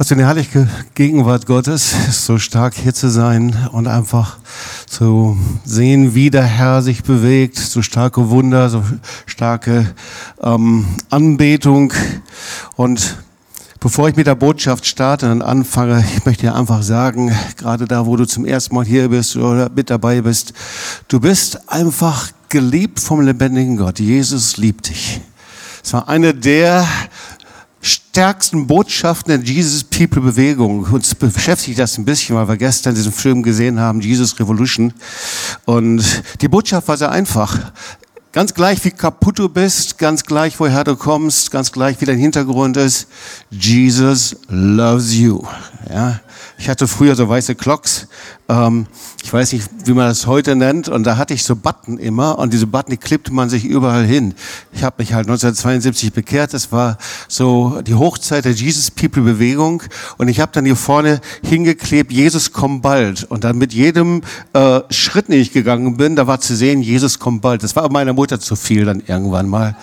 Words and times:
Also 0.00 0.14
in 0.14 0.18
der 0.20 0.28
heilige 0.28 0.66
Gegenwart 0.94 1.44
Gottes 1.44 1.94
so 2.26 2.38
stark 2.38 2.72
hier 2.74 2.94
zu 2.94 3.10
sein 3.10 3.54
und 3.72 3.86
einfach 3.86 4.38
zu 4.86 5.36
sehen, 5.66 6.14
wie 6.14 6.30
der 6.30 6.44
Herr 6.44 6.80
sich 6.80 7.02
bewegt, 7.02 7.58
so 7.58 7.82
starke 7.82 8.30
Wunder, 8.30 8.70
so 8.70 8.82
starke 9.26 9.94
ähm, 10.42 10.86
Anbetung. 11.10 11.92
Und 12.76 13.18
bevor 13.78 14.08
ich 14.08 14.16
mit 14.16 14.26
der 14.26 14.36
Botschaft 14.36 14.86
starte 14.86 15.30
und 15.30 15.42
anfange, 15.42 16.02
ich 16.16 16.24
möchte 16.24 16.46
dir 16.46 16.54
einfach 16.54 16.82
sagen, 16.82 17.30
gerade 17.58 17.84
da, 17.84 18.06
wo 18.06 18.16
du 18.16 18.24
zum 18.24 18.46
ersten 18.46 18.76
Mal 18.76 18.86
hier 18.86 19.10
bist 19.10 19.36
oder 19.36 19.68
mit 19.68 19.90
dabei 19.90 20.22
bist, 20.22 20.54
du 21.08 21.20
bist 21.20 21.68
einfach 21.70 22.30
geliebt 22.48 23.00
vom 23.00 23.20
lebendigen 23.20 23.76
Gott. 23.76 24.00
Jesus 24.00 24.56
liebt 24.56 24.88
dich. 24.88 25.20
Es 25.84 25.92
war 25.92 26.08
eine 26.08 26.32
der 26.32 26.86
stärksten 27.80 28.66
Botschaften 28.66 29.28
der 29.28 29.52
Jesus 29.52 29.84
People 29.84 30.20
Bewegung. 30.20 30.84
Uns 30.84 31.14
beschäftigt 31.14 31.78
das 31.78 31.96
ein 31.96 32.04
bisschen, 32.04 32.36
weil 32.36 32.48
wir 32.48 32.56
gestern 32.56 32.94
diesen 32.94 33.12
Film 33.12 33.42
gesehen 33.42 33.80
haben, 33.80 34.00
Jesus 34.00 34.38
Revolution. 34.38 34.92
Und 35.64 36.04
die 36.40 36.48
Botschaft 36.48 36.88
war 36.88 36.96
sehr 36.96 37.10
einfach. 37.10 37.72
Ganz 38.32 38.54
gleich, 38.54 38.84
wie 38.84 38.92
kaputt 38.92 39.40
du 39.40 39.48
bist, 39.48 39.98
ganz 39.98 40.22
gleich, 40.22 40.60
woher 40.60 40.84
du 40.84 40.94
kommst, 40.94 41.50
ganz 41.50 41.72
gleich, 41.72 42.00
wie 42.00 42.04
dein 42.04 42.18
Hintergrund 42.18 42.76
ist, 42.76 43.08
Jesus 43.50 44.36
loves 44.48 45.12
you. 45.14 45.42
Ja, 45.92 46.20
ich 46.56 46.68
hatte 46.68 46.86
früher 46.86 47.16
so 47.16 47.28
weiße 47.28 47.56
Clocks. 47.56 48.06
Ähm, 48.50 48.86
ich 49.22 49.32
weiß 49.32 49.52
nicht, 49.52 49.68
wie 49.84 49.92
man 49.92 50.08
das 50.08 50.26
heute 50.26 50.56
nennt. 50.56 50.88
Und 50.88 51.04
da 51.04 51.16
hatte 51.16 51.34
ich 51.34 51.44
so 51.44 51.54
Button 51.54 51.98
immer. 51.98 52.38
Und 52.38 52.52
diese 52.52 52.66
Button, 52.66 52.90
die 52.90 52.96
klippte 52.96 53.32
man 53.32 53.48
sich 53.48 53.64
überall 53.64 54.04
hin. 54.04 54.34
Ich 54.72 54.82
habe 54.82 54.96
mich 54.98 55.12
halt 55.12 55.28
1972 55.28 56.12
bekehrt. 56.12 56.52
Das 56.52 56.72
war 56.72 56.98
so 57.28 57.80
die 57.86 57.94
Hochzeit 57.94 58.44
der 58.44 58.52
Jesus 58.52 58.90
People 58.90 59.22
Bewegung. 59.22 59.84
Und 60.18 60.28
ich 60.28 60.40
habe 60.40 60.50
dann 60.52 60.64
hier 60.64 60.74
vorne 60.74 61.20
hingeklebt, 61.44 62.10
Jesus 62.10 62.52
komm 62.52 62.80
bald. 62.80 63.24
Und 63.24 63.44
dann 63.44 63.56
mit 63.56 63.72
jedem 63.72 64.22
äh, 64.52 64.80
Schritt, 64.90 65.28
den 65.28 65.40
ich 65.40 65.52
gegangen 65.52 65.96
bin, 65.96 66.16
da 66.16 66.26
war 66.26 66.40
zu 66.40 66.56
sehen, 66.56 66.82
Jesus 66.82 67.20
komm 67.20 67.40
bald. 67.40 67.62
Das 67.62 67.76
war 67.76 67.90
meiner 67.90 68.14
Mutter 68.14 68.40
zu 68.40 68.56
viel 68.56 68.84
dann 68.84 69.00
irgendwann 69.06 69.48
mal. 69.48 69.76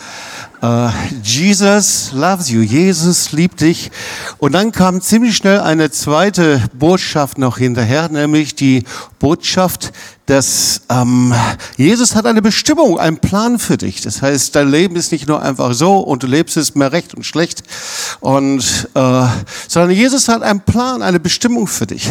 Uh, 0.60 0.90
Jesus 1.22 2.12
loves 2.14 2.50
you. 2.50 2.62
Jesus 2.62 3.32
liebt 3.32 3.62
dich. 3.62 3.92
Und 4.40 4.54
dann 4.54 4.72
kam 4.72 5.02
ziemlich 5.02 5.38
schnell 5.38 5.60
eine 5.60 5.92
zweite 5.92 6.64
Botschaft 6.74 7.38
noch 7.38 7.60
hinterher, 7.60 8.10
nämlich 8.10 8.56
die 8.56 8.84
Botschaft, 9.20 9.94
dass 10.26 10.82
ähm, 10.90 11.32
Jesus 11.78 12.16
hat 12.16 12.26
eine 12.26 12.42
Bestimmung, 12.42 12.98
einen 12.98 13.20
Plan 13.20 13.60
für 13.60 13.78
dich. 13.78 14.02
Das 14.02 14.24
heißt, 14.24 14.56
dein 14.56 14.72
Leben 14.72 14.96
ist 14.96 15.12
nicht 15.12 15.28
nur 15.28 15.44
einfach 15.44 15.74
so 15.74 16.00
und 16.00 16.24
du 16.24 16.28
lebst 16.28 16.58
es 16.58 16.74
mehr 16.74 16.92
recht 16.92 17.14
und 17.14 17.24
schlecht, 17.24 17.62
und, 18.20 18.90
äh, 18.96 19.28
sondern 19.68 19.92
Jesus 19.92 20.28
hat 20.28 20.42
einen 20.42 20.62
Plan, 20.62 21.04
eine 21.04 21.20
Bestimmung 21.20 21.68
für 21.68 21.86
dich. 21.86 22.10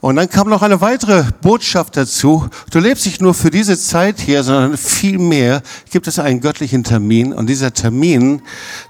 Und 0.00 0.16
dann 0.16 0.30
kam 0.30 0.48
noch 0.48 0.62
eine 0.62 0.80
weitere 0.80 1.24
Botschaft 1.42 1.96
dazu. 1.96 2.48
Du 2.70 2.78
lebst 2.78 3.04
nicht 3.04 3.20
nur 3.20 3.34
für 3.34 3.50
diese 3.50 3.78
Zeit 3.78 4.18
hier, 4.18 4.42
sondern 4.42 4.78
vielmehr 4.78 5.62
gibt 5.90 6.06
es 6.06 6.18
einen 6.18 6.40
göttlichen 6.40 6.84
Termin. 6.84 7.34
Und 7.34 7.48
dieser 7.48 7.74
Termin, 7.74 8.40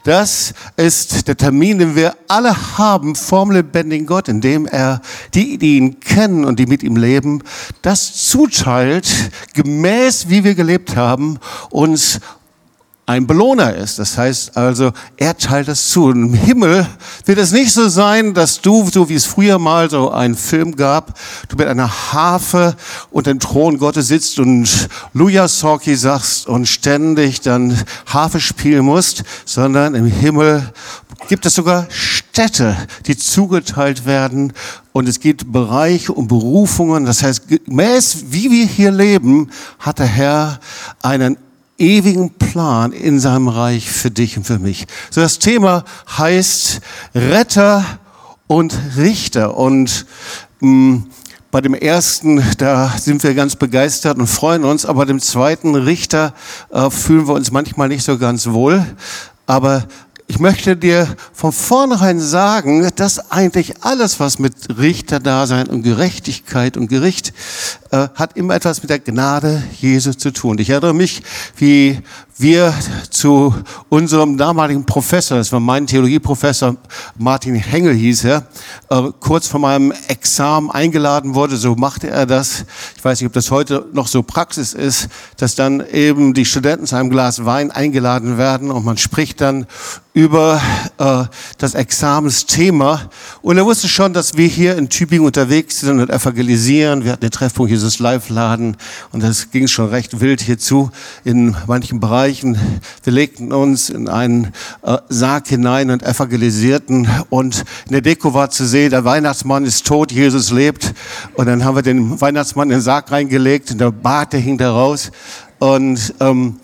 das 0.04 0.54
ist 0.76 1.26
der 1.26 1.36
Termin, 1.36 1.78
den 1.80 1.96
wir 1.96 2.14
alle 2.28 2.78
haben 2.78 3.16
vom 3.16 3.50
lebendigen 3.50 4.06
Gott, 4.06 4.28
indem 4.28 4.66
er 4.66 5.00
die, 5.34 5.58
die 5.58 5.78
ihn 5.78 5.98
kennen 5.98 6.44
und 6.44 6.60
die 6.60 6.66
mit 6.66 6.84
ihm 6.84 6.96
leben, 6.96 7.42
das 7.82 8.28
zuteilt, 8.28 9.08
gemäß 9.54 10.28
wie 10.28 10.44
wir 10.44 10.54
gelebt 10.54 10.94
haben, 10.94 11.40
uns 11.70 12.20
ein 13.10 13.26
Belohner 13.26 13.74
ist. 13.74 13.98
Das 13.98 14.16
heißt 14.16 14.56
also, 14.56 14.92
er 15.16 15.36
teilt 15.36 15.66
es 15.66 15.90
zu. 15.90 16.10
Im 16.10 16.32
Himmel 16.32 16.86
wird 17.24 17.38
es 17.38 17.50
nicht 17.50 17.72
so 17.72 17.88
sein, 17.88 18.34
dass 18.34 18.60
du, 18.60 18.88
so 18.88 19.08
wie 19.08 19.16
es 19.16 19.26
früher 19.26 19.58
mal 19.58 19.90
so 19.90 20.12
einen 20.12 20.36
Film 20.36 20.76
gab, 20.76 21.18
du 21.48 21.56
mit 21.56 21.66
einer 21.66 22.12
Harfe 22.12 22.76
und 23.10 23.26
dem 23.26 23.40
Thron 23.40 23.78
Gottes 23.78 24.06
sitzt 24.06 24.38
und 24.38 24.88
Luja 25.12 25.48
Sorki 25.48 25.96
sagst 25.96 26.46
und 26.46 26.66
ständig 26.66 27.40
dann 27.40 27.76
Harfe 28.06 28.38
spielen 28.38 28.84
musst, 28.84 29.24
sondern 29.44 29.96
im 29.96 30.06
Himmel 30.06 30.72
gibt 31.26 31.44
es 31.46 31.54
sogar 31.54 31.86
Städte, 31.90 32.76
die 33.06 33.16
zugeteilt 33.16 34.06
werden 34.06 34.52
und 34.92 35.08
es 35.08 35.18
gibt 35.18 35.50
Bereiche 35.50 36.12
und 36.12 36.28
Berufungen. 36.28 37.06
Das 37.06 37.24
heißt, 37.24 37.48
gemäß 37.48 38.26
wie 38.28 38.52
wir 38.52 38.66
hier 38.66 38.92
leben, 38.92 39.50
hat 39.80 39.98
der 39.98 40.06
Herr 40.06 40.60
einen 41.02 41.36
ewigen 41.80 42.30
Plan 42.30 42.92
in 42.92 43.18
seinem 43.18 43.48
Reich 43.48 43.90
für 43.90 44.10
dich 44.10 44.36
und 44.36 44.44
für 44.44 44.58
mich. 44.58 44.86
So 45.10 45.20
das 45.20 45.38
Thema 45.38 45.84
heißt 46.18 46.80
Retter 47.14 47.84
und 48.46 48.78
Richter 48.96 49.56
und 49.56 50.06
mh, 50.60 50.68
mm, 50.68 51.06
bei 51.50 51.60
dem 51.60 51.74
ersten, 51.74 52.44
da 52.58 52.90
sind 52.96 53.24
wir 53.24 53.34
ganz 53.34 53.56
begeistert 53.56 54.18
und 54.18 54.28
freuen 54.28 54.62
uns, 54.62 54.86
aber 54.86 55.04
dem 55.04 55.18
zweiten 55.18 55.74
Richter 55.74 56.32
äh, 56.70 56.90
fühlen 56.90 57.26
wir 57.26 57.34
uns 57.34 57.50
manchmal 57.50 57.88
nicht 57.88 58.04
so 58.04 58.18
ganz 58.18 58.46
wohl. 58.50 58.86
Aber 59.46 59.84
ich 60.30 60.38
möchte 60.38 60.76
dir 60.76 61.08
von 61.32 61.50
vornherein 61.50 62.20
sagen, 62.20 62.88
dass 62.94 63.32
eigentlich 63.32 63.82
alles, 63.82 64.20
was 64.20 64.38
mit 64.38 64.54
Richterdasein 64.78 65.66
und 65.66 65.82
Gerechtigkeit 65.82 66.76
und 66.76 66.86
Gericht 66.86 67.32
äh, 67.90 68.06
hat 68.14 68.36
immer 68.36 68.54
etwas 68.54 68.80
mit 68.80 68.90
der 68.90 69.00
Gnade 69.00 69.60
Jesu 69.80 70.12
zu 70.12 70.30
tun. 70.30 70.58
Ich 70.58 70.70
erinnere 70.70 70.94
mich, 70.94 71.24
wie 71.56 71.98
wir 72.38 72.72
zu 73.10 73.54
unserem 73.88 74.38
damaligen 74.38 74.86
Professor, 74.86 75.36
das 75.36 75.52
war 75.52 75.60
mein 75.60 75.86
Theologieprofessor 75.86 76.76
Martin 77.18 77.56
Hengel 77.56 77.94
hieß 77.94 78.24
er, 78.24 78.46
äh, 78.88 79.10
kurz 79.18 79.48
vor 79.48 79.60
meinem 79.60 79.92
Examen 80.08 80.70
eingeladen 80.70 81.34
wurde, 81.34 81.56
so 81.56 81.74
machte 81.74 82.08
er 82.08 82.24
das. 82.24 82.64
Ich 82.96 83.04
weiß 83.04 83.20
nicht, 83.20 83.26
ob 83.26 83.32
das 83.32 83.50
heute 83.50 83.86
noch 83.92 84.06
so 84.06 84.22
Praxis 84.22 84.72
ist, 84.72 85.08
dass 85.36 85.56
dann 85.56 85.84
eben 85.92 86.32
die 86.32 86.44
Studenten 86.44 86.86
zu 86.86 86.96
einem 86.96 87.10
Glas 87.10 87.44
Wein 87.44 87.72
eingeladen 87.72 88.38
werden 88.38 88.70
und 88.70 88.84
man 88.84 88.96
spricht 88.96 89.40
dann 89.40 89.66
über 90.12 90.60
äh, 90.98 91.24
das 91.58 91.74
Examensthema. 91.74 93.10
Und 93.42 93.58
er 93.58 93.64
wusste 93.64 93.88
schon, 93.88 94.12
dass 94.12 94.36
wir 94.36 94.48
hier 94.48 94.76
in 94.76 94.88
Tübingen 94.88 95.24
unterwegs 95.24 95.80
sind 95.80 96.00
und 96.00 96.10
evangelisieren. 96.10 97.04
Wir 97.04 97.12
hatten 97.12 97.20
den 97.20 97.30
Treffpunkt 97.30 97.70
Jesus 97.70 98.00
Live-Laden 98.00 98.76
und 99.12 99.22
das 99.22 99.50
ging 99.50 99.68
schon 99.68 99.88
recht 99.88 100.20
wild 100.20 100.40
hierzu 100.40 100.90
in 101.22 101.56
manchen 101.66 102.00
Bereichen. 102.00 102.58
Wir 103.04 103.12
legten 103.12 103.52
uns 103.52 103.88
in 103.88 104.08
einen 104.08 104.52
äh, 104.82 104.98
Sarg 105.08 105.46
hinein 105.46 105.90
und 105.90 106.02
evangelisierten 106.02 107.08
und 107.30 107.64
in 107.86 107.92
der 107.92 108.00
Deko 108.00 108.34
war 108.34 108.50
zu 108.50 108.66
sehen, 108.66 108.90
der 108.90 109.04
Weihnachtsmann 109.04 109.64
ist 109.64 109.86
tot, 109.86 110.10
Jesus 110.10 110.50
lebt. 110.50 110.92
Und 111.34 111.46
dann 111.46 111.64
haben 111.64 111.76
wir 111.76 111.82
den 111.82 112.20
Weihnachtsmann 112.20 112.68
in 112.70 112.78
den 112.78 112.82
Sarg 112.82 113.12
reingelegt 113.12 113.70
und 113.70 113.78
der 113.78 113.92
Bart, 113.92 114.32
der 114.32 114.40
hing 114.40 114.58
da 114.58 114.72
raus. 114.72 115.12
Und 115.60 116.14
ähm, 116.20 116.56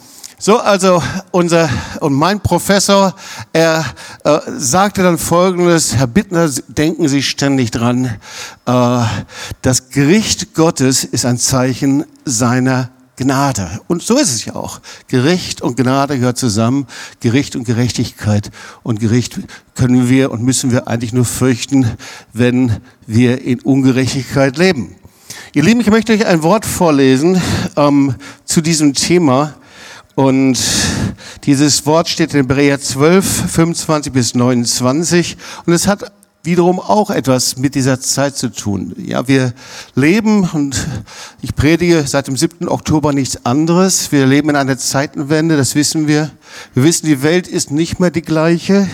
so, 0.47 0.59
also 0.59 1.03
unser 1.33 1.69
und 1.99 2.15
mein 2.15 2.39
Professor, 2.39 3.17
er 3.53 3.85
äh, 4.23 4.39
sagte 4.57 5.03
dann 5.03 5.19
Folgendes: 5.19 5.97
Herr 5.97 6.07
Bittner, 6.07 6.49
denken 6.69 7.09
Sie 7.09 7.25
ständig 7.25 7.73
dran, 7.73 8.17
äh, 8.65 9.05
das 9.63 9.91
Gericht 9.91 10.55
Gottes 10.55 11.03
ist 11.03 11.27
ein 11.27 11.37
Zeichen 11.37 12.05
seiner 12.25 12.91
Gnade. 13.17 13.81
Und 13.89 14.05
so 14.05 14.19
ist 14.19 14.33
es 14.33 14.45
ja 14.45 14.55
auch. 14.55 14.81
Gericht 15.09 15.63
und 15.63 15.77
Gnade 15.77 16.17
gehört 16.17 16.39
zusammen. 16.39 16.87
Gericht 17.19 17.57
und 17.57 17.65
Gerechtigkeit. 17.65 18.53
Und 18.85 19.01
Gericht 19.01 19.41
können 19.75 20.09
wir 20.09 20.31
und 20.31 20.45
müssen 20.45 20.71
wir 20.71 20.87
eigentlich 20.87 21.13
nur 21.13 21.25
fürchten, 21.25 21.91
wenn 22.33 22.77
wir 23.05 23.43
in 23.43 23.59
Ungerechtigkeit 23.63 24.59
leben. 24.59 24.95
Ihr 25.55 25.65
Lieben, 25.65 25.81
ich 25.81 25.91
möchte 25.91 26.13
euch 26.13 26.25
ein 26.25 26.45
Wort 26.45 26.65
vorlesen 26.67 27.43
ähm, 27.77 28.15
zu 28.45 28.61
diesem 28.61 28.95
Thema. 28.95 29.57
Und 30.17 30.59
dieses 31.45 31.85
Wort 31.85 32.09
steht 32.09 32.33
in 32.33 32.41
Hebräer 32.41 32.81
12, 32.81 33.53
25 33.53 34.13
bis 34.13 34.35
29. 34.35 35.37
Und 35.67 35.75
es 35.75 35.87
hat 35.87 36.11
wiederum 36.43 36.81
auch 36.81 37.11
etwas 37.11 37.59
mit 37.59 37.75
dieser 37.75 38.01
Zeit 38.01 38.35
zu 38.35 38.49
tun. 38.49 38.95
Ja, 38.97 39.29
wir 39.29 39.53
leben 39.95 40.49
und 40.49 40.87
ich 41.43 41.55
predige 41.55 42.07
seit 42.07 42.29
dem 42.29 42.37
7. 42.39 42.67
Oktober 42.67 43.13
nichts 43.13 43.45
anderes. 43.45 44.11
Wir 44.11 44.25
leben 44.25 44.49
in 44.49 44.57
einer 44.57 44.79
Zeitenwende, 44.79 45.59
das 45.59 45.75
wissen 45.75 46.09
wir. 46.09 46.31
Wir 46.73 46.85
wissen, 46.85 47.07
die 47.07 47.23
Welt 47.23 47.47
ist 47.47 47.71
nicht 47.71 48.01
mehr 48.01 48.11
die 48.11 48.23
gleiche. 48.23 48.89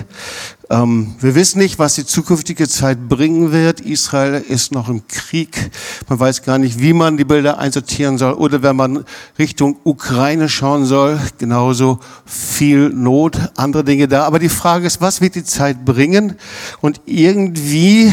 Ähm, 0.73 1.17
wir 1.21 1.35
wissen 1.35 1.59
nicht, 1.59 1.79
was 1.79 1.97
die 1.97 2.07
zukünftige 2.07 2.67
Zeit 2.67 3.07
bringen 3.07 3.53
wird. 3.53 3.83
Israel 3.83 4.41
ist 4.41 4.73
noch 4.73 4.89
im 4.89 5.07
Krieg. 5.07 5.71
Man 6.09 6.19
weiß 6.19 6.45
gar 6.45 6.57
nicht, 6.57 6.81
wie 6.81 6.95
man 6.95 7.19
die 7.19 7.27
Bilder 7.27 7.59
einsortieren 7.59 8.17
soll. 8.17 8.33
Oder 8.33 8.63
wenn 8.63 8.77
man 8.77 9.05
Richtung 9.39 9.77
Ukraine 9.85 10.49
schauen 10.49 10.87
soll, 10.87 11.21
genauso 11.37 12.01
viel 12.25 12.89
Not, 12.89 13.39
andere 13.55 13.85
Dinge 13.85 14.09
da. 14.09 14.25
Aber 14.25 14.39
die 14.39 14.49
Frage 14.49 14.87
ist, 14.87 15.03
was 15.03 15.21
wird 15.21 15.35
die 15.35 15.45
Zeit 15.45 15.85
bringen? 15.85 16.37
Und 16.81 17.03
irgendwie 17.05 18.11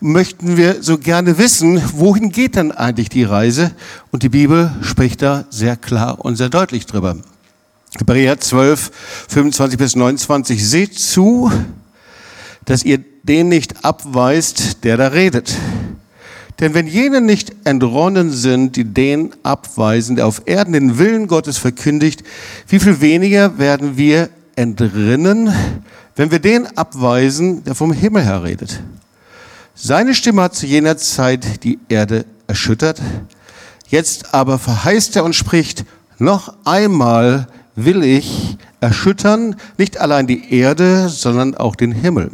möchten 0.00 0.56
wir 0.56 0.82
so 0.82 0.98
gerne 0.98 1.38
wissen, 1.38 1.80
wohin 1.94 2.30
geht 2.30 2.56
denn 2.56 2.72
eigentlich 2.72 3.08
die 3.08 3.22
Reise? 3.22 3.70
Und 4.10 4.24
die 4.24 4.30
Bibel 4.30 4.72
spricht 4.82 5.22
da 5.22 5.44
sehr 5.48 5.76
klar 5.76 6.24
und 6.24 6.34
sehr 6.34 6.48
deutlich 6.48 6.86
drüber. 6.86 7.18
Hebräer 7.96 8.40
12, 8.40 8.90
25 9.28 9.78
bis 9.78 9.94
29. 9.94 10.68
Seht 10.68 10.98
zu, 10.98 11.52
dass 12.64 12.84
ihr 12.84 12.98
den 13.22 13.48
nicht 13.48 13.84
abweist, 13.84 14.84
der 14.84 14.96
da 14.96 15.08
redet. 15.08 15.54
Denn 16.60 16.74
wenn 16.74 16.86
jene 16.86 17.20
nicht 17.20 17.52
entronnen 17.64 18.30
sind, 18.30 18.76
die 18.76 18.84
den 18.84 19.34
abweisen, 19.42 20.16
der 20.16 20.26
auf 20.26 20.42
Erden 20.46 20.72
den 20.72 20.98
Willen 20.98 21.26
Gottes 21.26 21.58
verkündigt, 21.58 22.22
wie 22.68 22.78
viel 22.78 23.00
weniger 23.00 23.58
werden 23.58 23.96
wir 23.96 24.30
entrinnen, 24.54 25.52
wenn 26.14 26.30
wir 26.30 26.38
den 26.38 26.66
abweisen, 26.76 27.64
der 27.64 27.74
vom 27.74 27.92
Himmel 27.92 28.22
her 28.22 28.44
redet. 28.44 28.80
Seine 29.74 30.14
Stimme 30.14 30.42
hat 30.42 30.54
zu 30.54 30.66
jener 30.66 30.96
Zeit 30.96 31.64
die 31.64 31.80
Erde 31.88 32.24
erschüttert. 32.46 33.02
Jetzt 33.88 34.32
aber 34.32 34.60
verheißt 34.60 35.16
er 35.16 35.24
und 35.24 35.34
spricht, 35.34 35.84
noch 36.18 36.54
einmal 36.64 37.48
will 37.74 38.04
ich 38.04 38.56
erschüttern, 38.80 39.56
nicht 39.76 39.98
allein 39.98 40.28
die 40.28 40.54
Erde, 40.54 41.08
sondern 41.08 41.56
auch 41.56 41.74
den 41.74 41.90
Himmel. 41.90 42.30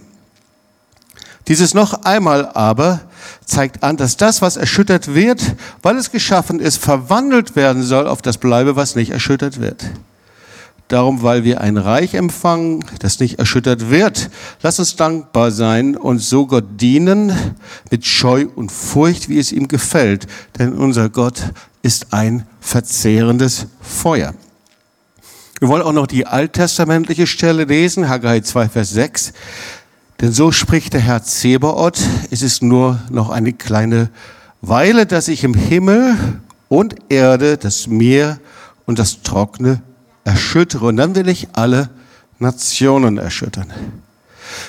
Dieses 1.51 1.75
noch 1.75 2.05
einmal 2.05 2.49
aber 2.55 3.01
zeigt 3.45 3.83
an, 3.83 3.97
dass 3.97 4.17
das, 4.17 4.41
was 4.41 4.57
erschüttert 4.57 5.17
wird, 5.17 5.57
weil 5.83 5.97
es 5.97 6.13
geschaffen 6.13 6.61
ist, 6.61 6.77
verwandelt 6.77 7.57
werden 7.57 7.83
soll 7.83 8.07
auf 8.07 8.23
das 8.23 8.39
bleibe, 8.39 8.77
was 8.77 8.95
nicht 8.95 9.11
erschüttert 9.11 9.61
wird. 9.61 9.85
Darum, 10.87 11.25
weil 11.25 11.43
wir 11.43 11.61
ein 11.61 11.77
Reich 11.77 12.15
empfangen, 12.15 12.85
das 13.01 13.19
nicht 13.19 13.41
erschüttert 13.41 13.91
wird, 13.91 14.31
lass 14.63 14.79
uns 14.79 14.95
dankbar 14.95 15.51
sein 15.51 15.97
und 15.97 16.21
so 16.21 16.47
Gott 16.47 16.67
dienen 16.81 17.33
mit 17.91 18.07
Scheu 18.07 18.47
und 18.55 18.71
Furcht, 18.71 19.29
wie 19.29 19.41
es 19.41 19.51
ihm 19.51 19.67
gefällt. 19.67 20.29
Denn 20.57 20.73
unser 20.73 21.09
Gott 21.09 21.43
ist 21.83 22.13
ein 22.13 22.47
verzehrendes 22.61 23.67
Feuer. 23.81 24.35
Wir 25.59 25.69
wollen 25.69 25.83
auch 25.83 25.93
noch 25.93 26.07
die 26.07 26.27
alttestamentliche 26.27 27.27
Stelle 27.27 27.65
lesen, 27.65 28.09
Haggai 28.09 28.41
2, 28.41 28.69
Vers 28.69 28.91
6. 28.91 29.33
Denn 30.21 30.33
so 30.33 30.53
spricht 30.53 30.93
der 30.93 31.01
Herr 31.01 31.23
Zebaoth, 31.23 32.01
es 32.31 32.43
ist 32.43 32.63
nur 32.63 33.01
noch 33.11 33.31
eine 33.31 33.55
kleine 33.55 34.11
Weile, 34.61 35.07
dass 35.07 35.29
ich 35.29 35.45
im 35.45 35.55
Himmel 35.55 36.15
und 36.69 36.97
Erde 37.09 37.57
das 37.57 37.87
Meer 37.87 38.39
und 38.85 38.99
das 38.99 39.23
Trockene 39.23 39.81
erschüttere. 40.25 40.87
Und 40.87 40.99
dann 40.99 41.15
will 41.15 41.29
ich 41.29 41.49
alle 41.53 41.89
Nationen 42.39 43.17
erschüttern. 43.17 43.73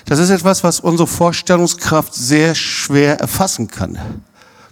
Das 0.06 0.19
ist 0.19 0.30
etwas, 0.30 0.63
was 0.63 0.80
unsere 0.80 1.07
Vorstellungskraft 1.07 2.13
sehr 2.13 2.56
schwer 2.56 3.19
erfassen 3.19 3.68
kann. 3.68 4.00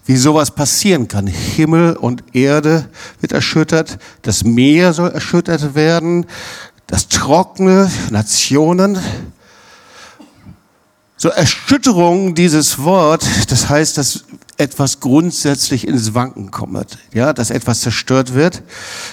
Wie 0.05 0.15
sowas 0.15 0.51
passieren 0.51 1.07
kann. 1.07 1.27
Himmel 1.27 1.97
und 1.97 2.23
Erde 2.33 2.87
wird 3.19 3.33
erschüttert, 3.33 3.99
das 4.21 4.43
Meer 4.43 4.93
soll 4.93 5.11
erschüttert 5.11 5.75
werden, 5.75 6.25
das 6.87 7.09
Trockene, 7.09 7.91
Nationen. 8.09 8.97
So 11.21 11.27
Erschütterung, 11.27 12.33
dieses 12.33 12.81
Wort, 12.81 13.25
das 13.49 13.67
heißt, 13.67 13.97
dass 13.97 14.23
etwas 14.55 15.01
grundsätzlich 15.01 15.85
ins 15.85 16.13
Wanken 16.13 16.49
kommt, 16.49 16.97
ja, 17.13 17.33
dass 17.33 17.49
etwas 17.49 17.81
zerstört 17.81 18.35
wird. 18.35 18.63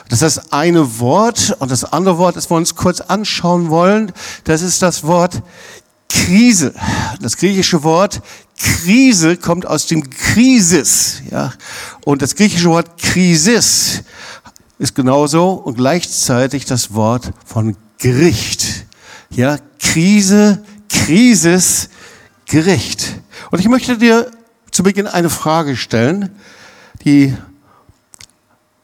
Das 0.08 0.22
ist 0.22 0.36
das 0.36 0.52
eine 0.52 1.00
Wort 1.00 1.56
und 1.58 1.68
das 1.68 1.82
andere 1.82 2.16
Wort, 2.18 2.36
das 2.36 2.48
wir 2.48 2.56
uns 2.58 2.76
kurz 2.76 3.00
anschauen 3.00 3.70
wollen, 3.70 4.12
das 4.44 4.62
ist 4.62 4.82
das 4.82 5.02
Wort 5.02 5.42
Krise. 6.08 6.74
Das 7.20 7.36
griechische 7.36 7.82
Wort 7.82 8.22
Krise 8.56 9.36
kommt 9.36 9.66
aus 9.66 9.88
dem 9.88 10.08
Krisis, 10.08 11.22
ja, 11.28 11.54
und 12.04 12.22
das 12.22 12.36
griechische 12.36 12.70
Wort 12.70 12.98
Krisis 12.98 14.04
ist 14.78 14.94
genauso 14.94 15.54
und 15.54 15.76
gleichzeitig 15.76 16.66
das 16.66 16.94
Wort 16.94 17.32
von 17.44 17.76
Gericht. 17.98 18.86
Ja, 19.30 19.58
Krise, 19.80 20.62
Krisis, 20.88 21.88
Gericht. 22.46 23.20
Und 23.50 23.58
ich 23.58 23.68
möchte 23.68 23.98
dir 23.98 24.30
zu 24.70 24.82
Beginn 24.82 25.06
eine 25.06 25.30
Frage 25.30 25.76
stellen, 25.76 26.30
die 27.04 27.36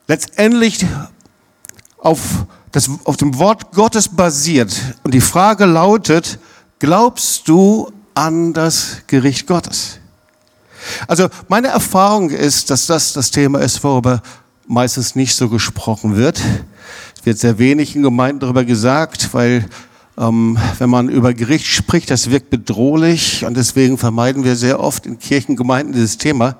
letztendlich 0.06 0.84
auf, 1.98 2.20
das, 2.72 2.90
auf 3.04 3.16
dem 3.16 3.38
Wort 3.38 3.72
Gottes 3.72 4.08
basiert. 4.08 4.74
Und 5.04 5.14
die 5.14 5.20
Frage 5.20 5.64
lautet, 5.64 6.38
glaubst 6.78 7.48
du 7.48 7.92
an 8.14 8.52
das 8.52 8.98
Gericht 9.06 9.46
Gottes? 9.46 9.98
Also 11.06 11.28
meine 11.48 11.68
Erfahrung 11.68 12.30
ist, 12.30 12.70
dass 12.70 12.86
das 12.86 13.12
das 13.12 13.30
Thema 13.30 13.60
ist, 13.60 13.84
worüber 13.84 14.22
meistens 14.66 15.14
nicht 15.14 15.34
so 15.34 15.48
gesprochen 15.48 16.16
wird. 16.16 16.40
Es 17.16 17.24
wird 17.24 17.38
sehr 17.38 17.58
wenig 17.58 17.94
in 17.94 18.02
Gemeinden 18.02 18.40
darüber 18.40 18.64
gesagt, 18.64 19.32
weil 19.32 19.66
ähm, 20.22 20.56
wenn 20.78 20.88
man 20.88 21.08
über 21.08 21.34
Gericht 21.34 21.66
spricht, 21.66 22.10
das 22.10 22.30
wirkt 22.30 22.50
bedrohlich 22.50 23.44
und 23.44 23.56
deswegen 23.56 23.98
vermeiden 23.98 24.44
wir 24.44 24.54
sehr 24.54 24.78
oft 24.78 25.04
in 25.04 25.18
Kirchengemeinden 25.18 25.92
dieses 25.92 26.16
Thema, 26.16 26.56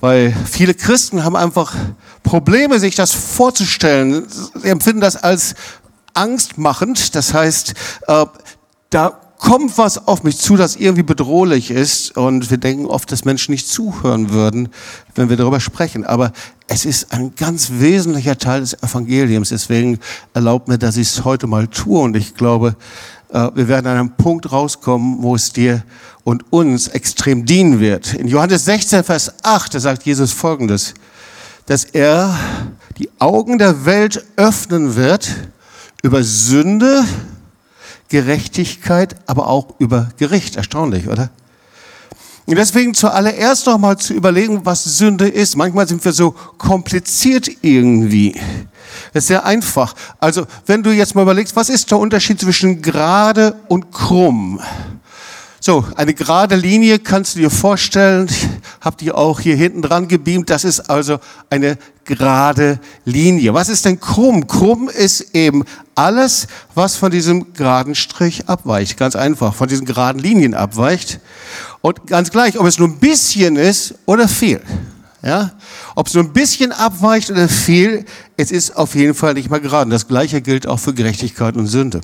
weil 0.00 0.34
viele 0.48 0.74
Christen 0.74 1.24
haben 1.24 1.36
einfach 1.36 1.74
Probleme, 2.22 2.78
sich 2.78 2.94
das 2.94 3.12
vorzustellen. 3.12 4.26
Sie 4.54 4.68
empfinden 4.68 5.00
das 5.00 5.16
als 5.16 5.54
angstmachend. 6.14 7.14
Das 7.14 7.34
heißt, 7.34 7.74
äh, 8.06 8.26
da 8.90 9.20
kommt 9.40 9.78
was 9.78 10.06
auf 10.06 10.22
mich 10.22 10.38
zu, 10.38 10.56
das 10.56 10.76
irgendwie 10.76 11.02
bedrohlich 11.02 11.70
ist. 11.70 12.16
Und 12.16 12.50
wir 12.50 12.58
denken 12.58 12.86
oft, 12.86 13.10
dass 13.10 13.24
Menschen 13.24 13.52
nicht 13.52 13.66
zuhören 13.66 14.30
würden, 14.30 14.68
wenn 15.14 15.28
wir 15.30 15.36
darüber 15.36 15.60
sprechen. 15.60 16.04
Aber 16.04 16.32
es 16.68 16.84
ist 16.84 17.12
ein 17.12 17.34
ganz 17.34 17.70
wesentlicher 17.78 18.38
Teil 18.38 18.60
des 18.60 18.74
Evangeliums. 18.82 19.48
Deswegen 19.48 19.98
erlaubt 20.34 20.68
mir, 20.68 20.78
dass 20.78 20.96
ich 20.96 21.08
es 21.08 21.24
heute 21.24 21.46
mal 21.46 21.66
tue. 21.66 21.98
Und 22.00 22.16
ich 22.16 22.34
glaube, 22.34 22.76
äh, 23.32 23.48
wir 23.54 23.66
werden 23.66 23.86
an 23.86 23.96
einem 23.96 24.16
Punkt 24.16 24.52
rauskommen, 24.52 25.22
wo 25.22 25.34
es 25.34 25.52
dir 25.52 25.82
und 26.22 26.52
uns 26.52 26.88
extrem 26.88 27.46
dienen 27.46 27.80
wird. 27.80 28.14
In 28.14 28.28
Johannes 28.28 28.66
16, 28.66 29.04
Vers 29.04 29.32
8, 29.42 29.74
da 29.74 29.80
sagt 29.80 30.04
Jesus 30.04 30.32
Folgendes, 30.32 30.94
dass 31.66 31.84
er 31.84 32.38
die 32.98 33.08
Augen 33.18 33.58
der 33.58 33.86
Welt 33.86 34.24
öffnen 34.36 34.96
wird 34.96 35.34
über 36.02 36.22
Sünde, 36.22 37.04
Gerechtigkeit, 38.10 39.16
aber 39.26 39.48
auch 39.48 39.74
über 39.78 40.10
Gericht. 40.18 40.56
Erstaunlich, 40.56 41.08
oder? 41.08 41.30
Und 42.46 42.56
deswegen 42.56 42.94
zuallererst 42.94 43.66
noch 43.66 43.78
mal 43.78 43.96
zu 43.96 44.12
überlegen, 44.12 44.66
was 44.66 44.82
Sünde 44.82 45.28
ist. 45.28 45.56
Manchmal 45.56 45.86
sind 45.86 46.04
wir 46.04 46.12
so 46.12 46.32
kompliziert 46.58 47.48
irgendwie. 47.62 48.32
Das 49.12 49.24
ist 49.24 49.28
sehr 49.28 49.44
einfach. 49.44 49.94
Also, 50.18 50.46
wenn 50.66 50.82
du 50.82 50.90
jetzt 50.90 51.14
mal 51.14 51.22
überlegst, 51.22 51.54
was 51.54 51.68
ist 51.68 51.90
der 51.92 51.98
Unterschied 51.98 52.40
zwischen 52.40 52.82
gerade 52.82 53.54
und 53.68 53.92
krumm? 53.92 54.60
So, 55.62 55.84
eine 55.94 56.14
gerade 56.14 56.56
Linie 56.56 56.98
kannst 56.98 57.34
du 57.34 57.40
dir 57.40 57.50
vorstellen. 57.50 58.28
Ich 58.30 58.48
habe 58.80 58.96
die 58.98 59.12
auch 59.12 59.40
hier 59.40 59.56
hinten 59.56 59.82
dran 59.82 60.08
gebeamt. 60.08 60.48
Das 60.48 60.64
ist 60.64 60.88
also 60.88 61.18
eine 61.50 61.76
gerade 62.06 62.80
Linie. 63.04 63.52
Was 63.52 63.68
ist 63.68 63.84
denn 63.84 64.00
krumm? 64.00 64.46
Krumm 64.46 64.88
ist 64.88 65.34
eben 65.34 65.64
alles, 65.94 66.46
was 66.74 66.96
von 66.96 67.10
diesem 67.10 67.52
geraden 67.52 67.94
Strich 67.94 68.48
abweicht. 68.48 68.96
Ganz 68.96 69.16
einfach, 69.16 69.54
von 69.54 69.68
diesen 69.68 69.84
geraden 69.84 70.18
Linien 70.18 70.54
abweicht. 70.54 71.20
Und 71.82 72.06
ganz 72.06 72.30
gleich, 72.30 72.58
ob 72.58 72.66
es 72.66 72.78
nur 72.78 72.88
ein 72.88 72.98
bisschen 72.98 73.56
ist 73.56 73.96
oder 74.06 74.28
viel. 74.28 74.62
Ja? 75.22 75.52
Ob 75.94 76.06
es 76.06 76.14
nur 76.14 76.24
ein 76.24 76.32
bisschen 76.32 76.72
abweicht 76.72 77.30
oder 77.30 77.50
viel, 77.50 78.06
es 78.38 78.50
ist 78.50 78.78
auf 78.78 78.94
jeden 78.94 79.12
Fall 79.12 79.34
nicht 79.34 79.50
mal 79.50 79.60
gerade. 79.60 79.90
Das 79.90 80.08
Gleiche 80.08 80.40
gilt 80.40 80.66
auch 80.66 80.78
für 80.78 80.94
Gerechtigkeit 80.94 81.54
und 81.58 81.66
Sünde. 81.66 82.00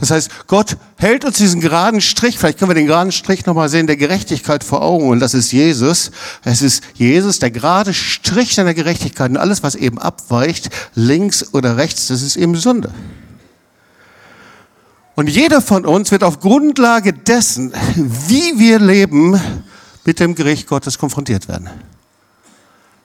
Das 0.00 0.10
heißt, 0.10 0.46
Gott 0.46 0.78
hält 0.96 1.24
uns 1.26 1.36
diesen 1.36 1.60
geraden 1.60 2.00
Strich, 2.00 2.38
vielleicht 2.38 2.58
können 2.58 2.70
wir 2.70 2.74
den 2.74 2.86
geraden 2.86 3.12
Strich 3.12 3.44
nochmal 3.44 3.68
sehen, 3.68 3.86
der 3.86 3.96
Gerechtigkeit 3.96 4.64
vor 4.64 4.82
Augen 4.82 5.08
und 5.08 5.20
das 5.20 5.34
ist 5.34 5.52
Jesus. 5.52 6.10
Es 6.42 6.62
ist 6.62 6.82
Jesus, 6.94 7.38
der 7.38 7.50
gerade 7.50 7.92
Strich 7.92 8.54
seiner 8.54 8.72
Gerechtigkeit 8.72 9.30
und 9.30 9.36
alles, 9.36 9.62
was 9.62 9.74
eben 9.74 9.98
abweicht, 9.98 10.70
links 10.94 11.52
oder 11.52 11.76
rechts, 11.76 12.08
das 12.08 12.22
ist 12.22 12.36
eben 12.36 12.56
Sünde. 12.56 12.90
Und 15.16 15.28
jeder 15.28 15.60
von 15.60 15.84
uns 15.84 16.10
wird 16.12 16.24
auf 16.24 16.40
Grundlage 16.40 17.12
dessen, 17.12 17.74
wie 17.94 18.58
wir 18.58 18.78
leben, 18.78 19.38
mit 20.06 20.18
dem 20.18 20.34
Gericht 20.34 20.66
Gottes 20.66 20.96
konfrontiert 20.96 21.46
werden. 21.46 21.68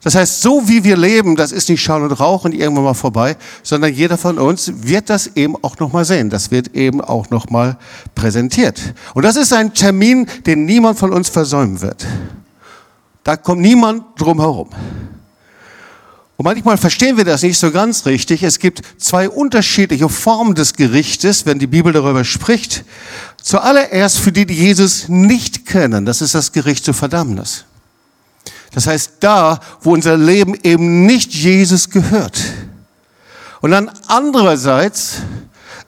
Das 0.06 0.14
heißt, 0.14 0.44
so 0.44 0.68
wie 0.68 0.84
wir 0.84 0.98
leben, 0.98 1.36
das 1.36 1.52
ist 1.52 1.68
nicht 1.68 1.82
Schall 1.82 2.04
und 2.04 2.12
Rauch 2.12 2.46
und 2.46 2.54
irgendwann 2.54 2.84
mal 2.84 2.94
vorbei, 2.94 3.38
sondern 3.64 3.92
jeder 3.92 4.20
von 4.20 4.38
uns 4.38 4.72
wird 4.84 5.10
das 5.10 5.32
eben 5.36 5.56
auch 5.64 5.80
noch 5.80 5.94
mal 5.94 6.06
sehen. 6.06 6.30
Das 6.30 6.52
wird 6.52 6.76
eben 6.76 7.02
auch 7.02 7.32
noch 7.32 7.50
mal 7.50 7.80
präsentiert. 8.14 8.80
Und 9.16 9.26
das 9.26 9.36
ist 9.36 9.52
ein 9.52 9.74
Termin, 9.74 10.28
den 10.46 10.66
niemand 10.66 11.00
von 11.00 11.12
uns 11.12 11.30
versäumen 11.30 11.82
wird. 11.82 12.06
Da 13.24 13.36
kommt 13.36 13.62
niemand 13.62 14.04
drum 14.18 14.40
herum. 14.40 14.70
Und 16.38 16.44
manchmal 16.44 16.78
verstehen 16.78 17.18
wir 17.18 17.26
das 17.26 17.42
nicht 17.42 17.58
so 17.58 17.72
ganz 17.72 18.06
richtig. 18.06 18.44
Es 18.44 18.60
gibt 18.60 18.84
zwei 19.00 19.28
unterschiedliche 19.28 20.08
Formen 20.08 20.54
des 20.54 20.76
Gerichtes, 20.76 21.48
wenn 21.48 21.58
die 21.58 21.66
Bibel 21.66 21.92
darüber 21.92 22.24
spricht. 22.24 22.86
Zuallererst 23.42 24.20
für 24.20 24.32
die, 24.32 24.46
die 24.46 24.54
Jesus 24.54 25.10
nicht 25.10 25.66
kennen. 25.66 26.06
Das 26.06 26.22
ist 26.22 26.36
das 26.36 26.52
Gericht 26.52 26.86
zur 26.86 26.94
Verdammnis. 26.94 27.66
Das 28.76 28.86
heißt, 28.86 29.14
da, 29.22 29.60
wo 29.82 29.94
unser 29.94 30.18
Leben 30.18 30.56
eben 30.62 31.08
nicht 31.08 31.34
Jesus 31.34 31.90
gehört. 31.90 32.40
Und 33.62 33.72
dann 33.72 33.90
andererseits 34.08 35.22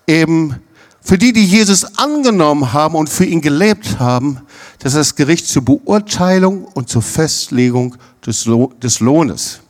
eben 0.07 0.55
Für 1.07 1.17
die, 1.17 1.31
die 1.31 1.45
Jesus 1.45 1.97
angenommen 1.97 2.73
haben 2.73 2.95
und 2.95 3.09
für 3.09 3.23
ihn 3.23 3.39
gelebt 3.39 3.97
haben, 3.97 4.41
das 4.79 4.93
ist 4.93 4.99
das 4.99 5.15
Gericht 5.15 5.47
zur 5.47 5.63
Beurteilung 5.63 6.65
und 6.65 6.89
zur 6.89 7.01
Festlegung 7.01 7.95
des, 8.25 8.43
Lo 8.43 8.73
des 8.83 8.99
Lohnes. 8.99 9.61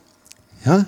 Ja? 0.65 0.87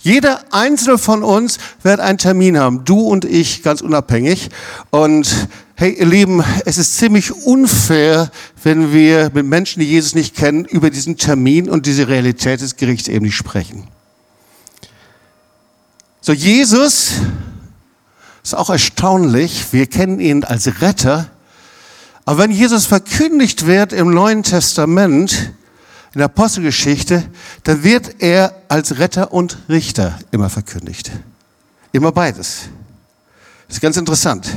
Jeder 0.00 0.40
einzelne 0.50 0.96
von 0.96 1.22
uns 1.22 1.58
wird 1.82 2.00
einen 2.00 2.16
Termin 2.16 2.58
haben, 2.58 2.86
du 2.86 3.00
und 3.00 3.26
ich 3.26 3.62
ganz 3.62 3.82
unabhängig. 3.82 4.48
Und 4.88 5.46
hey, 5.78 5.92
ihr 5.92 6.06
Lieben, 6.06 6.42
es 6.64 6.78
ist 6.78 6.96
ziemlich 6.96 7.32
unfair, 7.44 8.30
wenn 8.62 8.94
wir 8.94 9.30
mit 9.34 9.44
Menschen, 9.44 9.80
die 9.80 9.86
Jesus 9.86 10.14
nicht 10.14 10.34
kennen, 10.34 10.64
über 10.64 10.88
diesen 10.88 11.18
Termin 11.18 11.68
und 11.68 11.84
diese 11.84 12.08
Realität 12.08 12.62
des 12.62 12.76
Gerichts 12.76 13.08
eben 13.08 13.26
nicht 13.26 13.36
sprechen. 13.36 13.86
So, 16.22 16.32
Jesus 16.32 17.12
ist 18.42 18.54
auch 18.54 18.70
erstaunlich. 18.70 19.66
Wir 19.72 19.86
kennen 19.86 20.18
ihn 20.18 20.44
als 20.44 20.80
Retter. 20.80 21.28
Aber 22.24 22.38
wenn 22.38 22.50
Jesus 22.50 22.86
verkündigt 22.86 23.66
wird 23.66 23.92
im 23.92 24.10
Neuen 24.10 24.42
Testament, 24.42 25.52
in 26.14 26.18
der 26.18 26.24
Apostelgeschichte, 26.24 27.22
dann 27.64 27.84
wird 27.84 28.22
er 28.22 28.62
als 28.68 28.98
Retter 28.98 29.30
und 29.30 29.58
Richter 29.68 30.18
immer 30.30 30.48
verkündigt. 30.48 31.10
Immer 31.92 32.12
beides. 32.12 32.62
Das 33.68 33.76
ist 33.76 33.82
ganz 33.82 33.98
interessant. 33.98 34.48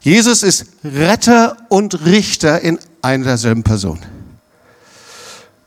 Jesus 0.00 0.42
ist 0.42 0.66
Retter 0.82 1.56
und 1.68 2.06
Richter 2.06 2.60
in 2.60 2.78
einer 3.02 3.24
derselben 3.24 3.62
Person. 3.62 4.00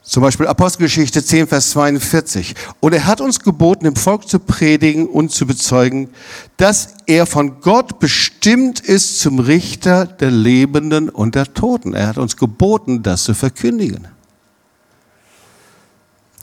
Zum 0.02 0.22
Beispiel 0.22 0.48
Apostelgeschichte 0.48 1.24
10, 1.24 1.48
Vers 1.48 1.70
42. 1.72 2.56
Und 2.82 2.94
er 2.94 3.06
hat 3.06 3.22
uns 3.22 3.40
geboten, 3.40 3.86
dem 3.86 3.96
Volk 3.96 4.28
zu 4.28 4.40
predigen 4.40 5.08
und 5.08 5.32
zu 5.32 5.48
bezeugen, 5.48 6.10
dass 6.58 6.96
er 7.06 7.26
von 7.26 7.62
Gott 7.62 8.00
bestimmt 8.00 8.80
ist 8.80 9.20
zum 9.20 9.40
Richter 9.40 10.06
der 10.06 10.30
Lebenden 10.30 11.10
und 11.10 11.36
der 11.36 11.54
Toten. 11.54 11.94
Er 11.94 12.08
hat 12.08 12.18
uns 12.18 12.36
geboten, 12.36 13.02
das 13.02 13.24
zu 13.24 13.34
verkündigen. 13.34 14.08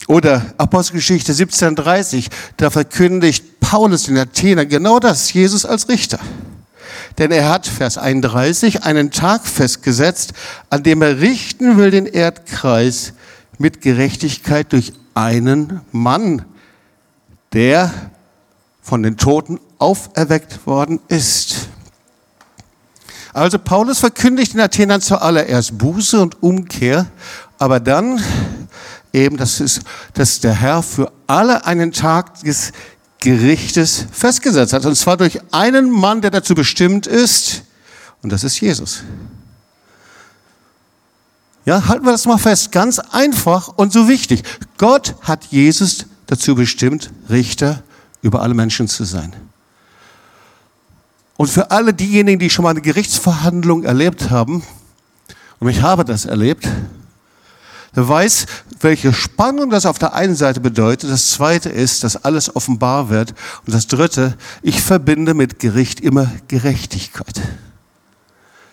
Oder 0.06 0.54
Apostelgeschichte 0.56 1.32
17,30, 1.32 2.28
da 2.56 2.70
verkündigt 2.70 3.60
Paulus 3.60 4.08
in 4.08 4.16
Athen 4.16 4.68
genau 4.68 4.98
das, 4.98 5.32
Jesus 5.32 5.64
als 5.64 5.88
Richter. 5.88 6.18
Denn 7.20 7.32
er 7.32 7.50
hat, 7.50 7.66
Vers 7.66 7.98
31, 7.98 8.82
einen 8.84 9.10
Tag 9.10 9.46
festgesetzt, 9.46 10.32
an 10.70 10.82
dem 10.82 11.02
er 11.02 11.20
richten 11.20 11.76
will 11.76 11.90
den 11.90 12.06
Erdkreis 12.06 13.12
mit 13.58 13.82
Gerechtigkeit 13.82 14.72
durch 14.72 14.94
einen 15.12 15.82
Mann, 15.92 16.46
der 17.52 17.92
von 18.80 19.02
den 19.02 19.18
Toten 19.18 19.60
auferweckt 19.78 20.66
worden 20.66 20.98
ist. 21.08 21.68
Also 23.34 23.58
Paulus 23.58 23.98
verkündigt 23.98 24.54
in 24.54 24.60
Athen 24.60 24.98
zuallererst 25.02 25.76
Buße 25.76 26.18
und 26.22 26.42
Umkehr, 26.42 27.04
aber 27.58 27.80
dann 27.80 28.18
eben, 29.12 29.36
dass, 29.36 29.60
ist, 29.60 29.82
dass 30.14 30.40
der 30.40 30.54
Herr 30.54 30.82
für 30.82 31.12
alle 31.26 31.66
einen 31.66 31.92
Tag 31.92 32.40
des 32.40 32.72
Gerichtes 33.20 34.06
festgesetzt 34.10 34.72
hat. 34.72 34.86
Und 34.86 34.96
zwar 34.96 35.16
durch 35.16 35.40
einen 35.52 35.90
Mann, 35.90 36.22
der 36.22 36.30
dazu 36.30 36.54
bestimmt 36.54 37.06
ist, 37.06 37.62
und 38.22 38.30
das 38.30 38.44
ist 38.44 38.60
Jesus. 38.60 39.02
Ja, 41.64 41.86
halten 41.88 42.04
wir 42.04 42.12
das 42.12 42.26
mal 42.26 42.38
fest. 42.38 42.72
Ganz 42.72 42.98
einfach 42.98 43.68
und 43.68 43.92
so 43.92 44.08
wichtig. 44.08 44.42
Gott 44.78 45.14
hat 45.22 45.46
Jesus 45.46 46.06
dazu 46.26 46.54
bestimmt, 46.54 47.10
Richter 47.28 47.82
über 48.22 48.42
alle 48.42 48.54
Menschen 48.54 48.88
zu 48.88 49.04
sein. 49.04 49.34
Und 51.36 51.48
für 51.48 51.70
alle 51.70 51.94
diejenigen, 51.94 52.38
die 52.38 52.50
schon 52.50 52.64
mal 52.64 52.70
eine 52.70 52.80
Gerichtsverhandlung 52.80 53.84
erlebt 53.84 54.30
haben, 54.30 54.62
und 55.58 55.68
ich 55.68 55.82
habe 55.82 56.04
das 56.04 56.24
erlebt, 56.24 56.66
der 57.96 58.08
weiß, 58.08 58.46
welche 58.80 59.12
Spannung 59.12 59.70
das 59.70 59.86
auf 59.86 59.98
der 59.98 60.14
einen 60.14 60.36
Seite 60.36 60.60
bedeutet. 60.60 61.10
Das 61.10 61.30
zweite 61.30 61.68
ist, 61.68 62.04
dass 62.04 62.24
alles 62.24 62.54
offenbar 62.54 63.10
wird. 63.10 63.34
Und 63.66 63.74
das 63.74 63.86
dritte, 63.86 64.36
ich 64.62 64.80
verbinde 64.80 65.34
mit 65.34 65.58
Gericht 65.58 66.00
immer 66.00 66.30
Gerechtigkeit. 66.48 67.40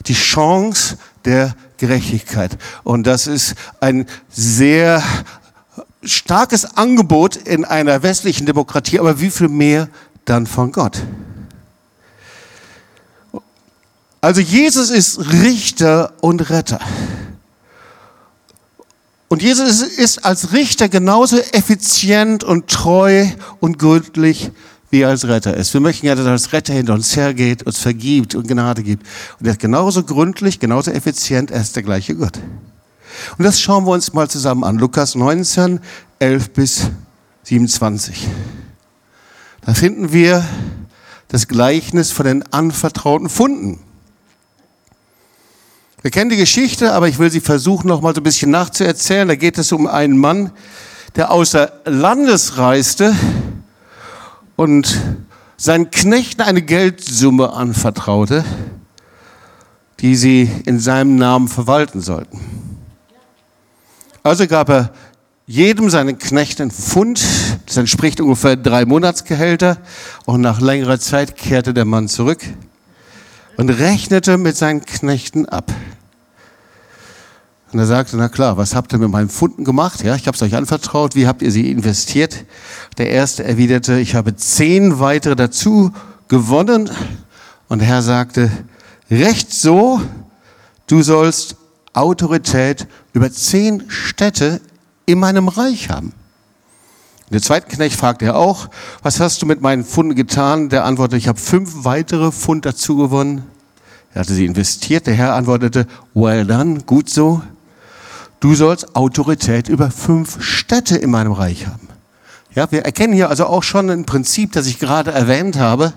Die 0.05 0.13
Chance 0.13 0.97
der 1.25 1.55
Gerechtigkeit. 1.77 2.57
Und 2.83 3.07
das 3.07 3.27
ist 3.27 3.55
ein 3.79 4.05
sehr 4.29 5.03
starkes 6.03 6.77
Angebot 6.77 7.35
in 7.35 7.65
einer 7.65 8.03
westlichen 8.03 8.45
Demokratie, 8.45 8.99
aber 8.99 9.19
wie 9.19 9.31
viel 9.31 9.49
mehr 9.49 9.89
dann 10.25 10.47
von 10.47 10.71
Gott? 10.71 11.01
Also 14.21 14.41
Jesus 14.41 14.89
ist 14.89 15.19
Richter 15.31 16.13
und 16.21 16.49
Retter. 16.49 16.79
Und 19.29 19.41
Jesus 19.41 19.81
ist 19.81 20.23
als 20.23 20.53
Richter 20.53 20.87
genauso 20.87 21.37
effizient 21.51 22.43
und 22.43 22.67
treu 22.67 23.27
und 23.59 23.77
gründlich 23.77 24.51
wie 24.89 25.01
er 25.01 25.09
als 25.09 25.27
Retter 25.27 25.55
ist. 25.55 25.73
Wir 25.73 25.81
möchten 25.81 26.05
ja, 26.05 26.15
dass 26.15 26.25
er 26.25 26.31
als 26.31 26.53
Retter 26.53 26.73
hinter 26.73 26.93
uns 26.93 27.15
hergeht, 27.15 27.63
uns 27.63 27.79
vergibt 27.79 28.35
und 28.35 28.47
Gnade 28.47 28.83
gibt. 28.83 29.05
Und 29.39 29.45
er 29.45 29.51
ist 29.51 29.59
genauso 29.59 30.03
gründlich, 30.03 30.59
genauso 30.59 30.91
effizient, 30.91 31.51
er 31.51 31.61
ist 31.61 31.75
der 31.75 31.83
gleiche 31.83 32.15
Gott. 32.15 32.39
Und 33.37 33.43
das 33.43 33.59
schauen 33.59 33.85
wir 33.85 33.91
uns 33.91 34.13
mal 34.13 34.29
zusammen 34.29 34.63
an. 34.63 34.77
Lukas 34.77 35.15
19, 35.15 35.81
11 36.19 36.49
bis 36.51 36.89
27. 37.43 38.27
Da 39.65 39.73
finden 39.73 40.13
wir 40.13 40.45
das 41.27 41.49
Gleichnis 41.49 42.11
von 42.11 42.25
den 42.25 42.53
anvertrauten 42.53 43.27
Funden. 43.27 43.79
Wir 46.03 46.11
kennen 46.11 46.29
die 46.29 46.37
Geschichte, 46.37 46.93
aber 46.93 47.07
ich 47.07 47.17
will 47.17 47.31
sie 47.31 47.41
versuchen, 47.41 47.87
noch 47.87 48.01
mal 48.01 48.13
so 48.13 48.21
ein 48.21 48.23
bisschen 48.23 48.51
nachzuerzählen. 48.51 49.27
Da 49.27 49.35
geht 49.35 49.57
es 49.57 49.71
um 49.71 49.87
einen 49.87 50.15
Mann, 50.15 50.51
der 51.15 51.31
außer 51.31 51.71
Landes 51.85 52.59
reiste 52.59 53.15
und 54.55 54.95
seinen 55.57 55.89
Knechten 55.89 56.43
eine 56.43 56.61
Geldsumme 56.61 57.51
anvertraute, 57.51 58.45
die 59.99 60.15
sie 60.15 60.47
in 60.67 60.79
seinem 60.79 61.15
Namen 61.15 61.47
verwalten 61.47 61.99
sollten. 61.99 62.41
Also 64.21 64.45
gab 64.45 64.69
er 64.69 64.93
jedem 65.47 65.89
seinen 65.89 66.19
Knechten 66.19 66.63
einen 66.63 66.71
Pfund, 66.71 67.25
das 67.65 67.77
entspricht 67.77 68.21
ungefähr 68.21 68.55
drei 68.55 68.85
Monatsgehälter, 68.85 69.77
und 70.25 70.41
nach 70.41 70.61
längerer 70.61 70.99
Zeit 70.99 71.35
kehrte 71.35 71.73
der 71.73 71.85
Mann 71.85 72.07
zurück 72.07 72.41
und 73.57 73.69
rechnete 73.69 74.37
mit 74.37 74.55
seinen 74.55 74.85
Knechten 74.85 75.47
ab. 75.47 75.73
Und 77.73 77.79
er 77.79 77.85
sagte, 77.85 78.15
na 78.15 78.29
klar, 78.29 78.55
was 78.55 78.75
habt 78.75 78.93
ihr 78.93 78.99
mit 78.99 79.09
meinen 79.09 79.29
Funden 79.29 79.65
gemacht? 79.65 80.01
Ja, 80.03 80.15
ich 80.15 80.27
habe 80.27 80.35
es 80.35 80.41
euch 80.41 80.55
anvertraut. 80.55 81.15
Wie 81.15 81.27
habt 81.27 81.41
ihr 81.41 81.51
sie 81.51 81.69
investiert? 81.69 82.45
Der 82.97 83.09
erste 83.09 83.43
erwiderte, 83.43 83.99
ich 83.99 84.15
habe 84.15 84.35
zehn 84.37 84.99
weitere 84.99 85.35
dazu 85.35 85.91
gewonnen. 86.29 86.89
Und 87.67 87.79
der 87.79 87.87
Herr 87.89 88.01
sagte, 88.01 88.49
recht 89.11 89.51
so, 89.51 90.01
du 90.87 91.01
sollst 91.01 91.57
Autorität 91.91 92.87
über 93.11 93.31
zehn 93.31 93.83
Städte 93.89 94.61
in 95.05 95.19
meinem 95.19 95.49
Reich 95.49 95.89
haben. 95.89 96.13
Der 97.31 97.41
zweite 97.41 97.67
Knecht 97.67 97.97
fragte 97.97 98.25
er 98.25 98.35
auch, 98.37 98.69
was 99.03 99.19
hast 99.19 99.41
du 99.41 99.45
mit 99.45 99.61
meinen 99.61 99.83
Funden 99.83 100.15
getan? 100.15 100.69
Der 100.69 100.85
antwortete, 100.85 101.17
ich 101.17 101.27
habe 101.27 101.39
fünf 101.39 101.83
weitere 101.83 102.31
Pfund 102.31 102.65
dazu 102.65 102.95
gewonnen. 102.95 103.43
Er 104.13 104.21
hatte 104.21 104.33
sie 104.33 104.45
investiert. 104.45 105.07
Der 105.07 105.13
Herr 105.13 105.33
antwortete, 105.33 105.87
well 106.13 106.45
done, 106.45 106.81
gut 106.85 107.09
so 107.09 107.41
du 108.39 108.55
sollst 108.55 108.95
Autorität 108.95 109.69
über 109.69 109.91
fünf 109.91 110.41
Städte 110.41 110.97
in 110.97 111.09
meinem 111.09 111.31
Reich 111.31 111.67
haben. 111.67 111.87
Ja, 112.53 112.71
wir 112.71 112.83
erkennen 112.83 113.13
hier 113.13 113.29
also 113.29 113.45
auch 113.45 113.63
schon 113.63 113.89
ein 113.89 114.05
Prinzip, 114.05 114.51
das 114.53 114.67
ich 114.67 114.79
gerade 114.79 115.11
erwähnt 115.11 115.57
habe. 115.57 115.93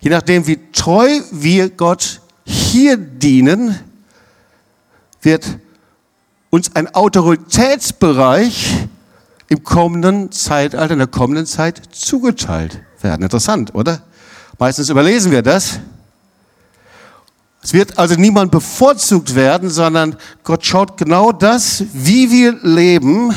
Je 0.00 0.10
nachdem, 0.10 0.46
wie 0.46 0.58
treu 0.72 1.08
wir 1.30 1.70
Gott 1.70 2.20
hier 2.44 2.96
dienen, 2.96 3.78
wird 5.22 5.58
uns 6.48 6.74
ein 6.74 6.92
Autoritätsbereich 6.94 8.88
im 9.50 9.64
kommenden 9.64 10.30
Zeitalter, 10.30 10.92
in 10.92 10.98
der 10.98 11.08
kommenden 11.08 11.44
Zeit 11.44 11.82
zugeteilt 11.90 12.80
werden. 13.02 13.22
Interessant, 13.22 13.74
oder? 13.74 14.02
Meistens 14.58 14.88
überlesen 14.88 15.32
wir 15.32 15.42
das. 15.42 15.80
Es 17.62 17.74
wird 17.74 17.98
also 17.98 18.14
niemand 18.14 18.52
bevorzugt 18.52 19.34
werden, 19.34 19.68
sondern 19.68 20.16
Gott 20.44 20.64
schaut 20.64 20.96
genau 20.96 21.32
das, 21.32 21.84
wie 21.92 22.30
wir 22.30 22.58
leben. 22.62 23.34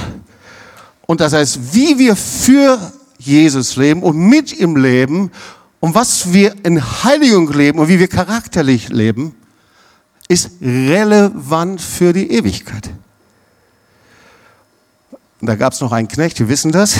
Und 1.07 1.19
das 1.19 1.33
heißt, 1.33 1.73
wie 1.73 1.97
wir 1.97 2.15
für 2.15 2.79
Jesus 3.17 3.75
leben 3.75 4.03
und 4.03 4.15
mit 4.15 4.57
ihm 4.57 4.75
leben 4.75 5.31
und 5.79 5.95
was 5.95 6.31
wir 6.31 6.53
in 6.63 6.81
Heiligung 7.03 7.51
leben 7.51 7.79
und 7.79 7.87
wie 7.87 7.99
wir 7.99 8.07
charakterlich 8.07 8.89
leben, 8.89 9.35
ist 10.27 10.51
relevant 10.61 11.81
für 11.81 12.13
die 12.13 12.31
Ewigkeit. 12.31 12.91
Und 15.43 15.47
da 15.47 15.57
gab 15.57 15.73
es 15.73 15.81
noch 15.81 15.91
einen 15.91 16.07
Knecht, 16.07 16.39
wir 16.39 16.47
wissen 16.47 16.71
das. 16.71 16.95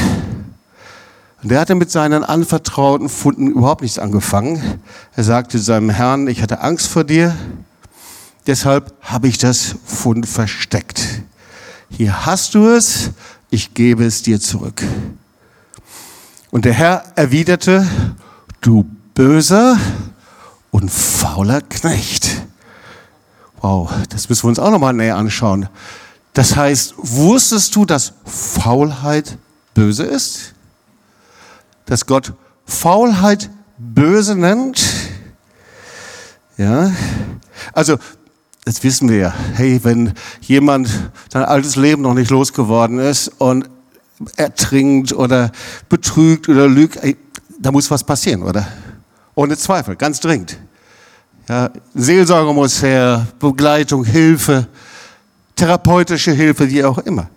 Und 1.42 1.48
der 1.50 1.62
hatte 1.62 1.76
mit 1.76 1.90
seinen 1.90 2.26
anvertrauten 2.26 3.08
Funden 3.08 3.48
überhaupt 3.48 3.82
nichts 3.82 3.98
angefangen. 3.98 4.82
Er 5.16 5.24
sagte 5.24 5.60
seinem 5.60 5.90
Herrn, 5.90 6.28
ich 6.28 6.42
hatte 6.42 6.60
Angst 6.60 6.88
vor 6.88 7.06
dir, 7.06 7.34
deshalb 8.46 8.94
habe 9.00 9.30
ich 9.30 9.38
das 9.38 9.76
Fund 9.86 10.28
versteckt. 10.28 11.22
Hier 11.90 12.26
hast 12.26 12.54
du 12.54 12.68
es, 12.68 13.12
ich 13.50 13.74
gebe 13.76 14.04
es 14.04 14.24
dir 14.24 14.42
zurück. 14.42 14.84
Und 16.52 16.66
der 16.66 16.74
Herr 16.74 17.06
erwiderte, 17.16 17.88
du 18.60 18.86
böser 19.14 19.78
und 20.70 20.92
fauler 20.92 21.62
Knecht. 21.62 22.44
Wow, 23.62 23.90
das 24.10 24.28
müssen 24.28 24.44
wir 24.44 24.50
uns 24.50 24.60
auch 24.60 24.70
nochmal 24.70 24.92
näher 24.92 25.16
anschauen. 25.16 25.70
Das 26.34 26.56
heißt, 26.56 26.96
wusstest 26.98 27.76
du, 27.76 27.86
dass 27.86 28.14
Faulheit 28.26 29.38
böse 29.74 30.04
ist? 30.04 30.54
Dass 31.86 32.06
Gott 32.06 32.34
Faulheit 32.66 33.50
böse 33.78 34.36
nennt? 34.36 34.84
Ja, 36.58 36.92
also 37.74 37.98
das 38.66 38.84
wissen 38.84 39.10
wir 39.10 39.18
ja. 39.18 39.34
Hey, 39.54 39.80
wenn 39.84 40.14
jemand 40.42 40.90
sein 41.32 41.44
altes 41.44 41.76
Leben 41.76 42.02
noch 42.02 42.14
nicht 42.14 42.32
losgeworden 42.32 43.00
ist 43.00 43.28
und 43.40 43.70
ertrinkt 44.38 45.14
oder 45.14 45.52
betrügt 45.90 46.48
oder 46.48 46.68
lügt, 46.68 46.98
ey, 46.98 47.18
da 47.60 47.72
muss 47.72 47.92
was 47.92 48.04
passieren, 48.04 48.44
oder? 48.44 48.68
Ohne 49.36 49.58
Zweifel, 49.58 49.96
ganz 49.96 50.20
dringend. 50.20 50.58
Ja, 51.50 51.72
Seelsorger 51.94 52.54
muss 52.54 52.82
her, 52.82 53.28
Begleitung, 53.40 54.06
Hilfe, 54.06 54.68
therapeutische 55.56 56.32
Hilfe, 56.32 56.70
wie 56.70 56.84
auch 56.84 56.98
immer. 57.00 57.30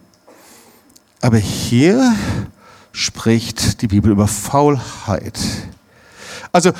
Aber 1.20 1.38
hier 1.38 2.14
spricht 2.92 3.82
die 3.82 3.88
Bibel 3.88 4.12
über 4.12 4.26
Faulheit. 4.26 5.38
Also 6.52 6.72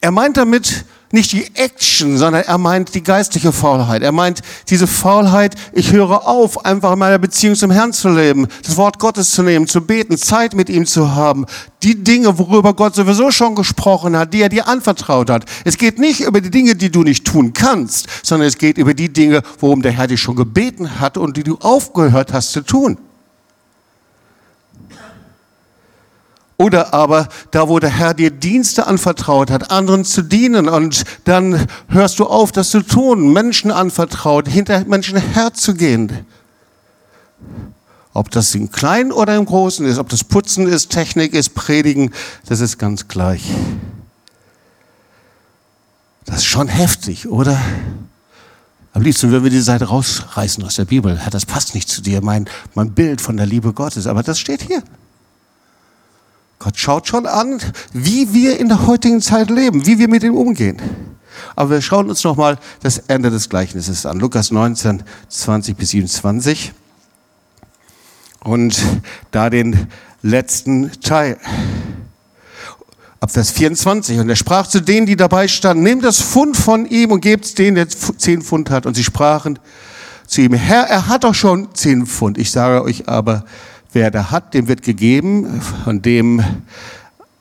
er 0.00 0.10
meint 0.10 0.36
damit 0.36 0.84
nicht 1.12 1.32
die 1.32 1.46
Action, 1.54 2.18
sondern 2.18 2.42
er 2.42 2.58
meint 2.58 2.94
die 2.94 3.02
geistliche 3.02 3.52
Faulheit. 3.52 4.02
Er 4.02 4.12
meint 4.12 4.42
diese 4.68 4.86
Faulheit, 4.86 5.54
ich 5.72 5.92
höre 5.92 6.26
auf, 6.26 6.64
einfach 6.64 6.92
in 6.92 6.98
meiner 6.98 7.18
Beziehung 7.18 7.54
zum 7.54 7.70
Herrn 7.70 7.92
zu 7.92 8.08
leben, 8.08 8.48
das 8.64 8.76
Wort 8.76 8.98
Gottes 8.98 9.30
zu 9.30 9.42
nehmen, 9.42 9.66
zu 9.66 9.80
beten, 9.80 10.18
Zeit 10.18 10.54
mit 10.54 10.68
ihm 10.68 10.86
zu 10.86 11.14
haben. 11.14 11.46
Die 11.82 12.02
Dinge, 12.02 12.38
worüber 12.38 12.74
Gott 12.74 12.94
sowieso 12.94 13.30
schon 13.30 13.54
gesprochen 13.54 14.16
hat, 14.16 14.34
die 14.34 14.42
er 14.42 14.48
dir 14.48 14.66
anvertraut 14.66 15.30
hat. 15.30 15.44
Es 15.64 15.78
geht 15.78 15.98
nicht 15.98 16.20
über 16.20 16.40
die 16.40 16.50
Dinge, 16.50 16.74
die 16.74 16.90
du 16.90 17.02
nicht 17.02 17.24
tun 17.24 17.52
kannst, 17.52 18.06
sondern 18.22 18.48
es 18.48 18.58
geht 18.58 18.78
über 18.78 18.94
die 18.94 19.12
Dinge, 19.12 19.42
worum 19.60 19.82
der 19.82 19.92
Herr 19.92 20.08
dich 20.08 20.20
schon 20.20 20.36
gebeten 20.36 21.00
hat 21.00 21.16
und 21.16 21.36
die 21.36 21.44
du 21.44 21.58
aufgehört 21.58 22.32
hast 22.32 22.52
zu 22.52 22.62
tun. 22.62 22.98
Oder 26.58 26.94
aber 26.94 27.28
da, 27.50 27.68
wo 27.68 27.78
der 27.78 27.90
Herr 27.90 28.14
dir 28.14 28.30
Dienste 28.30 28.86
anvertraut 28.86 29.50
hat, 29.50 29.70
anderen 29.70 30.04
zu 30.04 30.22
dienen 30.22 30.68
und 30.68 31.04
dann 31.24 31.66
hörst 31.88 32.18
du 32.18 32.26
auf, 32.26 32.50
das 32.50 32.70
zu 32.70 32.80
tun, 32.80 33.32
Menschen 33.32 33.70
anvertraut, 33.70 34.48
hinter 34.48 34.84
Menschen 34.86 35.18
herzugehen. 35.18 36.24
Ob 38.14 38.30
das 38.30 38.54
im 38.54 38.70
Kleinen 38.70 39.12
oder 39.12 39.36
im 39.36 39.44
Großen 39.44 39.84
ist, 39.84 39.98
ob 39.98 40.08
das 40.08 40.24
Putzen 40.24 40.66
ist, 40.66 40.88
Technik 40.88 41.34
ist, 41.34 41.54
Predigen, 41.54 42.12
das 42.46 42.60
ist 42.60 42.78
ganz 42.78 43.08
gleich. 43.08 43.42
Das 46.24 46.38
ist 46.38 46.46
schon 46.46 46.68
heftig, 46.68 47.28
oder? 47.28 47.60
Am 48.94 49.02
liebsten 49.02 49.30
würden 49.30 49.44
wir 49.44 49.50
die 49.50 49.60
Seite 49.60 49.84
rausreißen 49.84 50.64
aus 50.64 50.76
der 50.76 50.86
Bibel. 50.86 51.20
Das 51.30 51.44
passt 51.44 51.74
nicht 51.74 51.90
zu 51.90 52.00
dir, 52.00 52.22
mein, 52.22 52.48
mein 52.74 52.92
Bild 52.92 53.20
von 53.20 53.36
der 53.36 53.44
Liebe 53.44 53.74
Gottes. 53.74 54.06
Aber 54.06 54.22
das 54.22 54.38
steht 54.38 54.62
hier. 54.62 54.82
Gott 56.66 56.78
schaut 56.78 57.06
schon 57.06 57.26
an, 57.26 57.60
wie 57.92 58.34
wir 58.34 58.58
in 58.58 58.66
der 58.66 58.88
heutigen 58.88 59.20
Zeit 59.20 59.50
leben, 59.50 59.86
wie 59.86 60.00
wir 60.00 60.08
mit 60.08 60.24
ihm 60.24 60.34
umgehen. 60.34 60.82
Aber 61.54 61.70
wir 61.70 61.80
schauen 61.80 62.08
uns 62.08 62.24
nochmal 62.24 62.58
das 62.82 62.98
Ende 62.98 63.30
des 63.30 63.48
Gleichnisses 63.48 64.04
an. 64.04 64.18
Lukas 64.18 64.50
19, 64.50 65.04
20 65.28 65.76
bis 65.76 65.90
27. 65.90 66.72
Und 68.42 68.84
da 69.30 69.48
den 69.48 69.86
letzten 70.22 70.90
Teil. 71.02 71.38
Ab 73.20 73.30
Vers 73.30 73.52
24. 73.52 74.18
Und 74.18 74.28
er 74.28 74.34
sprach 74.34 74.66
zu 74.66 74.80
denen, 74.80 75.06
die 75.06 75.14
dabei 75.14 75.46
standen, 75.46 75.84
nehmt 75.84 76.02
das 76.02 76.20
Pfund 76.20 76.56
von 76.56 76.84
ihm 76.84 77.12
und 77.12 77.20
gebt 77.20 77.44
es 77.44 77.54
denen, 77.54 77.76
der 77.76 77.88
zehn 77.88 78.42
Pfund 78.42 78.70
hat. 78.70 78.86
Und 78.86 78.96
sie 78.96 79.04
sprachen 79.04 79.60
zu 80.26 80.40
ihm, 80.40 80.54
Herr, 80.54 80.82
er 80.88 81.06
hat 81.06 81.22
doch 81.22 81.34
schon 81.36 81.72
zehn 81.76 82.06
Pfund. 82.06 82.38
Ich 82.38 82.50
sage 82.50 82.82
euch 82.82 83.08
aber, 83.08 83.44
Wer 83.96 84.10
da 84.10 84.30
hat, 84.30 84.52
dem 84.52 84.68
wird 84.68 84.82
gegeben, 84.82 85.62
von 85.62 86.02
dem 86.02 86.44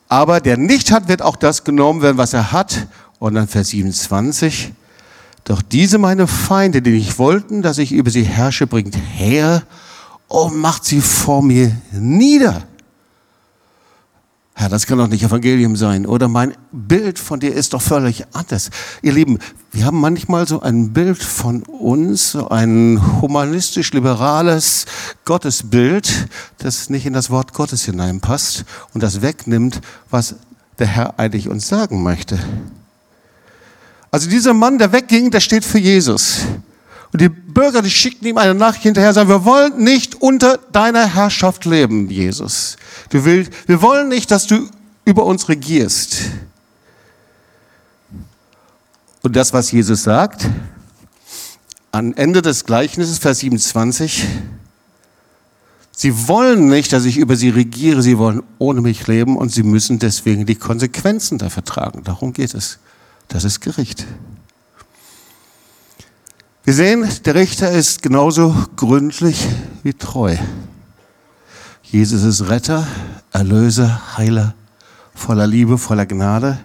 aber 0.08 0.39
der 0.39 0.56
nicht 0.56 0.89
hat, 0.89 1.10
wird 1.10 1.22
auch 1.22 1.36
das 1.36 1.65
genommen 1.65 2.02
werden, 2.02 2.18
was 2.18 2.32
er 2.32 2.54
hat. 2.54 2.88
Und 3.20 3.34
dann 3.34 3.50
Vers 3.50 3.72
27. 3.72 4.72
Doch 5.44 5.62
diese 5.62 5.98
meine 5.98 6.28
Feinde, 6.28 6.82
die 6.82 6.91
nicht 6.91 7.20
wollten, 7.20 7.62
dass 7.62 7.78
ich 7.78 7.91
über 7.91 8.10
sie 8.10 8.24
herrsche, 8.24 8.68
bringt 8.68 8.96
her 8.96 9.63
und 10.30 10.56
macht 10.56 10.86
sie 10.86 11.02
vor 11.02 11.44
mir 11.44 11.76
nieder. 11.91 12.63
Herr, 14.58 14.70
das 14.70 14.88
kann 14.88 14.98
doch 14.98 15.10
nicht 15.10 15.22
Evangelium 15.22 15.76
sein. 15.76 16.06
Oder 16.06 16.30
mein 16.30 16.56
Bild 16.72 17.20
von 17.20 17.41
dir 17.41 17.54
ist 17.54 17.74
doch 17.74 17.82
völlig 17.82 18.24
anders. 18.32 18.70
Ihr 19.02 19.12
Lieben, 19.12 19.38
wir 19.74 19.84
haben 19.84 20.00
manchmal 20.00 20.48
so 20.48 20.62
ein 20.62 20.94
Bild 20.94 21.22
von 21.22 21.63
uns, 21.63 22.32
so 22.32 22.48
ein 22.48 23.02
humanistisch-liberales 23.22 24.86
Gottesbild, 25.26 26.30
das 26.60 26.89
nicht 26.89 27.06
in 27.06 27.12
das 27.12 27.30
Wort 27.30 27.52
Gottes 27.52 27.84
hineinpasst 27.84 28.63
und 28.94 29.04
das 29.04 29.22
wegnimmt, 29.22 29.82
was 30.10 30.36
der 30.80 30.88
Herr 30.88 31.20
eigentlich 31.20 31.50
uns 31.50 31.68
sagen 31.68 32.02
möchte. 32.02 32.39
Also 34.10 34.30
dieser 34.30 34.54
Mann, 34.54 34.78
der 34.78 34.94
wegging, 34.94 35.32
der 35.32 35.41
steht 35.41 35.65
für 35.65 35.80
Jesus. 35.80 36.46
Und 37.15 37.21
die 37.21 37.30
Bürger, 37.30 37.82
die 37.82 37.89
schickten 37.89 38.28
ihm 38.28 38.38
eine 38.38 38.54
Nachricht 38.54 38.84
hinterher, 38.84 39.13
sagen, 39.13 39.30
wir 39.30 39.45
wollen 39.45 39.82
nicht 39.82 40.15
unter 40.15 40.58
deiner 40.58 41.08
Herrschaft 41.15 41.63
leben, 41.63 42.10
Jesus. 42.10 42.75
Du 43.08 43.23
willst, 43.23 43.54
wir 43.67 43.82
wollen 43.82 44.10
nicht, 44.10 44.32
dass 44.32 44.47
du 44.47 44.69
über 45.06 45.25
uns 45.25 45.47
regierst. 45.47 46.23
Und 49.23 49.34
das, 49.34 49.54
was 49.54 49.71
Jesus 49.71 50.04
sagt, 50.04 50.49
am 51.93 52.13
Ende 52.15 52.41
des 52.41 52.65
Gleichnisses, 52.65 53.17
Vers 53.17 53.39
27, 53.39 54.25
sie 55.93 56.28
wollen 56.28 56.67
nicht, 56.67 56.91
dass 56.91 57.06
ich 57.06 57.15
über 57.15 57.38
sie 57.38 57.47
regiere, 57.47 58.01
sie 58.01 58.17
wollen 58.17 58.43
ohne 58.58 58.82
mich 58.82 59.08
leben 59.08 59.38
und 59.38 59.54
sie 59.54 59.63
müssen 59.63 59.99
deswegen 59.99 60.45
die 60.45 60.56
Konsequenzen 60.56 61.38
dafür 61.38 61.63
tragen. 61.63 62.04
Darum 62.04 62.34
geht 62.34 62.54
es. 62.54 62.80
Das 63.30 63.45
ist 63.45 63.62
Gericht. 63.62 64.06
Wir 66.65 66.73
sehen, 66.73 67.08
der 67.25 67.36
Richter 67.36 67.69
ist 67.69 68.01
genauso 68.01 68.56
gründlich 68.75 69.47
wie 69.84 69.93
treu. 69.93 70.36
Jesus 71.84 72.23
ist 72.23 72.49
Retter, 72.49 72.88
Erlöser, 73.32 74.17
Heiler, 74.17 74.56
voller 75.13 75.45
Liebe, 75.45 75.78
voller 75.78 76.08
Gnade, 76.08 76.58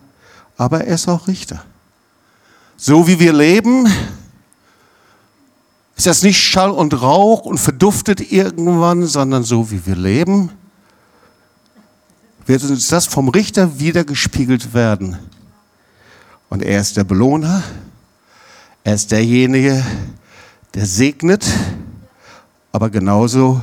aber 0.56 0.86
er 0.86 0.94
ist 0.94 1.06
auch 1.06 1.28
Richter. 1.28 1.62
So 2.78 3.06
wie 3.06 3.20
wir 3.20 3.34
leben, 3.34 3.86
ist 5.96 6.06
das 6.06 6.22
nicht 6.22 6.40
Schall 6.40 6.70
und 6.70 7.02
Rauch 7.02 7.44
und 7.44 7.58
verduftet 7.58 8.32
irgendwann, 8.32 9.04
sondern 9.04 9.44
so 9.44 9.70
wie 9.70 9.84
wir 9.84 9.96
leben, 9.96 10.50
wird 12.46 12.64
uns 12.64 12.88
das 12.88 13.04
vom 13.04 13.28
Richter 13.28 13.78
wiedergespiegelt 13.78 14.72
werden. 14.72 15.18
Und 16.48 16.62
er 16.62 16.80
ist 16.80 16.96
der 16.96 17.04
Belohner, 17.04 17.62
er 18.84 18.94
ist 18.94 19.10
derjenige, 19.10 19.84
der 20.74 20.86
segnet, 20.86 21.44
aber 22.72 22.90
genauso 22.90 23.60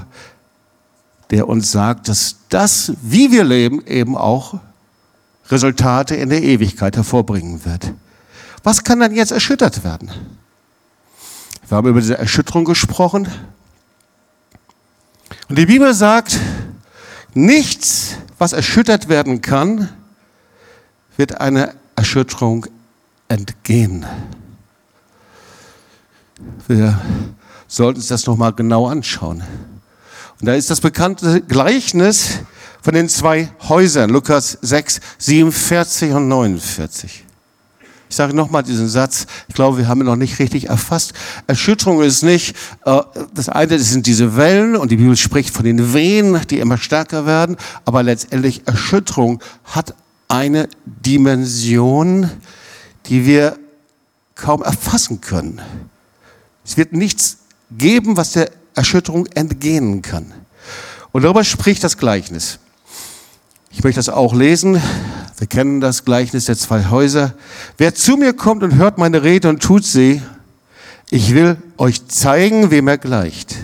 der 1.29 1.47
uns 1.47 1.71
sagt, 1.71 2.07
dass 2.07 2.37
das, 2.49 2.93
wie 3.01 3.31
wir 3.31 3.43
leben, 3.43 3.85
eben 3.85 4.15
auch 4.15 4.59
Resultate 5.49 6.15
in 6.15 6.29
der 6.29 6.41
Ewigkeit 6.41 6.95
hervorbringen 6.95 7.65
wird. 7.65 7.93
Was 8.63 8.83
kann 8.83 8.99
dann 8.99 9.13
jetzt 9.13 9.31
erschüttert 9.31 9.83
werden? 9.83 10.09
Wir 11.67 11.77
haben 11.77 11.87
über 11.87 11.99
diese 11.99 12.17
Erschütterung 12.17 12.65
gesprochen. 12.65 13.27
Und 15.49 15.57
die 15.57 15.65
Bibel 15.65 15.93
sagt, 15.93 16.39
nichts, 17.33 18.15
was 18.37 18.53
erschüttert 18.53 19.09
werden 19.09 19.41
kann, 19.41 19.89
wird 21.17 21.39
einer 21.41 21.73
Erschütterung 21.95 22.67
entgehen. 23.27 24.05
Wir 26.67 26.99
sollten 27.67 27.99
uns 27.99 28.07
das 28.07 28.25
nochmal 28.25 28.53
genau 28.53 28.87
anschauen. 28.87 29.43
Und 30.39 30.45
da 30.45 30.53
ist 30.53 30.69
das 30.69 30.81
bekannte 30.81 31.41
Gleichnis 31.41 32.39
von 32.81 32.93
den 32.93 33.09
zwei 33.09 33.49
Häusern, 33.67 34.09
Lukas 34.09 34.57
6, 34.61 34.99
47 35.17 36.11
und 36.13 36.27
49. 36.27 37.23
Ich 38.09 38.15
sage 38.15 38.33
nochmal 38.33 38.63
diesen 38.63 38.87
Satz, 38.87 39.25
ich 39.49 39.55
glaube, 39.55 39.79
wir 39.79 39.87
haben 39.87 39.99
ihn 40.01 40.05
noch 40.05 40.15
nicht 40.15 40.39
richtig 40.39 40.69
erfasst. 40.69 41.13
Erschütterung 41.47 42.01
ist 42.01 42.23
nicht, 42.23 42.55
äh, 42.85 43.01
das 43.33 43.49
eine 43.49 43.77
sind 43.79 44.07
diese 44.07 44.37
Wellen 44.37 44.77
und 44.77 44.91
die 44.91 44.95
Bibel 44.95 45.17
spricht 45.17 45.53
von 45.53 45.65
den 45.65 45.93
Wehen, 45.93 46.39
die 46.49 46.59
immer 46.59 46.77
stärker 46.77 47.25
werden, 47.25 47.57
aber 47.83 48.03
letztendlich 48.03 48.61
Erschütterung 48.65 49.43
hat 49.65 49.93
eine 50.29 50.69
Dimension, 50.85 52.29
die 53.07 53.25
wir 53.25 53.57
kaum 54.35 54.61
erfassen 54.61 55.19
können. 55.19 55.61
Es 56.67 56.75
wird 56.75 56.91
nichts 56.91 57.37
geben, 57.71 58.17
was 58.17 58.33
der 58.33 58.51
Erschütterung 58.75 59.25
entgehen 59.27 60.01
kann. 60.01 60.33
Und 61.13 61.23
darüber 61.23 61.45
spricht 61.45 61.83
das 61.83 61.97
Gleichnis. 61.97 62.59
Ich 63.71 63.83
möchte 63.83 63.99
das 63.99 64.09
auch 64.09 64.35
lesen. 64.35 64.81
Wir 65.37 65.47
kennen 65.47 65.79
das 65.79 66.03
Gleichnis 66.03 66.45
der 66.45 66.57
zwei 66.57 66.89
Häuser. 66.89 67.33
Wer 67.77 67.95
zu 67.95 68.17
mir 68.17 68.33
kommt 68.33 68.63
und 68.63 68.75
hört 68.75 68.97
meine 68.97 69.23
Rede 69.23 69.47
und 69.49 69.63
tut 69.63 69.85
sie, 69.85 70.21
ich 71.09 71.33
will 71.33 71.57
euch 71.77 72.05
zeigen, 72.07 72.69
wem 72.69 72.87
er 72.89 72.97
gleicht. 72.97 73.55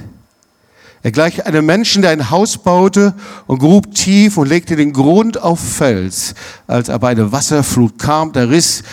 Er 1.01 1.11
gleicht 1.11 1.45
einem 1.45 1.65
Menschen, 1.65 2.01
der 2.01 2.11
ein 2.11 2.29
Haus 2.29 2.57
baute 2.57 3.13
und 3.47 3.59
grub 3.59 3.93
tief 3.93 4.37
und 4.37 4.47
legte 4.47 4.77
den 4.77 4.93
Grund 4.93 5.41
auf 5.41 5.59
Fels. 5.59 6.35
Als 6.67 6.89
aber 6.89 7.09
eine 7.09 7.33
Wasserflut 7.33 7.99
kam, 7.99 8.31
da 8.31 8.43
riss 8.43 8.83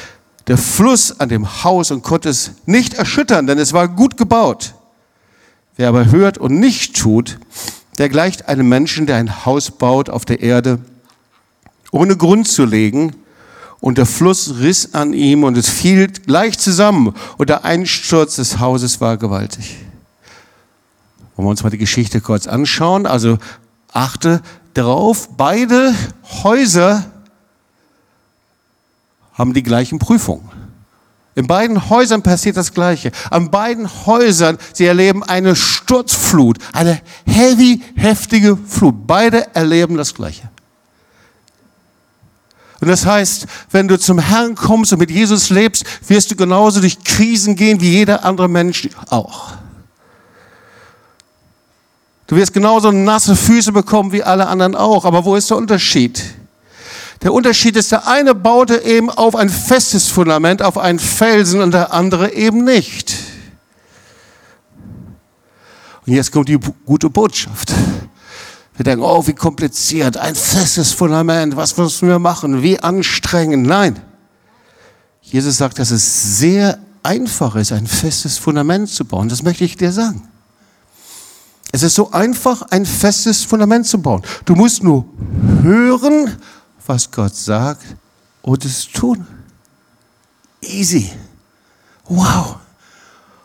der 0.46 0.58
Fluss 0.58 1.20
an 1.20 1.28
dem 1.28 1.64
Haus 1.64 1.90
und 1.90 2.02
konnte 2.02 2.28
es 2.28 2.52
nicht 2.66 2.94
erschüttern, 2.94 3.46
denn 3.46 3.58
es 3.58 3.72
war 3.72 3.88
gut 3.88 4.16
gebaut. 4.16 4.74
Wer 5.76 5.88
aber 5.88 6.10
hört 6.10 6.38
und 6.38 6.58
nicht 6.58 6.96
tut, 6.96 7.38
der 7.98 8.08
gleicht 8.08 8.48
einem 8.48 8.68
Menschen, 8.68 9.06
der 9.06 9.16
ein 9.16 9.44
Haus 9.44 9.70
baut 9.70 10.08
auf 10.10 10.24
der 10.24 10.40
Erde 10.40 10.80
ohne 11.90 12.16
Grund 12.16 12.48
zu 12.48 12.64
legen. 12.64 13.16
Und 13.80 13.96
der 13.96 14.06
Fluss 14.06 14.56
riss 14.58 14.94
an 14.94 15.14
ihm 15.14 15.42
und 15.42 15.56
es 15.56 15.68
fiel 15.68 16.08
gleich 16.08 16.58
zusammen. 16.58 17.14
Und 17.38 17.48
der 17.48 17.64
Einsturz 17.64 18.36
des 18.36 18.58
Hauses 18.58 19.00
war 19.00 19.16
gewaltig. 19.16 19.76
Wollen 21.34 21.46
wir 21.46 21.50
uns 21.50 21.62
mal 21.62 21.70
die 21.70 21.78
Geschichte 21.78 22.20
kurz 22.20 22.46
anschauen. 22.46 23.06
Also 23.06 23.38
achte 23.92 24.42
darauf, 24.74 25.30
beide 25.36 25.94
Häuser 26.42 27.04
haben 29.40 29.54
die 29.54 29.62
gleichen 29.62 29.98
Prüfungen. 29.98 30.46
In 31.34 31.46
beiden 31.46 31.88
Häusern 31.88 32.22
passiert 32.22 32.58
das 32.58 32.74
Gleiche. 32.74 33.10
An 33.30 33.50
beiden 33.50 33.88
Häusern, 34.04 34.58
sie 34.74 34.84
erleben 34.84 35.22
eine 35.22 35.56
Sturzflut, 35.56 36.58
eine 36.74 37.00
heavy, 37.24 37.82
heftige 37.96 38.58
Flut. 38.58 39.06
Beide 39.06 39.54
erleben 39.54 39.96
das 39.96 40.12
Gleiche. 40.12 40.50
Und 42.82 42.88
das 42.88 43.06
heißt, 43.06 43.46
wenn 43.70 43.88
du 43.88 43.98
zum 43.98 44.18
Herrn 44.18 44.54
kommst 44.54 44.92
und 44.92 44.98
mit 44.98 45.10
Jesus 45.10 45.48
lebst, 45.48 45.86
wirst 46.06 46.30
du 46.30 46.36
genauso 46.36 46.80
durch 46.80 47.02
Krisen 47.02 47.56
gehen 47.56 47.80
wie 47.80 47.92
jeder 47.92 48.24
andere 48.26 48.48
Mensch 48.48 48.90
auch. 49.08 49.52
Du 52.26 52.36
wirst 52.36 52.52
genauso 52.52 52.92
nasse 52.92 53.34
Füße 53.34 53.72
bekommen 53.72 54.12
wie 54.12 54.22
alle 54.22 54.48
anderen 54.48 54.74
auch. 54.74 55.06
Aber 55.06 55.24
wo 55.24 55.34
ist 55.34 55.48
der 55.48 55.56
Unterschied? 55.56 56.22
Der 57.22 57.34
Unterschied 57.34 57.76
ist, 57.76 57.92
der 57.92 58.06
eine 58.06 58.34
baute 58.34 58.78
eben 58.78 59.10
auf 59.10 59.36
ein 59.36 59.50
festes 59.50 60.08
Fundament, 60.08 60.62
auf 60.62 60.78
einen 60.78 60.98
Felsen 60.98 61.60
und 61.60 61.72
der 61.72 61.92
andere 61.92 62.32
eben 62.32 62.64
nicht. 62.64 63.14
Und 66.06 66.14
jetzt 66.14 66.32
kommt 66.32 66.48
die 66.48 66.58
gute 66.86 67.10
Botschaft. 67.10 67.72
Wir 68.76 68.84
denken, 68.84 69.04
oh, 69.04 69.26
wie 69.26 69.34
kompliziert, 69.34 70.16
ein 70.16 70.34
festes 70.34 70.92
Fundament, 70.92 71.54
was 71.56 71.76
müssen 71.76 72.08
wir 72.08 72.18
machen, 72.18 72.62
wie 72.62 72.80
anstrengend. 72.80 73.66
Nein, 73.66 74.00
Jesus 75.20 75.58
sagt, 75.58 75.78
dass 75.78 75.90
es 75.90 76.38
sehr 76.38 76.78
einfach 77.02 77.56
ist, 77.56 77.72
ein 77.72 77.86
festes 77.86 78.38
Fundament 78.38 78.88
zu 78.88 79.04
bauen. 79.04 79.28
Das 79.28 79.42
möchte 79.42 79.64
ich 79.64 79.76
dir 79.76 79.92
sagen. 79.92 80.26
Es 81.72 81.82
ist 81.82 81.94
so 81.94 82.10
einfach, 82.10 82.62
ein 82.70 82.86
festes 82.86 83.44
Fundament 83.44 83.86
zu 83.86 84.00
bauen. 84.00 84.22
Du 84.44 84.54
musst 84.54 84.82
nur 84.82 85.04
hören, 85.62 86.36
was 86.86 87.10
Gott 87.10 87.34
sagt 87.34 87.84
und 88.42 88.64
es 88.64 88.88
tun. 88.88 89.26
Easy. 90.60 91.10
Wow 92.08 92.56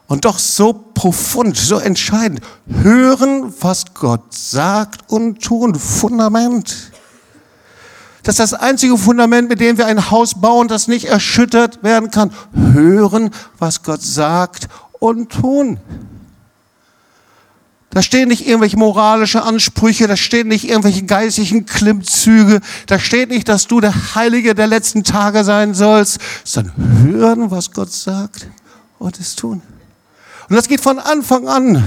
und 0.08 0.26
doch 0.26 0.40
so 0.40 0.74
profund, 0.74 1.58
so 1.58 1.78
entscheidend. 1.78 2.42
Hören, 2.68 3.54
was 3.60 3.86
Gott 3.94 4.34
sagt 4.34 5.12
und 5.12 5.42
tun. 5.42 5.76
Fundament. 5.76 6.92
Das 8.24 8.40
ist 8.40 8.52
das 8.52 8.54
einzige 8.54 8.98
Fundament, 8.98 9.50
mit 9.50 9.60
dem 9.60 9.78
wir 9.78 9.86
ein 9.86 10.10
Haus 10.10 10.40
bauen, 10.40 10.68
das 10.68 10.88
nicht 10.88 11.06
erschüttert 11.06 11.84
werden 11.84 12.12
kann. 12.12 12.32
Hören, 12.54 13.32
was 13.60 13.84
Gott 13.84 14.02
sagt 14.02 14.68
und 15.00 15.32
tun. 15.32 15.80
Da 17.96 18.02
stehen 18.02 18.28
nicht 18.28 18.46
irgendwelche 18.46 18.76
moralische 18.76 19.44
Ansprüche, 19.44 20.06
da 20.06 20.18
stehen 20.18 20.50
nicht 20.50 20.68
irgendwelche 20.68 21.04
geistlichen 21.04 21.66
Klimmzüge, 21.66 22.60
da 22.88 23.00
steht 23.00 23.30
nicht, 23.30 23.48
dass 23.48 23.68
du 23.68 23.80
der 23.80 24.16
Heilige 24.16 24.54
der 24.54 24.68
letzten 24.68 25.06
Tage 25.06 25.46
sein 25.46 25.74
sollst, 25.74 26.20
sondern 26.44 27.04
hören, 27.04 27.52
was 27.52 27.72
Gott 27.72 27.94
sagt 27.94 28.50
und 29.00 29.18
es 29.18 29.38
tun. 29.38 29.62
Und 30.50 30.58
das 30.58 30.68
geht 30.68 30.82
von 30.82 31.00
Anfang 31.00 31.48
an 31.48 31.86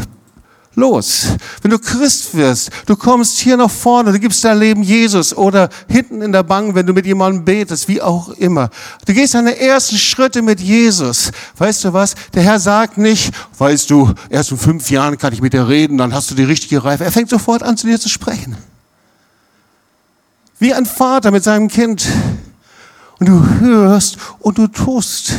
los. 0.79 1.27
Wenn 1.61 1.71
du 1.71 1.79
Christ 1.79 2.35
wirst, 2.35 2.71
du 2.87 2.97
kommst 2.97 3.39
hier 3.39 3.57
nach 3.57 3.71
vorne, 3.71 4.13
du 4.13 4.19
gibst 4.19 4.45
dein 4.45 4.59
Leben 4.59 4.83
Jesus 4.83 5.37
oder 5.37 5.69
hinten 5.89 6.23
in 6.23 6.33
der 6.33 6.45
Bank, 6.45 6.75
wenn 6.75 6.87
du 6.87 6.93
mit 6.93 7.05
jemandem 7.05 7.45
betest, 7.45 7.89
wie 7.89 8.01
auch 8.01 8.31
immer. 8.31 8.71
Du 9.05 9.13
gehst 9.13 9.35
deine 9.35 9.59
ersten 9.59 9.99
Schritte 9.99 10.41
mit 10.41 10.61
Jesus. 10.61 11.31
Weißt 11.57 11.85
du 11.85 11.93
was? 11.93 12.15
Der 12.33 12.43
Herr 12.43 12.61
sagt 12.61 12.97
nicht, 12.97 13.35
weißt 13.59 13.91
du, 13.91 14.15
erst 14.31 14.53
in 14.53 14.59
fünf 14.59 14.91
Jahren 14.91 15.19
kann 15.19 15.33
ich 15.33 15.43
mit 15.43 15.53
dir 15.53 15.69
reden, 15.69 15.99
dann 15.99 16.15
hast 16.15 16.31
du 16.31 16.35
die 16.35 16.45
richtige 16.45 16.85
Reife. 16.85 17.05
Er 17.05 17.13
fängt 17.13 17.29
sofort 17.29 17.63
an, 17.63 17.77
zu 17.77 17.87
dir 17.87 17.99
zu 17.99 18.09
sprechen. 18.09 18.57
Wie 20.59 20.73
ein 20.73 20.87
Vater 20.87 21.31
mit 21.31 21.45
seinem 21.45 21.69
Kind. 21.69 22.07
Und 23.19 23.29
du 23.29 23.61
hörst 23.61 24.17
und 24.39 24.59
du 24.59 24.69
tust. 24.69 25.33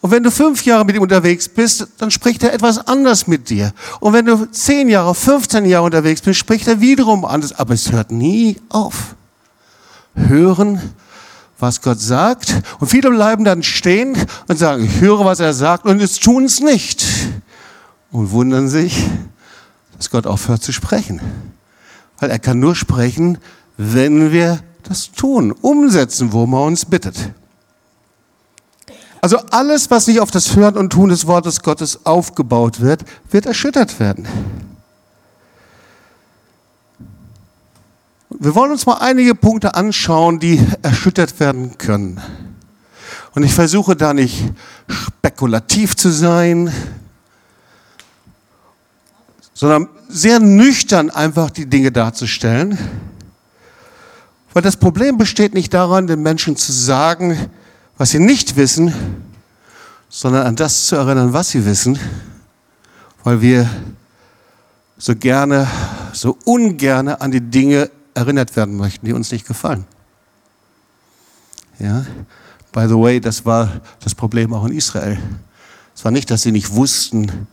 Und 0.00 0.12
wenn 0.12 0.22
du 0.22 0.30
fünf 0.30 0.64
Jahre 0.64 0.84
mit 0.84 0.94
ihm 0.94 1.02
unterwegs 1.02 1.48
bist, 1.48 1.88
dann 1.98 2.10
spricht 2.10 2.42
er 2.44 2.52
etwas 2.52 2.86
anders 2.86 3.26
mit 3.26 3.50
dir. 3.50 3.72
Und 3.98 4.12
wenn 4.12 4.26
du 4.26 4.46
zehn 4.46 4.88
Jahre, 4.88 5.14
15 5.14 5.64
Jahre 5.64 5.86
unterwegs 5.86 6.20
bist, 6.20 6.38
spricht 6.38 6.68
er 6.68 6.80
wiederum 6.80 7.24
anders. 7.24 7.52
Aber 7.52 7.74
es 7.74 7.90
hört 7.90 8.12
nie 8.12 8.56
auf. 8.68 9.16
Hören, 10.14 10.80
was 11.58 11.82
Gott 11.82 12.00
sagt. 12.00 12.54
Und 12.78 12.88
viele 12.88 13.10
bleiben 13.10 13.44
dann 13.44 13.64
stehen 13.64 14.16
und 14.46 14.56
sagen, 14.56 14.84
ich 14.84 15.00
höre, 15.00 15.24
was 15.24 15.40
er 15.40 15.52
sagt, 15.52 15.84
und 15.84 16.00
es 16.00 16.20
tun 16.20 16.44
es 16.44 16.60
nicht. 16.60 17.04
Und 18.12 18.30
wundern 18.30 18.68
sich, 18.68 19.04
dass 19.96 20.10
Gott 20.10 20.28
aufhört 20.28 20.62
zu 20.62 20.72
sprechen. 20.72 21.20
Weil 22.20 22.30
er 22.30 22.38
kann 22.38 22.60
nur 22.60 22.76
sprechen, 22.76 23.38
wenn 23.76 24.30
wir 24.32 24.60
das 24.84 25.10
tun, 25.10 25.52
umsetzen, 25.52 26.32
wo 26.32 26.46
man 26.46 26.68
uns 26.68 26.84
bittet. 26.84 27.32
Also 29.20 29.38
alles, 29.50 29.90
was 29.90 30.06
nicht 30.06 30.20
auf 30.20 30.30
das 30.30 30.54
Hören 30.54 30.76
und 30.76 30.90
Tun 30.90 31.08
des 31.08 31.26
Wortes 31.26 31.62
Gottes 31.62 32.06
aufgebaut 32.06 32.80
wird, 32.80 33.04
wird 33.30 33.46
erschüttert 33.46 33.98
werden. 33.98 34.28
Wir 38.30 38.54
wollen 38.54 38.70
uns 38.70 38.86
mal 38.86 38.98
einige 38.98 39.34
Punkte 39.34 39.74
anschauen, 39.74 40.38
die 40.38 40.64
erschüttert 40.82 41.40
werden 41.40 41.76
können. 41.78 42.20
Und 43.34 43.42
ich 43.42 43.52
versuche 43.52 43.96
da 43.96 44.14
nicht 44.14 44.52
spekulativ 44.88 45.96
zu 45.96 46.10
sein, 46.10 46.72
sondern 49.54 49.88
sehr 50.08 50.38
nüchtern 50.38 51.10
einfach 51.10 51.50
die 51.50 51.66
Dinge 51.66 51.90
darzustellen. 51.90 52.78
Weil 54.52 54.62
das 54.62 54.76
Problem 54.76 55.18
besteht 55.18 55.54
nicht 55.54 55.74
daran, 55.74 56.06
den 56.06 56.22
Menschen 56.22 56.56
zu 56.56 56.72
sagen, 56.72 57.50
was 57.98 58.10
sie 58.10 58.20
nicht 58.20 58.56
wissen, 58.56 58.94
sondern 60.08 60.46
an 60.46 60.56
das 60.56 60.86
zu 60.86 60.96
erinnern, 60.96 61.32
was 61.32 61.50
sie 61.50 61.66
wissen, 61.66 61.98
weil 63.24 63.42
wir 63.42 63.68
so 64.96 65.14
gerne, 65.14 65.68
so 66.12 66.38
ungerne 66.44 67.20
an 67.20 67.30
die 67.30 67.40
Dinge 67.40 67.90
erinnert 68.14 68.56
werden 68.56 68.76
möchten, 68.76 69.04
die 69.04 69.12
uns 69.12 69.30
nicht 69.30 69.46
gefallen. 69.46 69.84
Ja, 71.78 72.06
by 72.72 72.86
the 72.88 72.94
way, 72.94 73.20
das 73.20 73.44
war 73.44 73.80
das 74.00 74.14
Problem 74.14 74.52
auch 74.52 74.64
in 74.64 74.72
Israel. 74.72 75.18
Es 75.94 76.04
war 76.04 76.10
nicht, 76.10 76.30
dass 76.30 76.42
sie 76.42 76.52
nicht 76.52 76.72
wussten, 76.74 77.46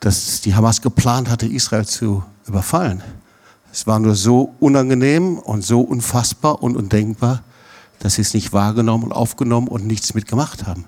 dass 0.00 0.40
die 0.40 0.54
Hamas 0.54 0.80
geplant 0.80 1.28
hatte, 1.28 1.46
Israel 1.46 1.86
zu 1.86 2.24
überfallen. 2.46 3.02
Es 3.72 3.86
war 3.86 4.00
nur 4.00 4.16
so 4.16 4.54
unangenehm 4.58 5.38
und 5.38 5.62
so 5.62 5.80
unfassbar 5.80 6.62
und 6.62 6.76
undenkbar, 6.76 7.42
dass 8.00 8.14
sie 8.14 8.22
es 8.22 8.34
nicht 8.34 8.52
wahrgenommen 8.52 9.04
und 9.04 9.12
aufgenommen 9.12 9.68
und 9.68 9.86
nichts 9.86 10.14
mitgemacht 10.14 10.66
haben. 10.66 10.84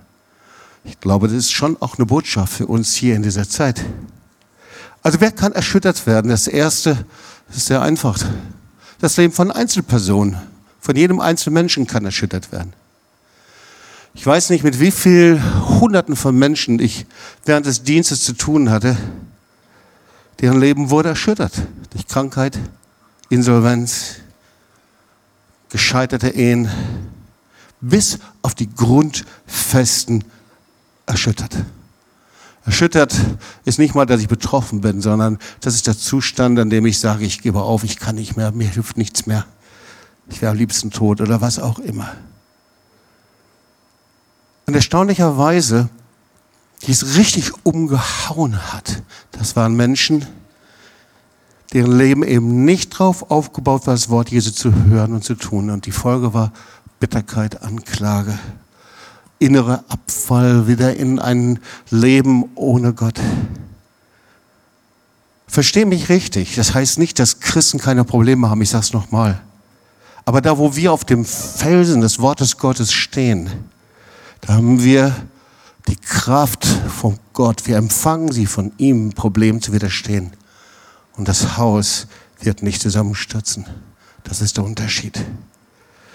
Ich 0.85 0.99
glaube, 0.99 1.29
das 1.29 1.37
ist 1.37 1.53
schon 1.53 1.81
auch 1.81 1.97
eine 1.97 2.07
Botschaft 2.07 2.53
für 2.53 2.67
uns 2.67 2.95
hier 2.95 3.15
in 3.15 3.23
dieser 3.23 3.49
Zeit. 3.49 3.85
Also 5.03 5.21
wer 5.21 5.31
kann 5.31 5.53
erschüttert 5.53 6.07
werden? 6.07 6.31
Das 6.31 6.49
Erste 6.49 7.05
ist 7.55 7.67
sehr 7.67 7.83
einfach. 7.83 8.19
Das 9.01 9.17
Leben 9.17 9.33
von 9.33 9.51
Einzelpersonen, 9.51 10.39
von 10.81 10.97
jedem 10.97 11.21
einzelnen 11.21 11.55
Menschen 11.55 11.87
kann 11.87 12.05
erschüttert 12.05 12.51
werden. 12.51 12.73
Ich 14.15 14.27
weiß 14.27 14.51
nicht, 14.51 14.65
mit 14.65 14.81
wie 14.81 14.91
vielen 14.91 15.81
Hunderten 15.81 16.17
von 16.17 16.37
Menschen 16.39 16.79
ich 16.79 17.07
während 17.45 17.67
des 17.67 17.83
Dienstes 17.83 18.25
zu 18.25 18.35
tun 18.35 18.71
hatte, 18.71 18.97
deren 20.41 20.61
Leben 20.61 20.91
wurde 20.91 21.11
erschüttert 21.11 21.53
durch 21.91 22.07
Krankheit, 22.07 22.59
Insolvenz, 23.29 24.17
gescheiterte 25.73 26.29
Ehen, 26.29 26.71
bis 27.81 28.19
auf 28.43 28.55
die 28.55 28.69
Grundfesten 28.73 30.23
erschüttert. 31.07 31.57
Erschüttert 32.67 33.17
ist 33.65 33.79
nicht 33.79 33.95
mal, 33.95 34.05
dass 34.05 34.21
ich 34.21 34.29
betroffen 34.29 34.83
bin, 34.83 35.01
sondern 35.01 35.39
das 35.63 35.75
ist 35.75 35.87
der 35.87 35.97
Zustand, 35.97 36.59
an 36.59 36.69
dem 36.69 36.85
ich 36.85 37.01
sage, 37.01 37.25
ich 37.25 37.41
gebe 37.41 37.63
auf, 37.63 37.85
ich 37.85 37.99
kann 37.99 38.17
nicht 38.17 38.37
mehr, 38.37 38.53
mir 38.53 38.69
hilft 38.69 38.99
nichts 38.99 39.27
mehr. 39.27 39.47
Ich 40.29 40.43
wäre 40.43 40.53
am 40.53 40.59
liebsten 40.59 40.91
tot 40.91 41.23
oder 41.23 41.41
was 41.41 41.59
auch 41.59 41.79
immer. 41.79 42.13
Und 44.67 44.75
erstaunlicherweise, 44.75 45.89
die 46.83 46.93
es 46.93 47.17
richtig 47.17 47.51
umgehauen 47.65 48.73
hat, 48.73 49.03
das 49.33 49.57
waren 49.57 49.75
Menschen, 49.75 50.27
deren 51.73 51.97
Leben 51.97 52.23
eben 52.23 52.65
nicht 52.65 52.95
darauf 52.95 53.31
aufgebaut 53.31 53.87
war, 53.87 53.95
das 53.95 54.11
Wort 54.11 54.31
Jesu 54.31 54.51
zu 54.51 54.75
hören 54.87 55.15
und 55.15 55.25
zu 55.25 55.35
tun. 55.35 55.71
Und 55.71 55.87
die 55.87 55.93
Folge 55.93 56.35
war 56.35 56.53
Bitterkeit, 57.01 57.63
Anklage, 57.63 58.39
innere 59.39 59.85
Abfall 59.89 60.69
wieder 60.69 60.95
in 60.95 61.19
ein 61.19 61.59
Leben 61.91 62.45
ohne 62.55 62.93
Gott. 62.93 63.19
Versteh 65.47 65.85
mich 65.85 66.09
richtig. 66.09 66.55
Das 66.55 66.75
heißt 66.75 66.99
nicht, 66.99 67.19
dass 67.19 67.41
Christen 67.41 67.79
keine 67.79 68.05
Probleme 68.05 68.49
haben. 68.49 68.63
Ich 68.63 68.71
sage 68.71 68.85
es 68.85 68.93
nochmal. 68.93 69.41
Aber 70.25 70.41
da, 70.41 70.57
wo 70.57 70.77
wir 70.77 70.93
auf 70.93 71.05
dem 71.05 71.25
Felsen 71.25 72.01
des 72.01 72.21
Wortes 72.21 72.57
Gottes 72.57 72.93
stehen, 72.93 73.51
da 74.43 74.55
haben 74.55 74.83
wir 74.83 75.15
die 75.89 75.97
Kraft 75.97 76.65
von 76.65 77.19
Gott. 77.33 77.67
Wir 77.67 77.77
empfangen 77.77 78.31
sie 78.31 78.47
von 78.47 78.73
ihm, 78.79 79.11
Problemen 79.11 79.61
zu 79.61 79.73
widerstehen. 79.73 80.33
Und 81.17 81.29
das 81.29 81.57
Haus 81.57 82.07
wird 82.41 82.63
nicht 82.63 82.83
zusammenstürzen. 82.83 83.67
Das 84.25 84.41
ist 84.41 84.57
der 84.57 84.65
Unterschied. 84.65 85.21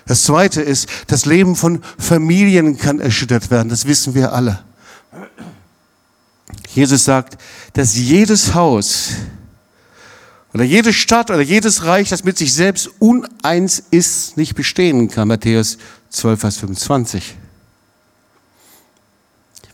Das 0.05 0.23
zweite 0.23 0.62
ist, 0.62 0.88
das 1.07 1.25
Leben 1.25 1.55
von 1.55 1.81
Familien 1.97 2.77
kann 2.77 2.99
erschüttert 2.99 3.51
werden. 3.51 3.69
Das 3.69 3.86
wissen 3.86 4.15
wir 4.15 4.31
alle. 4.33 4.63
Jesus 6.73 7.03
sagt, 7.03 7.38
dass 7.73 7.95
jedes 7.95 8.53
Haus 8.53 9.10
oder 10.53 10.63
jede 10.63 10.93
Stadt 10.93 11.29
oder 11.29 11.41
jedes 11.41 11.83
Reich, 11.83 12.10
das 12.10 12.23
mit 12.23 12.38
sich 12.38 12.53
selbst 12.53 12.89
uneins 12.99 13.83
ist, 13.91 14.38
nicht 14.38 14.55
bestehen 14.55 15.10
kann. 15.10 15.27
Matthäus 15.27 15.77
12, 16.10 16.39
Vers 16.39 16.57
25. 16.57 17.36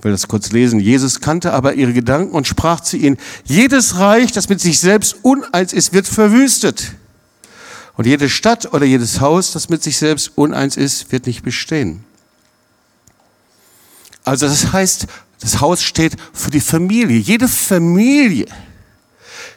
Will 0.03 0.11
das 0.11 0.27
kurz 0.27 0.51
lesen. 0.51 0.81
Jesus 0.81 1.21
kannte 1.21 1.53
aber 1.53 1.75
ihre 1.75 1.93
Gedanken 1.93 2.35
und 2.35 2.45
sprach 2.45 2.81
zu 2.81 2.97
ihnen, 2.97 3.17
jedes 3.45 3.97
Reich, 3.99 4.33
das 4.33 4.49
mit 4.49 4.59
sich 4.59 4.79
selbst 4.79 5.15
uneins 5.21 5.71
ist, 5.71 5.93
wird 5.93 6.07
verwüstet. 6.07 6.93
Und 7.95 8.05
jede 8.05 8.29
Stadt 8.29 8.73
oder 8.73 8.85
jedes 8.85 9.21
Haus, 9.21 9.53
das 9.53 9.69
mit 9.69 9.81
sich 9.81 9.97
selbst 9.97 10.33
uneins 10.35 10.75
ist, 10.75 11.11
wird 11.13 11.25
nicht 11.25 11.43
bestehen. 11.43 12.03
Also 14.25 14.45
das 14.45 14.73
heißt, 14.73 15.07
das 15.39 15.61
Haus 15.61 15.81
steht 15.81 16.17
für 16.33 16.51
die 16.51 16.59
Familie. 16.59 17.17
Jede 17.17 17.47
Familie, 17.47 18.47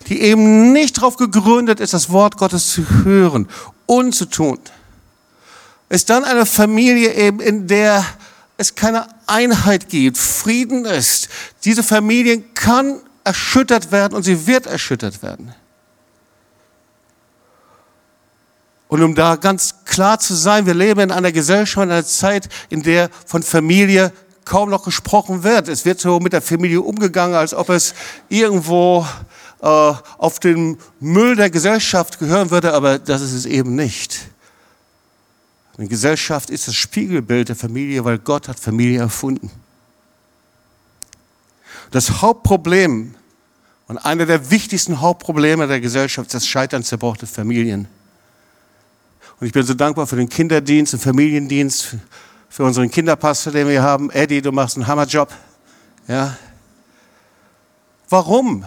die 0.09 0.21
eben 0.21 0.73
nicht 0.73 0.99
darauf 0.99 1.17
gegründet 1.17 1.81
ist, 1.81 1.93
das 1.93 2.11
Wort 2.11 2.37
Gottes 2.37 2.69
zu 2.69 2.89
hören 3.05 3.49
und 3.87 4.15
zu 4.15 4.27
tun, 4.27 4.61
ist 5.89 6.09
dann 6.09 6.25
eine 6.25 6.47
Familie 6.47 7.15
eben, 7.15 7.41
in 7.41 7.67
der 7.67 8.05
es 8.59 8.75
keine 8.75 9.07
Einheit 9.27 9.89
gibt, 9.89 10.19
Frieden 10.19 10.85
ist. 10.85 11.29
Diese 11.65 11.83
Familie 11.83 12.41
kann 12.55 13.01
erschüttert 13.25 13.91
werden 13.91 14.15
und 14.15 14.23
sie 14.23 14.47
wird 14.47 14.67
erschüttert 14.67 15.23
werden. 15.23 15.55
Und 18.89 19.03
um 19.03 19.15
da 19.15 19.37
ganz 19.37 19.85
klar 19.85 20.21
zu 20.21 20.35
sein, 20.35 20.67
wir 20.67 20.75
leben 20.75 21.01
in 21.01 21.11
einer 21.11 21.33
Gesellschaft, 21.33 21.85
in 21.85 21.91
einer 21.91 22.07
Zeit, 22.07 22.49
in 22.69 22.83
der 22.83 23.11
von 23.27 23.43
Familie 23.43 24.13
kaum 24.45 24.71
noch 24.71 24.85
gesprochen 24.85 25.43
wird. 25.43 25.69
Es 25.69 25.85
wird 25.85 26.01
so 26.01 26.21
mit 26.21 26.33
der 26.33 26.41
Familie 26.41 26.81
umgegangen, 26.81 27.35
als 27.35 27.53
ob 27.53 27.69
es 27.69 27.95
irgendwo 28.29 29.05
äh, 29.61 29.67
auf 29.67 30.39
den 30.39 30.79
Müll 31.01 31.35
der 31.35 31.51
Gesellschaft 31.51 32.21
gehören 32.21 32.51
würde, 32.51 32.73
aber 32.73 33.01
das 33.01 33.23
ist 33.23 33.33
es 33.33 33.45
eben 33.45 33.75
nicht. 33.75 34.29
Eine 35.79 35.89
Gesellschaft 35.89 36.49
ist 36.49 36.69
das 36.69 36.75
Spiegelbild 36.75 37.51
der 37.51 37.57
Familie, 37.57 38.05
weil 38.05 38.19
Gott 38.19 38.49
hat 38.49 38.59
Familie 38.59 39.01
erfunden. 39.01 39.51
Das 41.91 42.23
Hauptproblem 42.23 43.15
und 43.87 43.99
einer 43.99 44.27
der 44.27 44.51
wichtigsten 44.51 45.01
Hauptprobleme 45.01 45.67
der 45.67 45.81
Gesellschaft 45.81 46.29
ist 46.29 46.35
das 46.35 46.47
Scheitern 46.47 46.83
zerbrochener 46.83 47.29
Familien. 47.29 47.89
Und 49.39 49.47
ich 49.47 49.53
bin 49.53 49.65
so 49.65 49.75
dankbar 49.75 50.07
für 50.07 50.17
den 50.17 50.29
Kinderdienst 50.29 50.95
und 50.95 51.01
Familiendienst, 51.01 51.97
für 52.49 52.65
unseren 52.65 52.91
Kinderpastor, 52.91 53.53
den 53.53 53.69
wir 53.69 53.83
haben. 53.83 54.11
Eddie, 54.11 54.41
du 54.41 54.51
machst 54.51 54.77
einen 54.77 54.87
Hammerjob. 54.87 55.31
Ja. 56.09 56.39
Warum? 58.09 58.65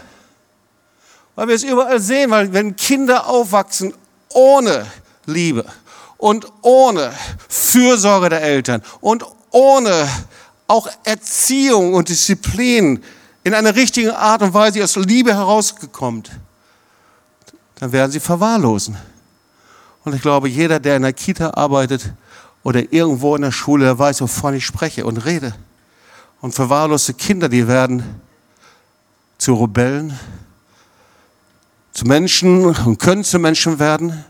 Weil 1.33 1.47
wir 1.47 1.55
es 1.55 1.63
überall 1.63 1.99
sehen, 1.99 2.29
weil 2.29 2.53
wenn 2.53 2.75
Kinder 2.75 3.25
aufwachsen 3.25 3.93
ohne 4.29 4.85
Liebe 5.25 5.65
und 6.19 6.45
ohne 6.61 7.11
Fürsorge 7.47 8.29
der 8.29 8.43
Eltern 8.43 8.83
und 8.99 9.25
ohne 9.49 10.07
auch 10.67 10.87
Erziehung 11.03 11.95
und 11.95 12.09
Disziplin 12.09 13.01
in 13.43 13.53
einer 13.55 13.75
richtigen 13.75 14.11
Art 14.11 14.43
und 14.43 14.53
Weise 14.53 14.83
aus 14.83 14.97
Liebe 14.97 15.33
herausgekommen, 15.33 16.23
dann 17.75 17.91
werden 17.93 18.11
sie 18.11 18.19
verwahrlosen. 18.19 18.97
Und 20.03 20.13
ich 20.13 20.21
glaube, 20.21 20.49
jeder, 20.49 20.79
der 20.79 20.97
in 20.97 21.03
der 21.03 21.13
Kita 21.13 21.51
arbeitet 21.51 22.13
oder 22.63 22.91
irgendwo 22.91 23.35
in 23.35 23.41
der 23.41 23.51
Schule, 23.51 23.85
der 23.85 23.97
weiß, 23.97 24.21
wovon 24.21 24.53
ich 24.53 24.65
spreche 24.65 25.05
und 25.05 25.17
rede. 25.25 25.55
Und 26.41 26.53
verwahrloste 26.53 27.13
Kinder, 27.13 27.47
die 27.47 27.67
werden 27.67 28.21
zu 29.37 29.53
Rebellen, 29.53 30.19
zu 31.93 32.05
Menschen 32.05 32.65
und 32.65 32.99
können 32.99 33.23
zu 33.23 33.39
Menschen 33.39 33.79
werden. 33.79 34.25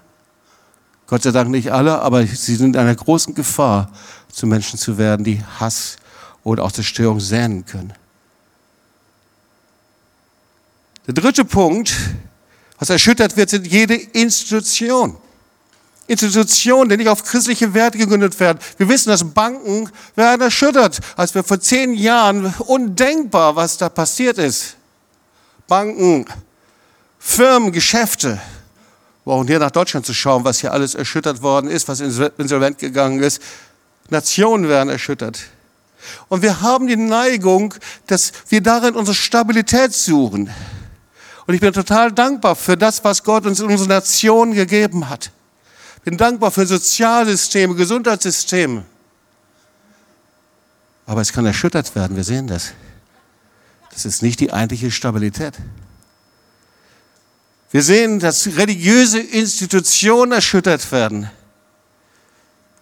Gott 1.10 1.24
sei 1.24 1.32
Dank 1.32 1.50
nicht 1.50 1.72
alle, 1.72 2.00
aber 2.00 2.26
sie 2.26 2.56
sind 2.56 2.76
in 2.76 2.82
einer 2.82 2.94
großen 2.94 3.34
Gefahr, 3.34 3.92
zu 4.32 4.46
Menschen 4.46 4.78
zu 4.78 5.00
werden, 5.00 5.24
die 5.24 5.44
Hass 5.60 5.98
oder 6.44 6.64
auch 6.64 6.72
Zerstörung 6.72 7.20
säen 7.20 7.66
können. 7.66 7.94
Der 11.08 11.16
dritte 11.16 11.44
Punkt, 11.46 11.96
was 12.78 12.92
erschüttert 12.92 13.36
wird, 13.36 13.50
sind 13.50 13.66
jede 13.66 13.96
Institution. 13.96 15.18
Institutionen, 16.06 16.90
die 16.90 16.98
nicht 16.98 17.10
auf 17.10 17.24
christliche 17.24 17.74
Werte 17.74 17.98
gegründet 17.98 18.40
werden. 18.40 18.60
Wir 18.78 18.88
wissen, 18.88 19.10
dass 19.10 19.24
Banken 19.24 19.90
werden 20.16 20.42
erschüttert. 20.42 21.00
Als 21.16 21.34
wir 21.34 21.44
vor 21.44 21.60
zehn 21.60 21.94
Jahren 21.94 22.54
undenkbar, 22.68 23.56
was 23.56 23.78
da 23.78 23.90
passiert 23.90 24.38
ist. 24.38 24.76
Banken, 25.68 26.26
Firmen, 27.18 27.72
Geschäfte. 27.72 28.40
Brauchen 29.30 29.48
hier 29.48 29.60
nach 29.60 29.72
Deutschland 29.72 30.06
zu 30.06 30.14
schauen, 30.14 30.44
was 30.44 30.60
hier 30.60 30.74
alles 30.74 30.96
erschüttert 30.96 31.42
worden 31.42 31.70
ist, 31.70 31.88
was 31.88 32.00
insolvent 32.00 32.80
gegangen 32.80 33.22
ist. 33.22 33.42
Nationen 34.10 34.68
werden 34.68 34.90
erschüttert. 34.90 35.42
Und 36.30 36.42
wir 36.42 36.62
haben 36.62 36.88
die 36.88 36.96
Neigung, 36.96 37.74
dass 38.08 38.32
wir 38.48 38.62
darin 38.62 38.96
unsere 38.96 39.16
Stabilität 39.16 39.94
suchen. 39.94 40.50
Und 41.46 41.54
ich 41.54 41.62
bin 41.62 41.74
total 41.74 42.12
dankbar 42.12 42.56
für 42.56 42.78
das, 42.78 43.04
was 43.04 43.24
Gott 43.24 43.46
uns 43.46 43.60
in 43.60 43.68
unsere 43.68 43.90
Nation 43.90 44.54
gegeben 44.54 45.10
hat 45.10 45.32
bin 46.04 46.18
dankbar 46.18 46.50
für 46.50 46.66
Sozialsysteme, 46.66 47.76
Gesundheitssysteme. 47.76 48.84
Aber 51.06 51.22
es 51.22 51.32
kann 51.32 51.46
erschüttert 51.46 51.94
werden, 51.96 52.16
wir 52.16 52.24
sehen 52.24 52.48
das. 52.48 52.72
Das 53.92 54.06
ist 54.06 54.22
nicht 54.22 54.40
die 54.40 54.54
eigentliche 54.54 54.90
Stabilität. 54.90 55.54
Wir 57.72 57.84
sehen, 57.84 58.20
dass 58.20 58.48
religiöse 58.58 59.20
Institutionen 59.20 60.32
erschüttert 60.32 60.92
werden. 60.92 61.30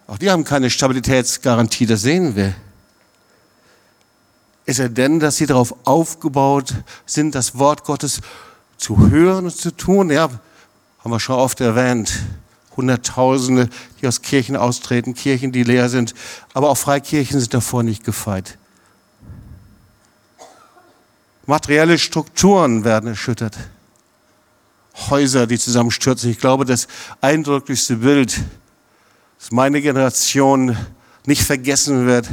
Auch 0.08 0.18
die 0.18 0.32
haben 0.32 0.46
keine 0.46 0.70
Stabilitätsgarantie, 0.70 1.86
das 1.86 2.02
sehen 2.02 2.36
wir. 2.38 2.54
Ist 4.66 4.80
er 4.80 4.90
denn, 4.90 5.20
dass 5.20 5.38
sie 5.38 5.46
darauf 5.46 5.76
aufgebaut 5.86 6.74
sind, 7.06 7.36
das 7.36 7.58
Wort 7.58 7.84
Gottes 7.84 8.22
zu 8.78 9.10
hören 9.10 9.46
und 9.46 9.56
zu 9.56 9.72
tun? 9.72 10.10
Ja, 10.10 10.30
haben 11.00 11.12
wir 11.12 11.20
schon 11.20 11.36
oft 11.36 11.60
erwähnt. 11.60 12.20
Hunderttausende, 12.78 13.70
die 14.00 14.08
aus 14.08 14.22
Kirchen 14.22 14.56
austreten, 14.56 15.16
Kirchen, 15.16 15.52
die 15.52 15.64
leer 15.64 15.90
sind, 15.90 16.14
aber 16.54 16.70
auch 16.70 16.78
Freikirchen 16.78 17.40
sind 17.40 17.54
davor 17.54 17.84
nicht 17.84 18.04
gefeit. 18.04 18.58
Materielle 21.46 21.98
Strukturen 21.98 22.84
werden 22.84 23.08
erschüttert. 23.10 23.58
Häuser, 25.10 25.48
die 25.48 25.60
zusammenstürzen. 25.60 26.30
Ich 26.32 26.40
glaube, 26.40 26.66
das 26.66 26.88
eindrücklichste 27.22 27.98
Bild, 27.98 28.40
das 29.40 29.52
meine 29.52 29.82
Generation 29.82 30.76
nicht 31.26 31.44
vergessen 31.44 32.08
wird, 32.08 32.28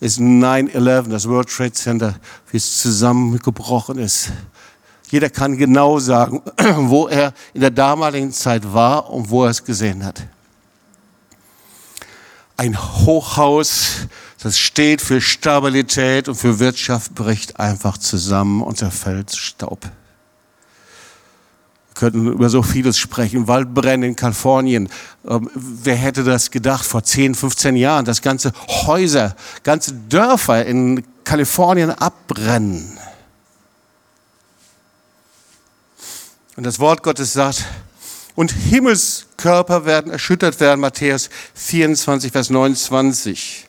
ist 0.00 0.18
9-11, 0.18 1.08
das 1.08 1.28
World 1.28 1.48
Trade 1.48 1.72
Center, 1.72 2.14
wie 2.50 2.56
es 2.56 2.80
zusammengebrochen 2.80 3.98
ist. 3.98 4.30
Jeder 5.10 5.30
kann 5.30 5.56
genau 5.56 5.98
sagen, 5.98 6.42
wo 6.76 7.08
er 7.08 7.32
in 7.54 7.60
der 7.60 7.70
damaligen 7.70 8.32
Zeit 8.32 8.72
war 8.72 9.10
und 9.10 9.30
wo 9.30 9.44
er 9.44 9.50
es 9.50 9.64
gesehen 9.64 10.04
hat. 10.04 10.22
Ein 12.56 12.78
Hochhaus, 12.78 14.06
das 14.42 14.58
steht 14.58 15.02
für 15.02 15.20
Stabilität 15.20 16.28
und 16.28 16.36
für 16.36 16.58
Wirtschaft, 16.58 17.14
bricht 17.14 17.60
einfach 17.60 17.98
zusammen 17.98 18.62
und 18.62 18.78
zerfällt 18.78 19.34
Staub. 19.34 19.80
Könnten 21.96 22.26
über 22.30 22.50
so 22.50 22.62
vieles 22.62 22.98
sprechen. 22.98 23.48
Waldbrände 23.48 24.06
in 24.06 24.16
Kalifornien. 24.16 24.90
Ähm, 25.26 25.50
wer 25.54 25.96
hätte 25.96 26.24
das 26.24 26.50
gedacht 26.50 26.84
vor 26.84 27.02
10, 27.02 27.34
15 27.34 27.74
Jahren, 27.74 28.04
dass 28.04 28.20
ganze 28.20 28.52
Häuser, 28.68 29.34
ganze 29.62 29.94
Dörfer 29.94 30.66
in 30.66 31.02
Kalifornien 31.24 31.90
abbrennen? 31.90 32.98
Und 36.56 36.64
das 36.64 36.78
Wort 36.80 37.02
Gottes 37.02 37.32
sagt, 37.32 37.64
und 38.34 38.52
Himmelskörper 38.52 39.86
werden 39.86 40.12
erschüttert 40.12 40.60
werden, 40.60 40.80
Matthäus 40.80 41.30
24, 41.54 42.30
Vers 42.30 42.50
29. 42.50 43.68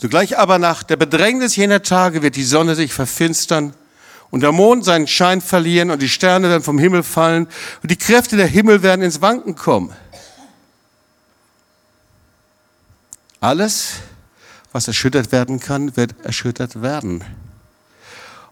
Sogleich 0.00 0.38
aber 0.38 0.58
nach 0.58 0.82
der 0.82 0.96
Bedrängnis 0.96 1.56
jener 1.56 1.82
Tage 1.82 2.22
wird 2.22 2.36
die 2.36 2.44
Sonne 2.44 2.74
sich 2.74 2.94
verfinstern 2.94 3.74
und 4.30 4.40
der 4.40 4.52
Mond 4.52 4.84
seinen 4.84 5.06
Schein 5.06 5.40
verlieren 5.40 5.90
und 5.90 6.02
die 6.02 6.08
Sterne 6.08 6.48
werden 6.48 6.62
vom 6.62 6.78
Himmel 6.78 7.02
fallen 7.02 7.46
und 7.82 7.90
die 7.90 7.96
Kräfte 7.96 8.36
der 8.36 8.46
Himmel 8.46 8.82
werden 8.82 9.02
ins 9.02 9.20
Wanken 9.20 9.54
kommen. 9.54 9.92
Alles, 13.40 13.94
was 14.72 14.88
erschüttert 14.88 15.32
werden 15.32 15.60
kann, 15.60 15.96
wird 15.96 16.14
erschüttert 16.24 16.82
werden. 16.82 17.22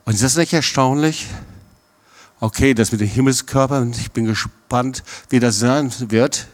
Und 0.04 0.14
ist 0.14 0.22
das 0.22 0.36
nicht 0.36 0.52
erstaunlich? 0.52 1.26
okay, 2.44 2.74
das 2.74 2.92
mit 2.92 3.00
den 3.00 3.08
Himmelskörpern, 3.08 3.92
ich 3.92 4.12
bin 4.12 4.26
gespannt, 4.26 5.02
wie 5.30 5.40
das 5.40 5.58
sein 5.58 5.92
wird. 6.10 6.46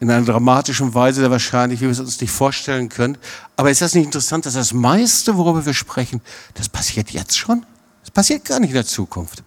In 0.00 0.10
einer 0.10 0.24
dramatischen 0.24 0.94
Weise, 0.94 1.22
der 1.22 1.30
wahrscheinlich, 1.30 1.80
wie 1.80 1.84
wir 1.84 1.90
es 1.90 1.98
uns 1.98 2.20
nicht 2.20 2.30
vorstellen 2.30 2.88
können. 2.88 3.18
Aber 3.56 3.70
ist 3.70 3.82
das 3.82 3.94
nicht 3.94 4.04
interessant, 4.04 4.46
dass 4.46 4.54
das 4.54 4.72
meiste, 4.72 5.36
worüber 5.36 5.64
wir 5.66 5.74
sprechen, 5.74 6.20
das 6.54 6.68
passiert 6.68 7.10
jetzt 7.10 7.36
schon? 7.36 7.66
Das 8.02 8.10
passiert 8.10 8.44
gar 8.44 8.60
nicht 8.60 8.70
in 8.70 8.74
der 8.74 8.86
Zukunft. 8.86 9.42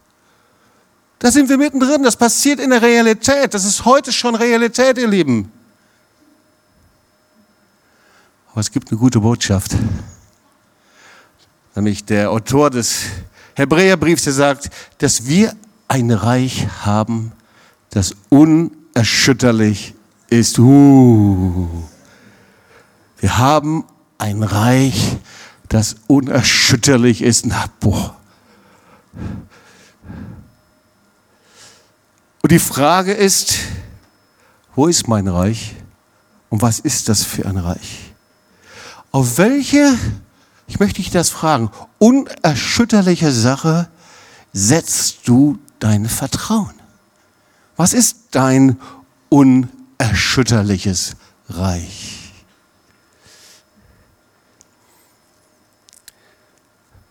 Da 1.20 1.32
sind 1.32 1.50
wir 1.50 1.58
mittendrin, 1.58 2.04
das 2.04 2.16
passiert 2.16 2.60
in 2.60 2.70
der 2.70 2.82
Realität. 2.82 3.54
Das 3.54 3.66
ist 3.66 3.86
heute 3.86 4.12
schon 4.12 4.36
Realität, 4.36 4.98
ihr 4.98 5.08
Lieben. 5.08 5.52
Aber 8.52 8.62
es 8.62 8.70
gibt 8.72 8.92
eine 8.92 9.00
gute 9.00 9.20
Botschaft. 9.20 9.72
Nämlich 11.76 12.06
der 12.06 12.30
Autor 12.32 12.70
des 12.70 13.06
Hebräerbrief, 13.56 14.22
der 14.22 14.34
sagt, 14.34 14.70
dass 15.00 15.26
wir 15.26 15.56
ein 15.88 16.12
Reich 16.12 16.68
haben, 16.86 17.32
das 17.90 18.16
unerschütterlich 18.30 19.95
ist. 20.30 20.60
Uh. 20.60 21.68
Wir 23.18 23.38
haben 23.38 23.86
ein 24.18 24.44
Reich, 24.44 25.18
das 25.70 25.96
unerschütterlich 26.08 27.22
ist. 27.22 27.46
Na, 27.46 27.66
boah. 27.80 28.16
Und 32.42 32.52
die 32.52 32.60
Frage 32.60 33.14
ist, 33.14 33.56
wo 34.76 34.88
ist 34.88 35.08
mein 35.08 35.28
Reich 35.28 35.76
und 36.50 36.62
was 36.62 36.80
ist 36.80 37.10
das 37.10 37.24
für 37.24 37.46
ein 37.46 37.58
Reich? 37.58 38.14
Auf 39.12 39.38
welche 39.38 39.98
ich 40.68 40.80
möchte 40.80 41.02
dich 41.02 41.12
das 41.12 41.30
fragen. 41.30 41.70
Unerschütterliche 42.00 43.32
Sache 43.32 43.88
setzt 44.54 45.28
du 45.28 45.60
dein 45.80 46.08
Vertrauen? 46.08 46.74
Was 47.78 47.94
ist 47.94 48.18
dein 48.32 48.80
unerschütterliches 49.30 49.75
Reich? 51.50 52.34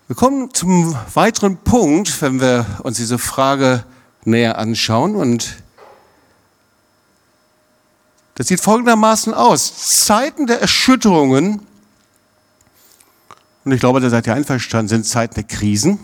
Wir 0.06 0.16
kommen 0.16 0.52
zum 0.52 0.96
weiteren 1.14 1.56
Punkt, 1.56 2.20
wenn 2.20 2.40
wir 2.40 2.66
uns 2.82 2.98
diese 2.98 3.18
Frage 3.18 3.84
näher 4.24 4.58
anschauen. 4.58 5.16
Und 5.16 5.56
das 8.34 8.48
sieht 8.48 8.60
folgendermaßen 8.60 9.32
aus. 9.34 10.04
Zeiten 10.04 10.46
der 10.46 10.60
Erschütterungen 10.60 11.66
und 13.64 13.72
ich 13.72 13.80
glaube, 13.80 14.00
da 14.00 14.10
seid 14.10 14.26
ihr 14.26 14.34
einverstanden, 14.34 14.88
sind 14.88 15.06
Zeiten 15.06 15.34
der 15.34 15.44
Krisen. 15.44 15.98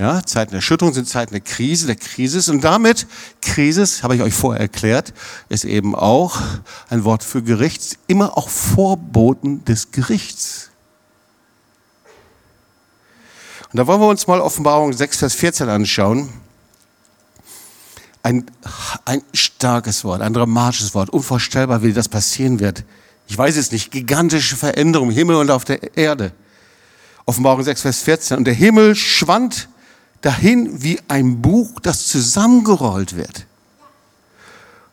Ja, 0.00 0.24
Zeiten 0.24 0.52
der 0.52 0.58
Erschütterung 0.58 0.94
sind 0.94 1.08
Zeiten 1.08 1.32
der 1.32 1.42
Krise, 1.42 1.86
der 1.86 1.96
Krise. 1.96 2.50
Und 2.50 2.62
damit, 2.62 3.06
Krise, 3.42 3.84
habe 4.02 4.16
ich 4.16 4.22
euch 4.22 4.32
vorher 4.32 4.60
erklärt, 4.60 5.12
ist 5.50 5.64
eben 5.64 5.94
auch 5.94 6.40
ein 6.88 7.04
Wort 7.04 7.22
für 7.22 7.42
Gericht, 7.42 7.98
immer 8.06 8.38
auch 8.38 8.48
Vorboten 8.48 9.64
des 9.66 9.92
Gerichts. 9.92 10.70
Und 13.70 13.76
da 13.76 13.86
wollen 13.86 14.00
wir 14.00 14.08
uns 14.08 14.26
mal 14.26 14.40
Offenbarung 14.40 14.92
6, 14.92 15.18
Vers 15.18 15.34
14 15.34 15.68
anschauen. 15.68 16.30
Ein, 18.22 18.46
ein 19.04 19.22
starkes 19.34 20.02
Wort, 20.04 20.22
ein 20.22 20.32
dramatisches 20.32 20.94
Wort, 20.94 21.10
unvorstellbar, 21.10 21.82
wie 21.82 21.92
das 21.92 22.08
passieren 22.08 22.58
wird 22.58 22.84
ich 23.30 23.38
weiß 23.38 23.56
es 23.56 23.70
nicht, 23.70 23.92
gigantische 23.92 24.56
Veränderung 24.56 25.10
im 25.10 25.14
Himmel 25.14 25.36
und 25.36 25.52
auf 25.52 25.64
der 25.64 25.96
Erde. 25.96 26.32
Offenbarung 27.26 27.62
6, 27.62 27.82
Vers 27.82 28.02
14. 28.02 28.38
Und 28.38 28.44
der 28.44 28.54
Himmel 28.54 28.96
schwand 28.96 29.68
dahin 30.20 30.82
wie 30.82 31.00
ein 31.08 31.40
Buch, 31.40 31.80
das 31.80 32.08
zusammengerollt 32.08 33.16
wird. 33.16 33.46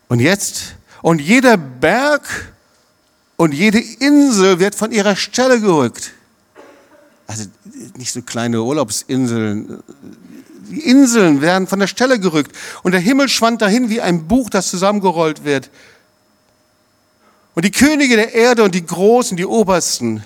Und 0.07 0.19
jetzt, 0.19 0.75
und 1.01 1.19
jeder 1.19 1.57
Berg 1.57 2.53
und 3.35 3.53
jede 3.53 3.79
Insel 3.79 4.59
wird 4.59 4.75
von 4.75 4.91
ihrer 4.91 5.15
Stelle 5.15 5.59
gerückt. 5.59 6.11
Also 7.27 7.43
nicht 7.97 8.13
so 8.13 8.21
kleine 8.21 8.61
Urlaubsinseln. 8.61 9.83
Die 10.69 10.79
Inseln 10.81 11.41
werden 11.41 11.67
von 11.67 11.79
der 11.79 11.87
Stelle 11.87 12.19
gerückt. 12.19 12.55
Und 12.83 12.93
der 12.93 13.01
Himmel 13.01 13.29
schwand 13.29 13.61
dahin 13.61 13.89
wie 13.89 14.01
ein 14.01 14.27
Buch, 14.27 14.49
das 14.49 14.69
zusammengerollt 14.69 15.43
wird. 15.43 15.69
Und 17.53 17.65
die 17.65 17.71
Könige 17.71 18.15
der 18.15 18.33
Erde 18.33 18.63
und 18.63 18.75
die 18.75 18.85
Großen, 18.85 19.35
die 19.35 19.45
Obersten, 19.45 20.23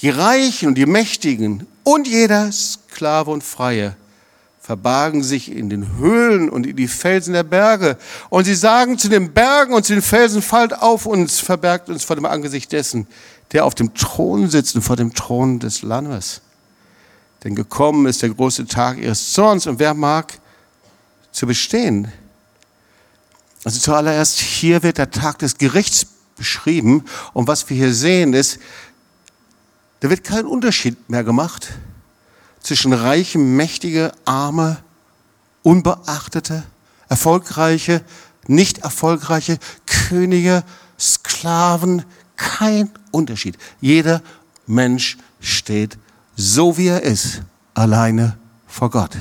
die 0.00 0.10
Reichen 0.10 0.68
und 0.68 0.74
die 0.74 0.86
Mächtigen 0.86 1.66
und 1.84 2.08
jeder 2.08 2.50
Sklave 2.50 3.30
und 3.30 3.44
Freie 3.44 3.96
verbargen 4.64 5.22
sich 5.22 5.52
in 5.52 5.68
den 5.68 5.98
Höhlen 5.98 6.48
und 6.48 6.66
in 6.66 6.74
die 6.74 6.88
Felsen 6.88 7.34
der 7.34 7.42
Berge. 7.42 7.98
Und 8.30 8.46
sie 8.46 8.54
sagen 8.54 8.98
zu 8.98 9.10
den 9.10 9.34
Bergen 9.34 9.74
und 9.74 9.84
zu 9.84 9.92
den 9.92 10.00
Felsen, 10.00 10.40
fallt 10.40 10.72
auf 10.72 11.04
uns, 11.04 11.38
verbergt 11.38 11.90
uns 11.90 12.02
vor 12.02 12.16
dem 12.16 12.24
Angesicht 12.24 12.72
dessen, 12.72 13.06
der 13.52 13.66
auf 13.66 13.74
dem 13.74 13.92
Thron 13.92 14.48
sitzt 14.48 14.74
und 14.74 14.80
vor 14.80 14.96
dem 14.96 15.12
Thron 15.12 15.58
des 15.58 15.82
Lammes. 15.82 16.40
Denn 17.44 17.54
gekommen 17.54 18.06
ist 18.06 18.22
der 18.22 18.30
große 18.30 18.66
Tag 18.66 18.96
ihres 18.96 19.34
Zorns 19.34 19.66
und 19.66 19.78
wer 19.78 19.92
mag 19.92 20.32
zu 21.30 21.46
bestehen? 21.46 22.10
Also 23.64 23.80
zuallererst 23.80 24.40
hier 24.40 24.82
wird 24.82 24.96
der 24.96 25.10
Tag 25.10 25.40
des 25.40 25.58
Gerichts 25.58 26.06
beschrieben 26.36 27.04
und 27.34 27.48
was 27.48 27.68
wir 27.68 27.76
hier 27.76 27.92
sehen 27.92 28.32
ist, 28.32 28.58
da 30.04 30.10
wird 30.10 30.22
kein 30.22 30.44
Unterschied 30.44 31.08
mehr 31.08 31.24
gemacht 31.24 31.72
zwischen 32.60 32.92
reiche, 32.92 33.38
mächtige, 33.38 34.12
arme, 34.26 34.76
unbeachtete, 35.62 36.62
erfolgreiche, 37.08 38.04
nicht 38.46 38.80
erfolgreiche, 38.80 39.58
Könige, 39.86 40.62
Sklaven, 41.00 42.04
kein 42.36 42.90
Unterschied. 43.12 43.56
Jeder 43.80 44.20
Mensch 44.66 45.16
steht 45.40 45.96
so 46.36 46.76
wie 46.76 46.88
er 46.88 47.02
ist, 47.02 47.40
alleine 47.72 48.36
vor 48.66 48.90
Gott. 48.90 49.16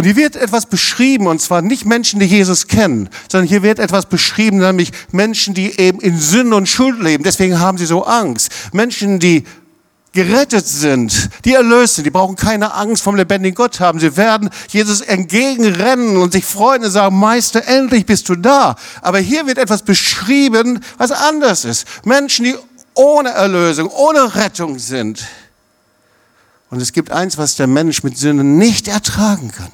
Und 0.00 0.06
hier 0.06 0.16
wird 0.16 0.34
etwas 0.34 0.64
beschrieben, 0.64 1.26
und 1.26 1.42
zwar 1.42 1.60
nicht 1.60 1.84
Menschen, 1.84 2.20
die 2.20 2.24
Jesus 2.24 2.68
kennen, 2.68 3.10
sondern 3.30 3.46
hier 3.46 3.62
wird 3.62 3.78
etwas 3.78 4.06
beschrieben, 4.06 4.56
nämlich 4.56 4.92
Menschen, 5.12 5.52
die 5.52 5.78
eben 5.78 6.00
in 6.00 6.18
Sünde 6.18 6.56
und 6.56 6.70
Schuld 6.70 7.02
leben. 7.02 7.22
Deswegen 7.22 7.60
haben 7.60 7.76
sie 7.76 7.84
so 7.84 8.04
Angst. 8.04 8.50
Menschen, 8.72 9.18
die 9.18 9.44
gerettet 10.14 10.66
sind, 10.66 11.28
die 11.44 11.52
erlöst 11.52 11.96
sind, 11.96 12.06
die 12.06 12.10
brauchen 12.10 12.34
keine 12.34 12.72
Angst 12.72 13.02
vom 13.02 13.14
lebendigen 13.14 13.54
Gott 13.54 13.78
haben. 13.78 14.00
Sie 14.00 14.16
werden 14.16 14.48
Jesus 14.68 15.02
entgegenrennen 15.02 16.16
und 16.16 16.32
sich 16.32 16.46
freuen 16.46 16.82
und 16.82 16.90
sagen, 16.90 17.18
Meister, 17.18 17.68
endlich 17.68 18.06
bist 18.06 18.26
du 18.30 18.36
da. 18.36 18.76
Aber 19.02 19.18
hier 19.18 19.46
wird 19.46 19.58
etwas 19.58 19.82
beschrieben, 19.82 20.80
was 20.96 21.10
anders 21.10 21.66
ist. 21.66 21.86
Menschen, 22.06 22.46
die 22.46 22.56
ohne 22.94 23.28
Erlösung, 23.32 23.90
ohne 23.90 24.34
Rettung 24.34 24.78
sind. 24.78 25.26
Und 26.70 26.80
es 26.80 26.94
gibt 26.94 27.10
eins, 27.10 27.36
was 27.36 27.56
der 27.56 27.66
Mensch 27.66 28.02
mit 28.02 28.16
Sünde 28.16 28.44
nicht 28.44 28.88
ertragen 28.88 29.52
kann. 29.52 29.72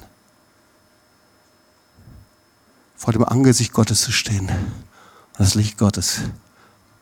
Vor 2.97 3.13
dem 3.13 3.23
Angesicht 3.23 3.71
Gottes 3.71 4.01
zu 4.01 4.11
stehen. 4.11 4.49
Und 4.49 5.39
das 5.39 5.55
Licht 5.55 5.77
Gottes, 5.77 6.21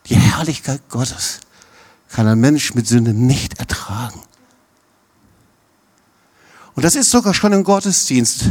die 0.06 0.14
Herrlichkeit 0.14 0.88
Gottes 0.88 1.40
kann 2.08 2.28
ein 2.28 2.38
Mensch 2.38 2.74
mit 2.74 2.86
Sünde 2.86 3.12
nicht 3.12 3.58
ertragen. 3.58 4.20
Und 6.74 6.84
das 6.84 6.94
ist 6.94 7.10
sogar 7.10 7.34
schon 7.34 7.52
im 7.52 7.64
Gottesdienst. 7.64 8.50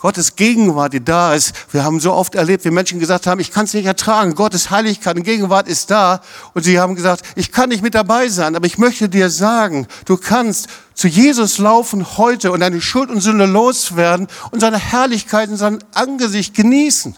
Gottes 0.00 0.34
Gegenwart, 0.34 0.94
die 0.94 1.04
da 1.04 1.34
ist. 1.34 1.52
Wir 1.72 1.84
haben 1.84 2.00
so 2.00 2.14
oft 2.14 2.34
erlebt, 2.34 2.64
wie 2.64 2.70
Menschen 2.70 2.98
gesagt 2.98 3.26
haben, 3.26 3.38
ich 3.38 3.52
kann 3.52 3.66
es 3.66 3.74
nicht 3.74 3.84
ertragen. 3.84 4.34
Gottes 4.34 4.70
Heiligkeit 4.70 5.16
und 5.16 5.24
Gegenwart 5.24 5.68
ist 5.68 5.90
da. 5.90 6.22
Und 6.54 6.62
sie 6.62 6.80
haben 6.80 6.94
gesagt, 6.94 7.22
ich 7.36 7.52
kann 7.52 7.68
nicht 7.68 7.82
mit 7.82 7.94
dabei 7.94 8.28
sein, 8.28 8.56
aber 8.56 8.66
ich 8.66 8.78
möchte 8.78 9.10
dir 9.10 9.28
sagen, 9.28 9.86
du 10.06 10.16
kannst 10.16 10.68
zu 10.94 11.06
Jesus 11.06 11.58
laufen 11.58 12.16
heute 12.16 12.50
und 12.50 12.60
deine 12.60 12.80
Schuld 12.80 13.10
und 13.10 13.20
Sünde 13.20 13.44
loswerden 13.44 14.26
und 14.50 14.60
seine 14.60 14.78
Herrlichkeit 14.78 15.50
und 15.50 15.58
sein 15.58 15.84
Angesicht 15.92 16.54
genießen. 16.54 17.14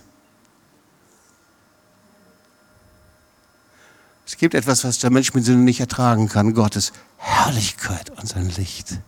Es 4.26 4.36
gibt 4.36 4.54
etwas, 4.54 4.82
was 4.82 4.98
der 4.98 5.10
Mensch 5.10 5.34
mit 5.34 5.44
Sünde 5.44 5.62
nicht 5.62 5.78
ertragen 5.78 6.28
kann, 6.28 6.52
Gottes 6.52 6.92
Herrlichkeit 7.16 8.10
und 8.10 8.28
sein 8.28 8.50
Licht. 8.56 8.98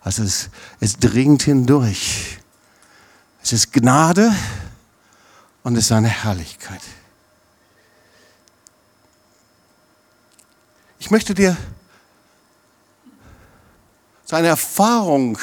Also 0.00 0.24
es, 0.24 0.50
es 0.80 0.98
dringt 0.98 1.44
hindurch. 1.44 2.38
Es 3.44 3.52
ist 3.52 3.74
Gnade 3.74 4.34
und 5.64 5.74
es 5.74 5.80
ist 5.80 5.88
seine 5.88 6.08
Herrlichkeit. 6.08 6.80
Ich 10.98 11.10
möchte 11.10 11.34
dir 11.34 11.54
seine 14.24 14.48
Erfahrung 14.48 15.36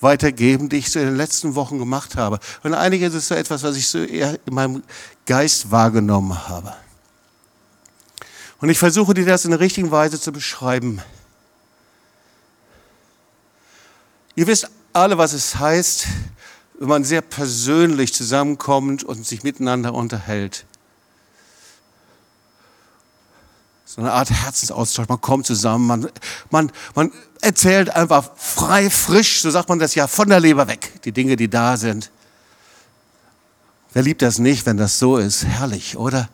weitergeben, 0.00 0.68
die 0.68 0.78
ich 0.78 0.90
so 0.90 0.98
in 0.98 1.06
den 1.06 1.16
letzten 1.16 1.54
Wochen 1.54 1.78
gemacht 1.78 2.16
habe. 2.16 2.40
Und 2.64 2.74
einige 2.74 3.06
ist 3.06 3.28
so 3.28 3.36
etwas, 3.36 3.62
was 3.62 3.76
ich 3.76 3.86
so 3.86 3.98
eher 4.02 4.36
in 4.44 4.52
meinem 4.52 4.82
Geist 5.24 5.70
wahrgenommen 5.70 6.48
habe. 6.48 6.74
Und 8.60 8.70
ich 8.70 8.78
versuche 8.78 9.14
dir 9.14 9.24
das 9.24 9.44
in 9.44 9.52
der 9.52 9.60
richtigen 9.60 9.92
Weise 9.92 10.20
zu 10.20 10.32
beschreiben. 10.32 11.00
Ihr 14.34 14.48
wisst 14.48 14.68
alle, 14.92 15.16
was 15.16 15.32
es 15.32 15.54
heißt, 15.54 16.08
wenn 16.78 16.88
man 16.88 17.04
sehr 17.04 17.22
persönlich 17.22 18.12
zusammenkommt 18.12 19.04
und 19.04 19.26
sich 19.26 19.42
miteinander 19.42 19.94
unterhält. 19.94 20.64
So 23.84 24.00
eine 24.00 24.12
Art 24.12 24.30
Herzensaustausch. 24.30 25.08
Man 25.08 25.20
kommt 25.20 25.46
zusammen, 25.46 25.86
man, 25.86 26.08
man, 26.50 26.72
man 26.94 27.12
erzählt 27.40 27.90
einfach 27.90 28.30
frei, 28.36 28.90
frisch, 28.90 29.42
so 29.42 29.50
sagt 29.50 29.68
man 29.68 29.78
das 29.78 29.94
ja, 29.94 30.08
von 30.08 30.28
der 30.28 30.40
Leber 30.40 30.66
weg, 30.66 31.00
die 31.04 31.12
Dinge, 31.12 31.36
die 31.36 31.48
da 31.48 31.76
sind. 31.76 32.10
Wer 33.92 34.02
liebt 34.02 34.22
das 34.22 34.40
nicht, 34.40 34.66
wenn 34.66 34.76
das 34.76 34.98
so 34.98 35.16
ist? 35.16 35.44
Herrlich, 35.44 35.96
oder? 35.96 36.28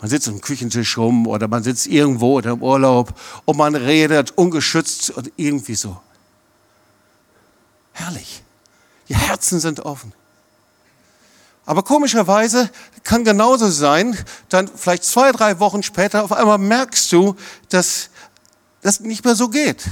Man 0.00 0.10
sitzt 0.10 0.28
am 0.28 0.40
Küchentisch 0.40 0.98
rum 0.98 1.28
oder 1.28 1.46
man 1.46 1.62
sitzt 1.62 1.86
irgendwo 1.86 2.38
oder 2.38 2.50
im 2.50 2.62
Urlaub 2.62 3.14
und 3.44 3.56
man 3.56 3.76
redet 3.76 4.32
ungeschützt 4.32 5.10
und 5.10 5.30
irgendwie 5.36 5.76
so. 5.76 6.00
Herrlich. 7.92 8.42
Die 9.08 9.16
Herzen 9.16 9.60
sind 9.60 9.80
offen. 9.80 10.12
Aber 11.64 11.82
komischerweise 11.82 12.70
kann 13.02 13.24
genauso 13.24 13.68
sein, 13.68 14.16
dann 14.48 14.68
vielleicht 14.68 15.04
zwei, 15.04 15.32
drei 15.32 15.58
Wochen 15.58 15.82
später 15.82 16.22
auf 16.22 16.32
einmal 16.32 16.58
merkst 16.58 17.10
du, 17.10 17.34
dass 17.68 18.08
das 18.82 19.00
nicht 19.00 19.24
mehr 19.24 19.34
so 19.34 19.48
geht. 19.48 19.82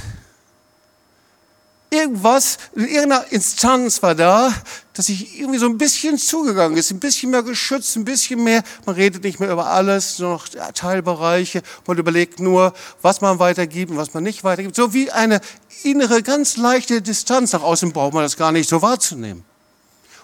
Irgendwas, 1.89 2.57
in 2.75 2.87
irgendeiner 2.87 3.31
Instanz 3.31 4.01
war 4.01 4.15
da, 4.15 4.53
dass 4.93 5.05
sich 5.05 5.39
irgendwie 5.39 5.59
so 5.59 5.67
ein 5.67 5.77
bisschen 5.77 6.17
zugegangen 6.17 6.77
ist, 6.77 6.91
ein 6.91 6.99
bisschen 6.99 7.31
mehr 7.31 7.43
geschützt, 7.43 7.95
ein 7.95 8.05
bisschen 8.05 8.43
mehr, 8.43 8.63
man 8.85 8.95
redet 8.95 9.23
nicht 9.23 9.39
mehr 9.39 9.51
über 9.51 9.67
alles, 9.67 10.19
nur 10.19 10.31
noch 10.31 10.47
Teilbereiche, 10.47 11.61
man 11.85 11.97
überlegt 11.97 12.39
nur, 12.39 12.73
was 13.01 13.21
man 13.21 13.39
weitergibt 13.39 13.91
und 13.91 13.97
was 13.97 14.13
man 14.13 14.23
nicht 14.23 14.43
weitergibt. 14.43 14.75
So 14.75 14.93
wie 14.93 15.11
eine 15.11 15.41
innere, 15.83 16.23
ganz 16.23 16.57
leichte 16.57 17.01
Distanz 17.01 17.53
nach 17.53 17.61
außen 17.61 17.93
braucht 17.93 18.13
man 18.13 18.23
das 18.23 18.35
gar 18.35 18.51
nicht 18.51 18.67
so 18.67 18.81
wahrzunehmen. 18.81 19.43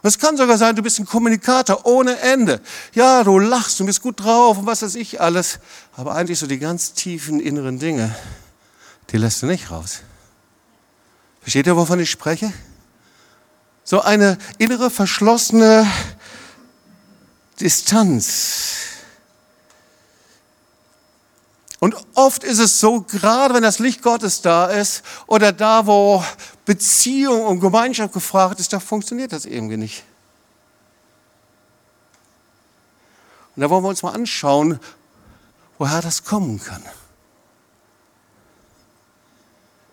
Und 0.01 0.07
es 0.07 0.18
kann 0.18 0.36
sogar 0.36 0.57
sein, 0.57 0.76
du 0.76 0.82
bist 0.82 0.99
ein 0.99 1.05
Kommunikator 1.05 1.86
ohne 1.86 2.18
Ende. 2.20 2.59
Ja, 2.93 3.24
du 3.24 3.38
lachst 3.38 3.80
und 3.82 3.86
bist 3.86 4.01
gut 4.01 4.20
drauf 4.20 4.57
und 4.57 4.66
was 4.66 4.82
weiß 4.82 4.95
ich 4.95 5.22
alles. 5.22 5.59
Aber 5.95 6.16
eigentlich 6.16 6.39
so 6.39 6.47
die 6.47 6.57
ganz 6.57 6.93
tiefen 6.93 7.39
inneren 7.39 7.78
Dinge, 7.78 8.16
die 9.12 9.18
lässt 9.18 9.43
du 9.43 9.45
nicht 9.45 9.70
raus. 9.70 9.99
Versteht 11.41 11.67
ihr, 11.67 11.75
wovon 11.75 11.99
ich 11.99 12.09
spreche? 12.09 12.53
So 13.83 14.01
eine 14.01 14.37
innere 14.57 14.89
verschlossene 14.89 15.85
Distanz. 17.59 18.77
Und 21.79 21.95
oft 22.13 22.43
ist 22.43 22.59
es 22.59 22.79
so, 22.79 23.01
gerade 23.01 23.55
wenn 23.55 23.63
das 23.63 23.79
Licht 23.79 24.03
Gottes 24.03 24.41
da 24.41 24.67
ist 24.67 25.03
oder 25.25 25.51
da, 25.51 25.87
wo 25.87 26.23
Beziehung 26.63 27.43
und 27.43 27.59
Gemeinschaft 27.59 28.13
gefragt 28.13 28.59
ist, 28.59 28.71
da 28.71 28.79
funktioniert 28.79 29.33
das 29.33 29.45
irgendwie 29.45 29.77
nicht. 29.77 30.03
Und 33.55 33.61
da 33.61 33.69
wollen 33.69 33.83
wir 33.83 33.89
uns 33.89 34.03
mal 34.03 34.13
anschauen, 34.13 34.79
woher 35.79 36.01
das 36.01 36.23
kommen 36.23 36.61
kann. 36.63 36.83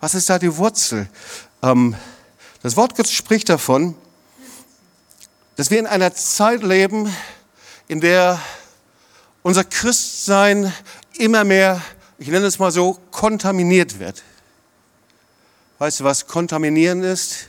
Was 0.01 0.15
ist 0.15 0.31
da 0.31 0.39
die 0.39 0.57
Wurzel? 0.57 1.09
Ähm, 1.61 1.97
das 2.63 2.77
Wort 2.77 2.95
Gottes 2.97 3.13
spricht 3.13 3.49
davon, 3.49 3.97
dass 5.57 5.73
wir 5.73 5.81
in 5.81 5.89
einer 5.89 6.15
Zeit 6.15 6.63
leben, 6.63 7.13
in 7.89 8.01
der 8.01 8.41
unser 9.43 9.65
Christsein 9.65 10.73
immer 11.19 11.43
mehr, 11.43 11.83
ich 12.19 12.29
nenne 12.29 12.47
es 12.47 12.61
mal 12.61 12.71
so, 12.71 12.99
kontaminiert 13.11 13.99
wird. 13.99 14.23
Weißt 15.81 16.01
du, 16.01 16.05
was 16.05 16.29
kontaminieren 16.29 17.03
ist? 17.03 17.49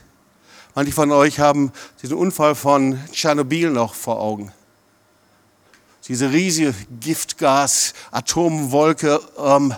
Manche 0.74 0.92
von 0.92 1.12
euch 1.12 1.40
haben 1.40 1.72
diesen 2.02 2.18
Unfall 2.18 2.56
von 2.56 3.00
Tschernobyl 3.12 3.70
noch 3.70 3.94
vor 3.94 4.20
Augen. 4.20 4.52
Diese 6.08 6.32
riesige 6.32 6.74
Giftgas, 7.00 7.94
Atomwolke, 8.10 9.20
ähm, 9.38 9.76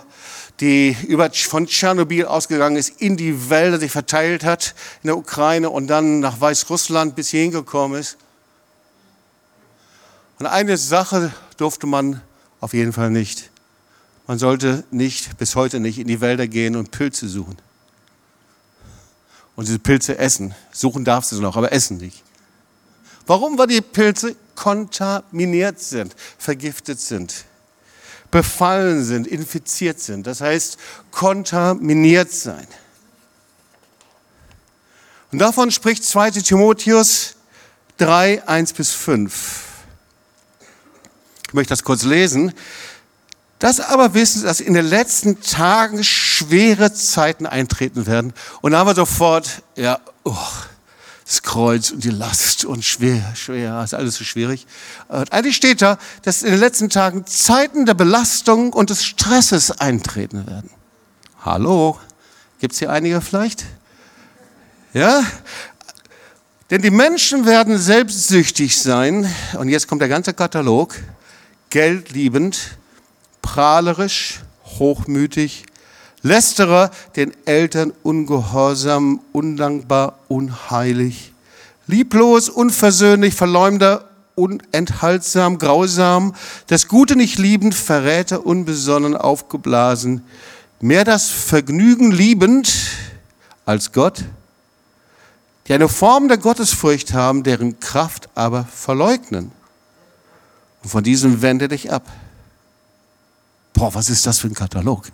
die 0.61 0.95
über, 1.07 1.31
von 1.31 1.65
Tschernobyl 1.65 2.25
ausgegangen 2.25 2.77
ist, 2.77 3.01
in 3.01 3.17
die 3.17 3.49
Wälder 3.49 3.79
sich 3.79 3.91
verteilt 3.91 4.43
hat, 4.43 4.75
in 5.01 5.07
der 5.07 5.17
Ukraine 5.17 5.71
und 5.71 5.87
dann 5.87 6.19
nach 6.19 6.39
Weißrussland 6.39 7.15
bis 7.15 7.29
hierhin 7.29 7.51
gekommen 7.51 7.99
ist. 7.99 8.17
Und 10.37 10.45
eine 10.45 10.77
Sache 10.77 11.33
durfte 11.57 11.87
man 11.87 12.21
auf 12.59 12.73
jeden 12.73 12.93
Fall 12.93 13.09
nicht. 13.09 13.49
Man 14.27 14.37
sollte 14.37 14.83
nicht, 14.91 15.37
bis 15.39 15.55
heute 15.55 15.79
nicht, 15.79 15.97
in 15.97 16.07
die 16.07 16.21
Wälder 16.21 16.47
gehen 16.47 16.75
und 16.75 16.91
Pilze 16.91 17.27
suchen. 17.27 17.57
Und 19.55 19.67
diese 19.67 19.79
Pilze 19.79 20.17
essen. 20.19 20.53
Suchen 20.71 21.03
darfst 21.03 21.31
du 21.31 21.37
sie 21.37 21.41
noch, 21.41 21.57
aber 21.57 21.71
essen 21.71 21.97
nicht. 21.97 22.23
Warum? 23.25 23.57
Weil 23.57 23.67
die 23.67 23.81
Pilze 23.81 24.35
kontaminiert 24.55 25.79
sind, 25.79 26.15
vergiftet 26.37 26.99
sind 26.99 27.45
befallen 28.31 29.03
sind, 29.03 29.27
infiziert 29.27 29.99
sind. 29.99 30.25
Das 30.25 30.41
heißt, 30.41 30.77
kontaminiert 31.11 32.31
sein. 32.31 32.67
Und 35.31 35.39
davon 35.39 35.71
spricht 35.71 36.03
2 36.03 36.31
Timotheus 36.31 37.35
3, 37.97 38.47
1 38.47 38.73
bis 38.73 38.91
5. 38.91 39.63
Ich 41.47 41.53
möchte 41.53 41.69
das 41.69 41.83
kurz 41.83 42.03
lesen. 42.03 42.53
Das 43.59 43.79
aber 43.79 44.13
wissen, 44.13 44.43
dass 44.43 44.59
in 44.59 44.73
den 44.73 44.85
letzten 44.85 45.39
Tagen 45.41 46.03
schwere 46.03 46.93
Zeiten 46.93 47.45
eintreten 47.45 48.07
werden. 48.07 48.33
Und 48.61 48.71
da 48.71 48.79
haben 48.79 48.87
wir 48.87 48.95
sofort, 48.95 49.61
ja, 49.75 49.99
oh, 50.23 50.35
das 51.31 51.43
Kreuz 51.43 51.91
und 51.91 52.03
die 52.03 52.09
Last 52.09 52.65
und 52.65 52.83
schwer, 52.83 53.33
schwer, 53.35 53.81
ist 53.85 53.93
alles 53.93 54.15
so 54.15 54.25
schwierig. 54.25 54.67
Und 55.07 55.31
eigentlich 55.31 55.55
steht 55.55 55.81
da, 55.81 55.97
dass 56.23 56.43
in 56.43 56.51
den 56.51 56.59
letzten 56.59 56.89
Tagen 56.89 57.25
Zeiten 57.25 57.85
der 57.85 57.93
Belastung 57.93 58.73
und 58.73 58.89
des 58.89 59.05
Stresses 59.05 59.71
eintreten 59.71 60.45
werden. 60.45 60.69
Hallo, 61.45 61.97
gibt 62.59 62.73
es 62.73 62.79
hier 62.79 62.91
einige 62.91 63.21
vielleicht? 63.21 63.63
Ja? 64.91 65.23
Denn 66.69 66.81
die 66.81 66.91
Menschen 66.91 67.45
werden 67.45 67.77
selbstsüchtig 67.77 68.81
sein, 68.81 69.33
und 69.57 69.69
jetzt 69.69 69.87
kommt 69.87 70.01
der 70.01 70.09
ganze 70.09 70.33
Katalog, 70.33 70.95
geldliebend, 71.69 72.77
prahlerisch, 73.41 74.41
hochmütig, 74.65 75.63
Lästerer, 76.23 76.91
den 77.15 77.33
Eltern 77.45 77.93
ungehorsam, 78.03 79.21
undankbar, 79.31 80.19
unheilig, 80.27 81.33
lieblos, 81.87 82.47
unversöhnlich, 82.49 83.33
Verleumder, 83.33 84.05
unenthaltsam, 84.35 85.57
grausam, 85.57 86.35
das 86.67 86.87
Gute 86.87 87.15
nicht 87.15 87.39
liebend, 87.39 87.73
Verräter, 87.73 88.45
unbesonnen, 88.45 89.15
aufgeblasen, 89.15 90.23
mehr 90.79 91.03
das 91.03 91.29
Vergnügen 91.29 92.11
liebend 92.11 92.71
als 93.65 93.91
Gott, 93.91 94.23
die 95.67 95.73
eine 95.73 95.89
Form 95.89 96.27
der 96.27 96.37
Gottesfurcht 96.37 97.13
haben, 97.13 97.43
deren 97.43 97.79
Kraft 97.79 98.29
aber 98.35 98.65
verleugnen. 98.65 99.51
Und 100.83 100.89
von 100.89 101.03
diesem 101.03 101.41
wende 101.41 101.67
dich 101.67 101.91
ab. 101.91 102.07
Boah, 103.73 103.93
was 103.93 104.09
ist 104.09 104.25
das 104.25 104.39
für 104.39 104.47
ein 104.47 104.55
Katalog? 104.55 105.07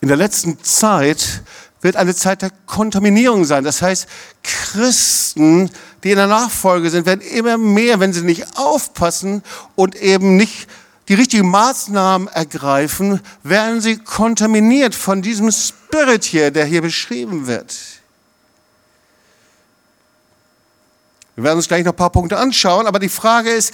In 0.00 0.08
der 0.08 0.16
letzten 0.16 0.62
Zeit 0.62 1.42
wird 1.80 1.96
eine 1.96 2.14
Zeit 2.14 2.42
der 2.42 2.50
Kontaminierung 2.66 3.44
sein. 3.44 3.64
Das 3.64 3.82
heißt, 3.82 4.06
Christen, 4.42 5.70
die 6.02 6.10
in 6.10 6.16
der 6.16 6.26
Nachfolge 6.26 6.90
sind, 6.90 7.06
werden 7.06 7.20
immer 7.20 7.58
mehr, 7.58 8.00
wenn 8.00 8.12
sie 8.12 8.22
nicht 8.22 8.58
aufpassen 8.58 9.42
und 9.76 9.96
eben 9.96 10.36
nicht 10.36 10.68
die 11.08 11.14
richtigen 11.14 11.48
Maßnahmen 11.48 12.28
ergreifen, 12.28 13.20
werden 13.42 13.80
sie 13.80 13.96
kontaminiert 13.96 14.94
von 14.94 15.22
diesem 15.22 15.50
Spirit 15.50 16.24
hier, 16.24 16.50
der 16.50 16.66
hier 16.66 16.82
beschrieben 16.82 17.46
wird. 17.46 17.74
Wir 21.34 21.44
werden 21.44 21.56
uns 21.56 21.68
gleich 21.68 21.84
noch 21.84 21.92
ein 21.92 21.96
paar 21.96 22.10
Punkte 22.10 22.36
anschauen, 22.36 22.86
aber 22.86 22.98
die 22.98 23.08
Frage 23.08 23.50
ist, 23.50 23.72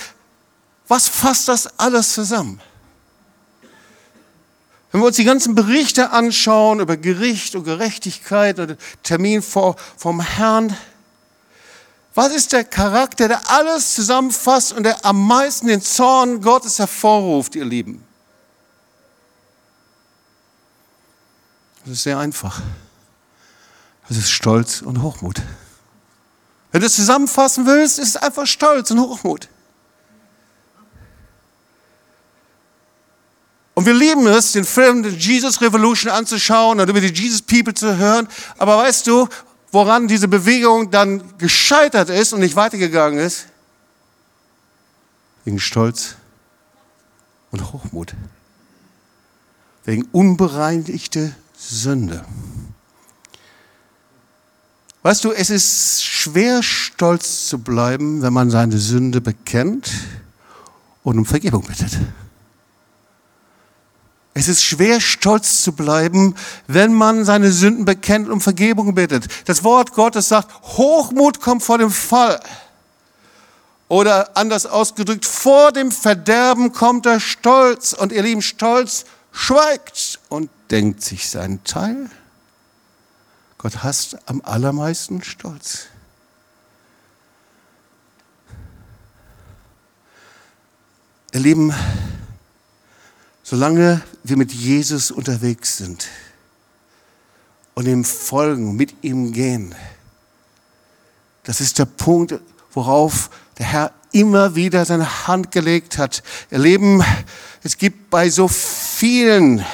was 0.86 1.08
fasst 1.08 1.48
das 1.48 1.78
alles 1.78 2.12
zusammen? 2.12 2.60
Wenn 4.94 5.00
wir 5.00 5.08
uns 5.08 5.16
die 5.16 5.24
ganzen 5.24 5.56
Berichte 5.56 6.12
anschauen 6.12 6.78
über 6.78 6.96
Gericht 6.96 7.56
und 7.56 7.64
Gerechtigkeit 7.64 8.60
und 8.60 8.76
Termin 9.02 9.42
vor, 9.42 9.74
vom 9.96 10.20
Herrn, 10.20 10.76
was 12.14 12.32
ist 12.32 12.52
der 12.52 12.62
Charakter, 12.62 13.26
der 13.26 13.50
alles 13.50 13.96
zusammenfasst 13.96 14.72
und 14.72 14.84
der 14.84 15.04
am 15.04 15.26
meisten 15.26 15.66
den 15.66 15.82
Zorn 15.82 16.40
Gottes 16.40 16.78
hervorruft, 16.78 17.56
ihr 17.56 17.64
Lieben? 17.64 18.04
Das 21.84 21.94
ist 21.94 22.04
sehr 22.04 22.18
einfach. 22.18 22.62
Das 24.08 24.16
ist 24.16 24.30
Stolz 24.30 24.80
und 24.80 25.02
Hochmut. 25.02 25.42
Wenn 26.70 26.82
du 26.82 26.86
es 26.86 26.94
zusammenfassen 26.94 27.66
willst, 27.66 27.98
ist 27.98 28.10
es 28.10 28.16
einfach 28.16 28.46
Stolz 28.46 28.92
und 28.92 29.00
Hochmut. 29.00 29.48
Und 33.74 33.86
wir 33.86 33.94
lieben 33.94 34.26
es, 34.28 34.52
den 34.52 34.64
Film 34.64 35.02
The 35.02 35.10
Jesus 35.10 35.60
Revolution 35.60 36.10
anzuschauen 36.12 36.78
und 36.78 36.88
über 36.88 37.00
die 37.00 37.08
Jesus 37.08 37.42
People 37.42 37.74
zu 37.74 37.96
hören. 37.96 38.28
Aber 38.56 38.78
weißt 38.78 39.06
du, 39.06 39.28
woran 39.72 40.06
diese 40.06 40.28
Bewegung 40.28 40.90
dann 40.90 41.36
gescheitert 41.38 42.08
ist 42.08 42.32
und 42.32 42.40
nicht 42.40 42.54
weitergegangen 42.54 43.18
ist? 43.18 43.46
Wegen 45.44 45.58
Stolz 45.58 46.14
und 47.50 47.72
Hochmut. 47.72 48.14
Wegen 49.84 50.04
unbereinigte 50.12 51.34
Sünde. 51.56 52.24
Weißt 55.02 55.24
du, 55.24 55.32
es 55.32 55.50
ist 55.50 56.02
schwer, 56.02 56.62
stolz 56.62 57.48
zu 57.48 57.58
bleiben, 57.58 58.22
wenn 58.22 58.32
man 58.32 58.50
seine 58.50 58.78
Sünde 58.78 59.20
bekennt 59.20 59.90
und 61.02 61.18
um 61.18 61.26
Vergebung 61.26 61.62
bittet. 61.62 61.98
Es 64.36 64.48
ist 64.48 64.64
schwer, 64.64 65.00
stolz 65.00 65.62
zu 65.62 65.72
bleiben, 65.72 66.34
wenn 66.66 66.92
man 66.92 67.24
seine 67.24 67.52
Sünden 67.52 67.84
bekennt 67.84 68.26
und 68.26 68.32
um 68.32 68.40
Vergebung 68.40 68.94
bittet. 68.94 69.28
Das 69.46 69.62
Wort 69.62 69.92
Gottes 69.92 70.28
sagt, 70.28 70.52
Hochmut 70.76 71.40
kommt 71.40 71.62
vor 71.62 71.78
dem 71.78 71.92
Fall. 71.92 72.40
Oder 73.86 74.36
anders 74.36 74.66
ausgedrückt, 74.66 75.24
vor 75.24 75.70
dem 75.70 75.92
Verderben 75.92 76.72
kommt 76.72 77.06
der 77.06 77.20
Stolz. 77.20 77.92
Und 77.92 78.10
ihr 78.10 78.22
lieben 78.22 78.42
Stolz 78.42 79.04
schweigt 79.30 80.18
und 80.28 80.50
denkt 80.68 81.02
sich 81.02 81.30
seinen 81.30 81.62
Teil. 81.62 82.10
Gott 83.58 83.84
hasst 83.84 84.18
am 84.26 84.42
allermeisten 84.44 85.22
Stolz. 85.22 85.86
Ihr 91.32 91.40
Lieben, 91.40 91.72
solange 93.44 94.00
wir 94.24 94.36
mit 94.36 94.52
Jesus 94.52 95.12
unterwegs 95.12 95.76
sind 95.76 96.08
und 97.74 97.86
ihm 97.86 98.02
folgen, 98.02 98.74
mit 98.74 99.04
ihm 99.04 99.32
gehen. 99.32 99.74
Das 101.44 101.60
ist 101.60 101.78
der 101.78 101.84
Punkt, 101.84 102.40
worauf 102.72 103.30
der 103.58 103.66
Herr 103.66 103.92
immer 104.12 104.54
wieder 104.54 104.84
seine 104.86 105.28
Hand 105.28 105.52
gelegt 105.52 105.98
hat. 105.98 106.22
Ihr 106.50 106.58
Leben, 106.58 107.04
es 107.62 107.76
gibt 107.76 108.08
bei 108.08 108.30
so 108.30 108.48
vielen, 108.48 109.64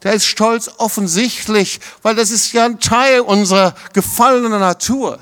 da 0.00 0.10
ist 0.10 0.26
Stolz 0.26 0.70
offensichtlich, 0.78 1.80
weil 2.02 2.14
das 2.14 2.30
ist 2.30 2.52
ja 2.52 2.66
ein 2.66 2.78
Teil 2.78 3.20
unserer 3.20 3.74
gefallenen 3.94 4.60
Natur. 4.60 5.18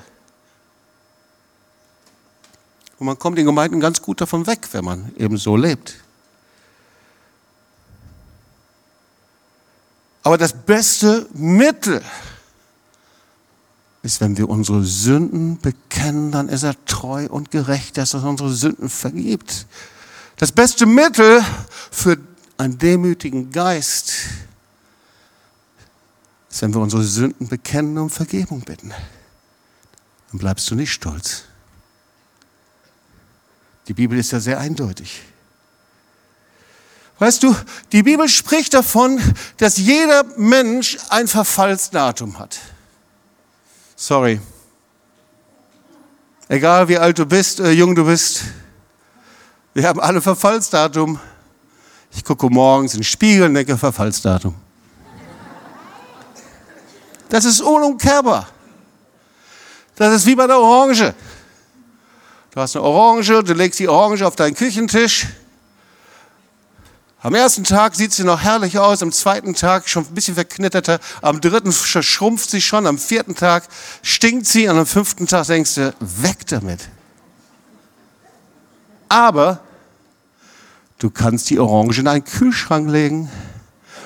Und 2.99 3.07
man 3.07 3.19
kommt 3.19 3.39
in 3.39 3.47
Gemeinden 3.47 3.81
ganz 3.81 4.03
gut 4.03 4.21
davon 4.21 4.47
weg, 4.47 4.69
wenn 4.73 4.85
man 4.85 5.12
eben 5.17 5.39
so 5.39 5.57
lebt. 5.57 6.04
Aber 10.25 10.39
das 10.39 10.55
beste 10.55 11.29
Mittel 11.35 12.03
ist, 14.03 14.22
wenn 14.22 14.37
wir 14.39 14.49
unsere 14.49 14.83
Sünden 14.83 15.59
bekennen, 15.61 16.33
dann 16.33 16.49
ist 16.49 16.62
er 16.62 16.83
treu 16.87 17.27
und 17.29 17.51
gerecht, 17.51 17.99
dass 17.99 18.14
er 18.14 18.25
unsere 18.25 18.51
Sünden 18.51 18.89
vergibt. 18.89 19.66
Das 20.39 20.51
beste 20.51 20.87
Mittel 20.87 21.45
für 21.91 22.16
einen 22.57 22.79
demütigen 22.79 23.51
Geist 23.53 24.14
ist, 26.51 26.62
wenn 26.62 26.72
wir 26.72 26.81
unsere 26.81 27.03
Sünden 27.03 27.47
bekennen 27.49 27.99
und 27.99 28.09
Vergebung 28.11 28.62
bitten. 28.62 28.93
Dann 30.31 30.39
bleibst 30.39 30.70
du 30.70 30.75
nicht 30.75 30.93
stolz. 30.93 31.45
Die 33.89 33.95
Bibel 33.95 34.18
ist 34.18 34.33
ja 34.33 34.41
sehr 34.41 34.59
eindeutig. 34.59 35.20
Weißt 37.19 37.43
du, 37.43 37.55
die 37.93 38.03
Bibel 38.03 38.29
spricht 38.29 38.75
davon, 38.75 39.21
dass 39.59 39.77
jeder 39.77 40.25
Mensch 40.37 40.99
ein 41.11 41.29
Verfallsdatum 41.29 42.39
hat. 42.39 42.59
Sorry. 43.95 44.41
Egal 46.49 46.89
wie 46.89 46.99
alt 46.99 47.19
du 47.19 47.25
bist, 47.25 47.61
äh, 47.61 47.71
jung 47.71 47.95
du 47.95 48.05
bist, 48.05 48.43
wir 49.73 49.89
haben 49.89 50.01
alle 50.01 50.21
Verfallsdatum. 50.21 51.19
Ich 52.12 52.25
gucke 52.25 52.49
morgens 52.51 52.95
in 52.95 53.01
den 53.01 53.05
Spiegel 53.05 53.47
und 53.47 53.55
denke, 53.55 53.79
Verfallsdatum. 53.79 54.55
Das 57.29 57.45
ist 57.45 57.61
unumkehrbar. 57.61 58.49
Das 59.97 60.15
ist 60.15 60.27
wie 60.27 60.35
bei 60.35 60.47
der 60.47 60.59
Orange. 60.59 61.15
Du 62.51 62.61
hast 62.61 62.77
eine 62.77 62.85
Orange, 62.85 63.43
du 63.43 63.53
legst 63.53 63.81
die 63.81 63.89
Orange 63.89 64.27
auf 64.27 64.37
deinen 64.37 64.55
Küchentisch 64.55 65.27
am 67.25 67.35
ersten 67.35 67.64
Tag 67.64 67.95
sieht 67.95 68.12
sie 68.12 68.22
noch 68.22 68.43
herrlich 68.43 68.79
aus, 68.79 69.03
am 69.03 69.11
zweiten 69.11 69.55
Tag 69.55 69.89
schon 69.89 70.05
ein 70.05 70.14
bisschen 70.14 70.35
verknitterter, 70.35 71.01
am 71.22 71.41
dritten 71.41 71.72
schrumpft 71.72 72.51
sie 72.51 72.61
schon, 72.61 72.87
am 72.87 72.99
vierten 72.99 73.35
Tag 73.35 73.66
stinkt 74.03 74.47
sie 74.47 74.68
und 74.68 74.77
am 74.77 74.85
fünften 74.85 75.27
Tag 75.27 75.47
denkst 75.47 75.77
du, 75.77 75.95
weg 76.01 76.47
damit. 76.49 76.91
Aber 79.09 79.61
du 80.99 81.09
kannst 81.09 81.49
die 81.49 81.59
Orange 81.59 82.01
in 82.01 82.09
einen 82.09 82.25
Kühlschrank 82.25 82.91
legen 82.91 83.31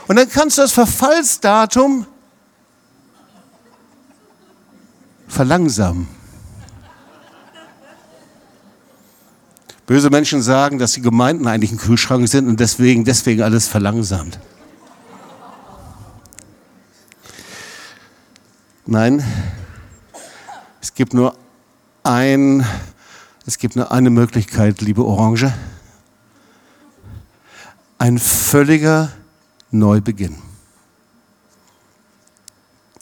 und 0.07 0.14
dann 0.14 0.31
kannst 0.31 0.57
du 0.59 0.62
das 0.62 0.71
Verfallsdatum 0.71 2.07
verlangsamen. 5.27 6.18
Böse 9.89 10.11
Menschen 10.11 10.43
sagen, 10.43 10.78
dass 10.78 10.93
die 10.93 11.01
Gemeinden 11.01 11.47
eigentlich 11.47 11.72
ein 11.72 11.78
Kühlschrank 11.78 12.28
sind 12.28 12.47
und 12.47 12.61
deswegen, 12.61 13.07
deswegen 13.07 13.41
alles 13.41 13.68
verlangsamt. 13.68 14.39
Nein, 18.84 19.24
es 20.82 20.93
gibt 20.93 21.14
nur 21.14 21.34
ein, 22.03 22.66
es 23.47 23.57
gibt 23.57 23.76
nur 23.76 23.91
eine 23.91 24.11
Möglichkeit, 24.11 24.82
liebe 24.82 25.03
Orange. 25.07 25.55
Ein 27.97 28.18
völliger 28.18 29.11
Neubeginn. 29.70 30.36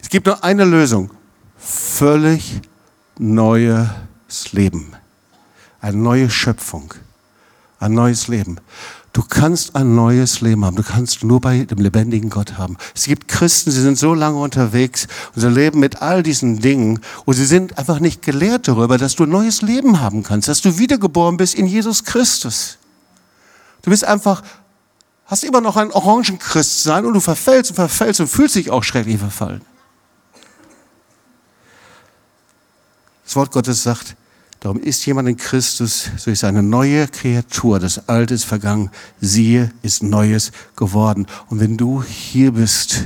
Es 0.01 0.09
gibt 0.09 0.27
nur 0.27 0.45
eine 0.45 0.65
Lösung. 0.65 1.11
Völlig 1.59 2.61
neues 3.19 3.89
Leben 4.53 4.95
eine 5.87 5.97
neue 5.97 6.29
Schöpfung, 6.31 6.95
ein 7.79 7.95
neues 7.95 8.27
Leben. 8.27 8.59
Du 9.13 9.23
kannst 9.23 9.77
ein 9.77 9.95
neues 9.95 10.41
Leben 10.41 10.65
haben. 10.65 10.77
Du 10.77 10.83
kannst 10.83 11.23
nur 11.23 11.41
bei 11.41 11.65
dem 11.65 11.79
lebendigen 11.79 12.29
Gott 12.29 12.59
haben. 12.59 12.77
Es 12.95 13.05
gibt 13.05 13.29
Christen, 13.29 13.71
sie 13.71 13.81
sind 13.81 13.97
so 13.97 14.13
lange 14.13 14.39
unterwegs 14.39 15.07
und 15.35 15.41
sie 15.41 15.49
leben 15.49 15.79
mit 15.79 16.03
all 16.03 16.23
diesen 16.23 16.59
Dingen 16.59 17.01
und 17.25 17.35
sie 17.35 17.47
sind 17.47 17.79
einfach 17.79 18.01
nicht 18.01 18.21
gelehrt 18.23 18.69
darüber, 18.69 18.99
dass 18.99 19.15
du 19.15 19.23
ein 19.23 19.31
neues 19.31 19.63
Leben 19.63 20.01
haben 20.01 20.23
kannst, 20.23 20.49
dass 20.49 20.61
du 20.61 20.77
wiedergeboren 20.77 21.37
bist 21.37 21.55
in 21.55 21.67
Jesus 21.67 22.05
Christus. 22.05 22.79
Du 23.83 23.91
bist 23.91 24.05
einfach, 24.05 24.43
hast 25.27 25.45
immer 25.45 25.61
noch 25.61 25.77
ein 25.77 25.93
Orangenchrist 25.93 26.83
sein 26.83 27.07
und 27.07 27.15
du 27.15 27.21
verfällst 27.21 27.71
und 27.71 27.77
verfällst 27.77 28.21
und 28.21 28.27
fühlst 28.27 28.57
dich 28.57 28.71
auch 28.71 28.83
schrecklich 28.83 29.19
verfallen. 29.19 29.63
Wort 33.35 33.53
Gottes 33.53 33.83
sagt, 33.83 34.17
darum 34.67 34.81
ist 34.81 35.07
jemand 35.07 35.29
in 35.29 35.37
Christus, 35.37 36.11
so 36.17 36.29
ist 36.29 36.43
eine 36.43 36.61
neue 36.61 37.07
Kreatur. 37.07 37.79
Das 37.79 38.09
Alte 38.09 38.35
ist 38.35 38.43
vergangen, 38.43 38.91
siehe, 39.21 39.71
ist 39.83 40.03
Neues 40.03 40.51
geworden. 40.75 41.29
Und 41.49 41.61
wenn 41.61 41.77
du 41.77 42.03
hier 42.03 42.51
bist, 42.51 43.05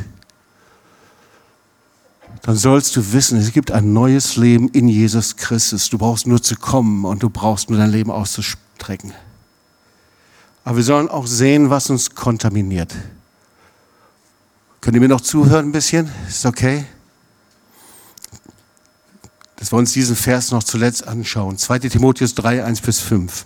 dann 2.41 2.57
sollst 2.57 2.97
du 2.97 3.13
wissen, 3.13 3.39
es 3.39 3.53
gibt 3.53 3.73
ein 3.73 3.93
neues 3.93 4.37
Leben 4.37 4.71
in 4.71 4.89
Jesus 4.89 5.37
Christus. 5.37 5.91
Du 5.91 5.99
brauchst 5.99 6.27
nur 6.27 6.43
zu 6.43 6.57
kommen 6.57 7.05
und 7.05 7.23
du 7.23 7.29
brauchst 7.29 7.69
nur 7.69 7.79
dein 7.79 7.91
Leben 7.91 8.11
auszustrecken. 8.11 9.13
Aber 10.65 10.79
wir 10.79 10.85
sollen 10.85 11.11
auch 11.11 11.27
sehen, 11.27 11.69
was 11.69 11.91
uns 11.91 12.15
kontaminiert. 12.15 12.95
Könnt 14.81 14.95
ihr 14.95 15.01
mir 15.03 15.09
noch 15.09 15.21
zuhören 15.21 15.67
ein 15.67 15.73
bisschen? 15.73 16.11
Ist 16.27 16.47
okay? 16.47 16.87
Dass 19.61 19.73
wir 19.73 19.77
uns 19.77 19.93
diesen 19.93 20.17
Vers 20.17 20.51
noch 20.51 20.65
zuletzt 20.65 21.07
anschauen. 21.07 21.57
2 21.57 21.79
Timotheus 21.81 22.35
3, 22.35 22.65
1 22.65 22.81
bis 22.81 22.99
5. 22.99 23.45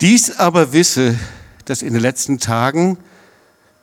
Dies 0.00 0.36
aber 0.36 0.72
wisse, 0.72 1.16
dass 1.66 1.82
in 1.82 1.92
den 1.92 2.02
letzten 2.02 2.40
Tagen 2.40 2.98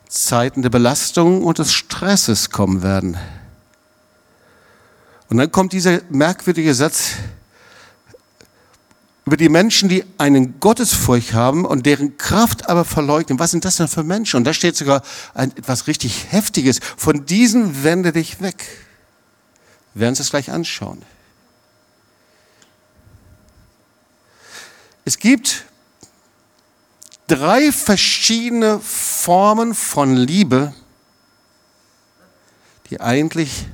Zeiten 0.08 0.62
der 0.62 0.70
Belastung 0.70 1.44
und 1.44 1.58
des 1.58 1.72
Stresses 1.72 2.50
kommen 2.50 2.82
werden. 2.82 3.16
Und 5.28 5.38
dann 5.38 5.52
kommt 5.52 5.72
dieser 5.72 6.00
merkwürdige 6.10 6.74
Satz 6.74 7.12
über 9.24 9.36
die 9.36 9.48
Menschen, 9.48 9.88
die 9.88 10.04
einen 10.18 10.58
Gottesfurcht 10.58 11.32
haben 11.32 11.64
und 11.64 11.86
deren 11.86 12.16
Kraft 12.16 12.68
aber 12.68 12.84
verleugnen. 12.84 13.38
Was 13.38 13.52
sind 13.52 13.64
das 13.64 13.76
denn 13.76 13.86
für 13.86 14.02
Menschen? 14.02 14.38
Und 14.38 14.44
da 14.44 14.52
steht 14.52 14.76
sogar 14.76 15.02
ein, 15.32 15.56
etwas 15.56 15.86
richtig 15.86 16.32
Heftiges. 16.32 16.80
Von 16.96 17.24
diesen 17.26 17.84
wende 17.84 18.10
dich 18.10 18.40
weg. 18.40 18.66
Wir 19.94 20.02
werden 20.02 20.10
uns 20.10 20.18
das 20.18 20.30
gleich 20.30 20.50
anschauen. 20.50 21.02
Es 25.04 25.18
gibt 25.18 25.64
drei 27.26 27.72
verschiedene 27.72 28.80
Formen 28.80 29.74
von 29.74 30.14
Liebe, 30.14 30.72
die 32.90 33.00
eigentlich 33.00 33.66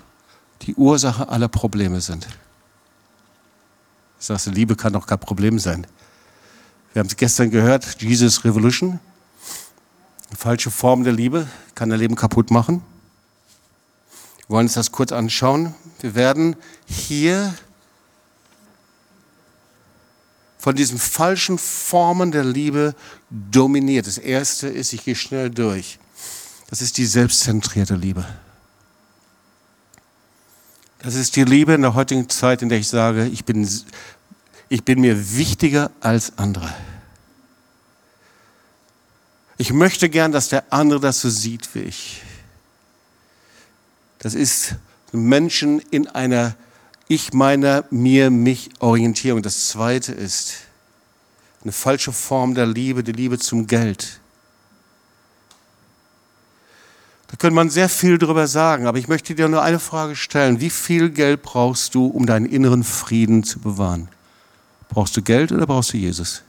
die 0.62 0.74
Ursache 0.74 1.28
aller 1.28 1.48
Probleme 1.48 2.00
sind. 2.00 2.26
Ich 4.18 4.26
sage, 4.26 4.50
Liebe 4.50 4.76
kann 4.76 4.92
doch 4.92 5.06
kein 5.06 5.18
Problem 5.18 5.58
sein. 5.58 5.86
Wir 6.92 7.00
haben 7.00 7.08
es 7.08 7.16
gestern 7.16 7.50
gehört, 7.50 8.00
Jesus 8.00 8.44
Revolution. 8.44 8.98
Eine 10.28 10.36
falsche 10.36 10.70
Form 10.70 11.04
der 11.04 11.12
Liebe 11.12 11.46
kann 11.74 11.90
dein 11.90 11.98
Leben 11.98 12.14
kaputt 12.14 12.50
machen. 12.50 12.82
Wir 14.48 14.54
wollen 14.54 14.66
uns 14.66 14.74
das 14.74 14.92
kurz 14.92 15.12
anschauen. 15.12 15.74
Wir 16.00 16.14
werden 16.14 16.56
hier 16.86 17.54
von 20.58 20.74
diesen 20.74 20.98
falschen 20.98 21.58
Formen 21.58 22.32
der 22.32 22.44
Liebe 22.44 22.94
dominiert. 23.30 24.06
Das 24.06 24.18
erste 24.18 24.68
ist, 24.68 24.92
ich 24.92 25.04
gehe 25.04 25.16
schnell 25.16 25.50
durch. 25.50 25.98
Das 26.68 26.80
ist 26.82 26.98
die 26.98 27.06
selbstzentrierte 27.06 27.94
Liebe. 27.94 28.24
Das 30.98 31.14
ist 31.14 31.36
die 31.36 31.44
Liebe 31.44 31.74
in 31.74 31.82
der 31.82 31.94
heutigen 31.94 32.28
Zeit, 32.28 32.62
in 32.62 32.68
der 32.68 32.78
ich 32.78 32.88
sage, 32.88 33.26
ich 33.26 33.44
bin, 33.44 33.68
ich 34.68 34.84
bin 34.84 35.00
mir 35.00 35.36
wichtiger 35.36 35.90
als 36.00 36.36
andere. 36.38 36.72
Ich 39.58 39.72
möchte 39.72 40.08
gern, 40.08 40.32
dass 40.32 40.48
der 40.48 40.72
andere 40.72 41.00
das 41.00 41.20
so 41.20 41.30
sieht 41.30 41.72
wie 41.74 41.80
ich. 41.80 42.22
Das 44.18 44.34
ist 44.34 44.76
Menschen 45.12 45.80
in 45.90 46.08
einer 46.08 46.56
ich 47.08 47.32
meine 47.32 47.84
mir, 47.90 48.30
mich 48.30 48.70
Orientierung. 48.80 49.42
Das 49.42 49.68
zweite 49.68 50.12
ist 50.12 50.54
eine 51.62 51.72
falsche 51.72 52.12
Form 52.12 52.54
der 52.54 52.66
Liebe, 52.66 53.04
die 53.04 53.12
Liebe 53.12 53.38
zum 53.38 53.66
Geld. 53.66 54.20
Da 57.28 57.36
könnte 57.36 57.54
man 57.54 57.70
sehr 57.70 57.88
viel 57.88 58.18
drüber 58.18 58.46
sagen, 58.46 58.86
aber 58.86 58.98
ich 58.98 59.08
möchte 59.08 59.34
dir 59.34 59.48
nur 59.48 59.62
eine 59.62 59.78
Frage 59.78 60.16
stellen. 60.16 60.60
Wie 60.60 60.70
viel 60.70 61.10
Geld 61.10 61.42
brauchst 61.42 61.94
du, 61.94 62.06
um 62.06 62.26
deinen 62.26 62.46
inneren 62.46 62.84
Frieden 62.84 63.42
zu 63.42 63.58
bewahren? 63.58 64.08
Brauchst 64.88 65.16
du 65.16 65.22
Geld 65.22 65.52
oder 65.52 65.66
brauchst 65.66 65.92
du 65.92 65.96
Jesus? 65.96 66.42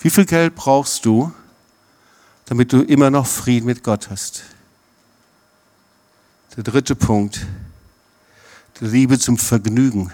Wie 0.00 0.10
viel 0.10 0.26
Geld 0.26 0.54
brauchst 0.54 1.04
du, 1.06 1.32
damit 2.44 2.72
du 2.72 2.82
immer 2.82 3.10
noch 3.10 3.26
Frieden 3.26 3.66
mit 3.66 3.82
Gott 3.82 4.10
hast? 4.10 4.44
Der 6.56 6.64
dritte 6.64 6.94
Punkt. 6.96 7.46
Liebe 8.80 9.18
zum 9.18 9.36
Vergnügen. 9.36 10.10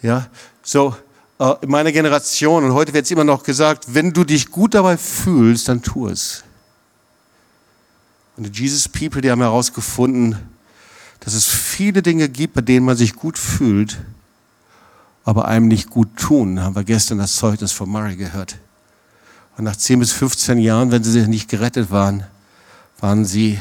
Ja, 0.00 0.26
so 0.62 0.96
äh, 1.38 1.54
in 1.60 1.70
meiner 1.70 1.92
Generation 1.92 2.64
und 2.64 2.72
heute 2.72 2.94
wird 2.94 3.04
es 3.04 3.10
immer 3.10 3.24
noch 3.24 3.42
gesagt, 3.42 3.94
wenn 3.94 4.12
du 4.12 4.24
dich 4.24 4.50
gut 4.50 4.74
dabei 4.74 4.96
fühlst, 4.96 5.68
dann 5.68 5.82
tu 5.82 6.08
es. 6.08 6.44
Und 8.36 8.44
die 8.44 8.62
Jesus 8.62 8.88
People, 8.88 9.20
die 9.20 9.30
haben 9.30 9.40
herausgefunden, 9.42 10.38
dass 11.20 11.34
es 11.34 11.46
viele 11.46 12.02
Dinge 12.02 12.28
gibt, 12.30 12.54
bei 12.54 12.62
denen 12.62 12.86
man 12.86 12.96
sich 12.96 13.14
gut 13.14 13.38
fühlt, 13.38 13.98
aber 15.24 15.46
einem 15.46 15.68
nicht 15.68 15.90
gut 15.90 16.16
tun. 16.16 16.60
Haben 16.60 16.76
wir 16.76 16.84
gestern 16.84 17.18
das 17.18 17.36
Zeugnis 17.36 17.72
von 17.72 17.88
Murray 17.88 18.16
gehört. 18.16 18.56
Und 19.58 19.64
nach 19.64 19.76
10 19.76 19.98
bis 19.98 20.12
15 20.12 20.58
Jahren, 20.58 20.90
wenn 20.90 21.04
sie 21.04 21.26
nicht 21.26 21.48
gerettet 21.48 21.90
waren, 21.90 22.24
waren 23.00 23.24
sie 23.24 23.58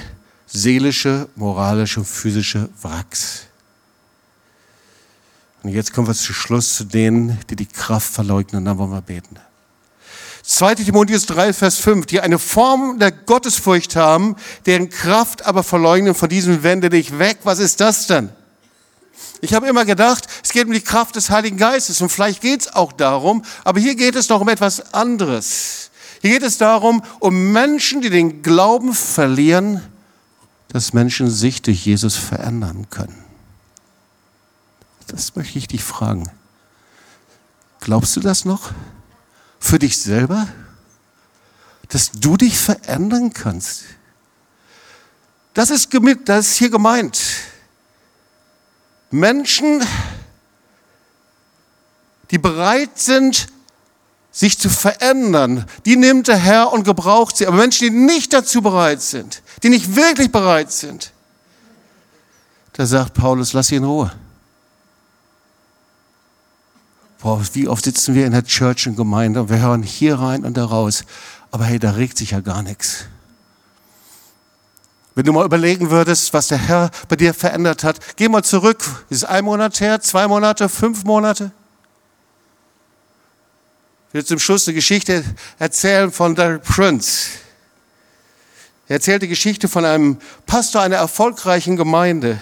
seelische, 0.47 1.27
moralische 1.35 1.99
und 1.99 2.05
physische 2.05 2.69
Wracks. 2.81 3.43
Und 5.63 5.71
jetzt 5.71 5.93
kommen 5.93 6.07
wir 6.07 6.13
zu 6.13 6.33
Schluss 6.33 6.75
zu 6.75 6.83
denen, 6.83 7.39
die 7.49 7.55
die 7.55 7.65
Kraft 7.65 8.13
verleugnen. 8.13 8.59
Und 8.59 8.65
dann 8.65 8.77
wollen 8.77 8.91
wir 8.91 9.01
beten. 9.01 9.37
2 10.43 10.75
Timotheus 10.75 11.25
3, 11.25 11.53
Vers 11.53 11.79
5, 11.79 12.05
die 12.05 12.21
eine 12.21 12.37
Form 12.37 12.99
der 12.99 13.11
Gottesfurcht 13.11 13.95
haben, 13.95 14.35
deren 14.67 14.91
Kraft 14.91 15.43
aber 15.43 15.63
verleugnen, 15.63 16.13
von 16.13 16.29
diesem 16.29 16.61
wende 16.61 16.89
dich 16.89 17.17
weg. 17.17 17.39
Was 17.43 17.57
ist 17.57 17.81
das 17.81 18.05
denn? 18.05 18.29
Ich 19.41 19.55
habe 19.55 19.67
immer 19.67 19.85
gedacht, 19.85 20.27
es 20.43 20.51
geht 20.51 20.67
um 20.67 20.71
die 20.71 20.81
Kraft 20.81 21.15
des 21.15 21.31
Heiligen 21.31 21.57
Geistes 21.57 21.99
und 21.99 22.09
vielleicht 22.09 22.41
geht 22.41 22.61
es 22.61 22.73
auch 22.75 22.91
darum, 22.93 23.43
aber 23.63 23.79
hier 23.79 23.95
geht 23.95 24.15
es 24.15 24.29
noch 24.29 24.41
um 24.41 24.49
etwas 24.49 24.93
anderes. 24.93 25.89
Hier 26.21 26.31
geht 26.31 26.43
es 26.43 26.59
darum, 26.59 27.03
um 27.19 27.51
Menschen, 27.51 28.01
die 28.01 28.11
den 28.11 28.43
Glauben 28.43 28.93
verlieren, 28.93 29.81
dass 30.75 30.91
Menschen 30.91 31.31
sich 31.31 31.61
durch 31.61 31.85
Jesus 31.85 32.17
verändern 32.17 32.89
können. 32.89 33.23
Das 35.07 35.37
möchte 35.37 35.57
ich 35.57 35.69
dich 35.69 35.81
fragen. 35.81 36.29
Glaubst 37.79 38.17
du 38.17 38.19
das 38.19 38.43
noch? 38.43 38.73
Für 39.57 39.79
dich 39.79 39.97
selber? 39.97 40.49
Dass 41.87 42.11
du 42.11 42.35
dich 42.35 42.57
verändern 42.57 43.31
kannst? 43.31 43.85
Das 45.53 45.69
ist, 45.69 45.91
das 46.25 46.47
ist 46.49 46.57
hier 46.57 46.69
gemeint. 46.69 47.21
Menschen, 49.11 49.81
die 52.31 52.37
bereit 52.37 52.99
sind, 52.99 53.47
sich 54.35 54.59
zu 54.59 54.69
verändern, 54.69 55.65
die 55.85 55.95
nimmt 55.95 56.27
der 56.27 56.35
Herr 56.35 56.73
und 56.73 56.83
gebraucht 56.83 57.37
sie. 57.37 57.47
Aber 57.47 57.55
Menschen, 57.55 57.87
die 57.87 57.89
nicht 57.89 58.33
dazu 58.33 58.61
bereit 58.61 59.01
sind, 59.01 59.41
die 59.63 59.69
nicht 59.69 59.95
wirklich 59.95 60.29
bereit 60.29 60.73
sind, 60.73 61.13
da 62.73 62.85
sagt 62.85 63.13
Paulus, 63.13 63.53
lass 63.53 63.67
sie 63.67 63.77
in 63.77 63.85
Ruhe. 63.85 64.11
Boah, 67.19 67.41
wie 67.53 67.69
oft 67.69 67.85
sitzen 67.85 68.13
wir 68.13 68.25
in 68.25 68.33
der 68.33 68.43
Church 68.43 68.85
und 68.87 68.97
Gemeinde 68.97 69.39
und 69.41 69.49
wir 69.49 69.59
hören 69.59 69.83
hier 69.83 70.19
rein 70.19 70.43
und 70.43 70.57
da 70.57 70.65
raus. 70.65 71.05
Aber 71.51 71.63
hey, 71.63 71.79
da 71.79 71.91
regt 71.91 72.17
sich 72.17 72.31
ja 72.31 72.41
gar 72.41 72.61
nichts. 72.61 73.05
Wenn 75.15 75.23
du 75.23 75.31
mal 75.31 75.45
überlegen 75.45 75.91
würdest, 75.91 76.33
was 76.33 76.49
der 76.49 76.57
Herr 76.57 76.91
bei 77.07 77.15
dir 77.15 77.33
verändert 77.33 77.85
hat, 77.85 78.17
geh 78.17 78.27
mal 78.27 78.43
zurück. 78.43 78.83
Ist 79.09 79.19
es 79.19 79.23
ein 79.23 79.45
Monat 79.45 79.79
her, 79.79 80.01
zwei 80.01 80.27
Monate, 80.27 80.67
fünf 80.67 81.05
Monate? 81.05 81.51
Will 84.15 84.23
zum 84.23 84.39
Schluss 84.39 84.65
eine 84.65 84.75
Geschichte 84.75 85.25
erzählen 85.59 86.09
von 86.09 86.35
Derek 86.35 86.63
Prince. 86.63 87.31
Er 88.87 88.95
erzählt 88.95 89.23
die 89.23 89.27
Geschichte 89.27 89.67
von 89.67 89.83
einem 89.83 90.19
Pastor 90.45 90.81
einer 90.81 90.95
erfolgreichen 90.95 91.75
Gemeinde. 91.75 92.39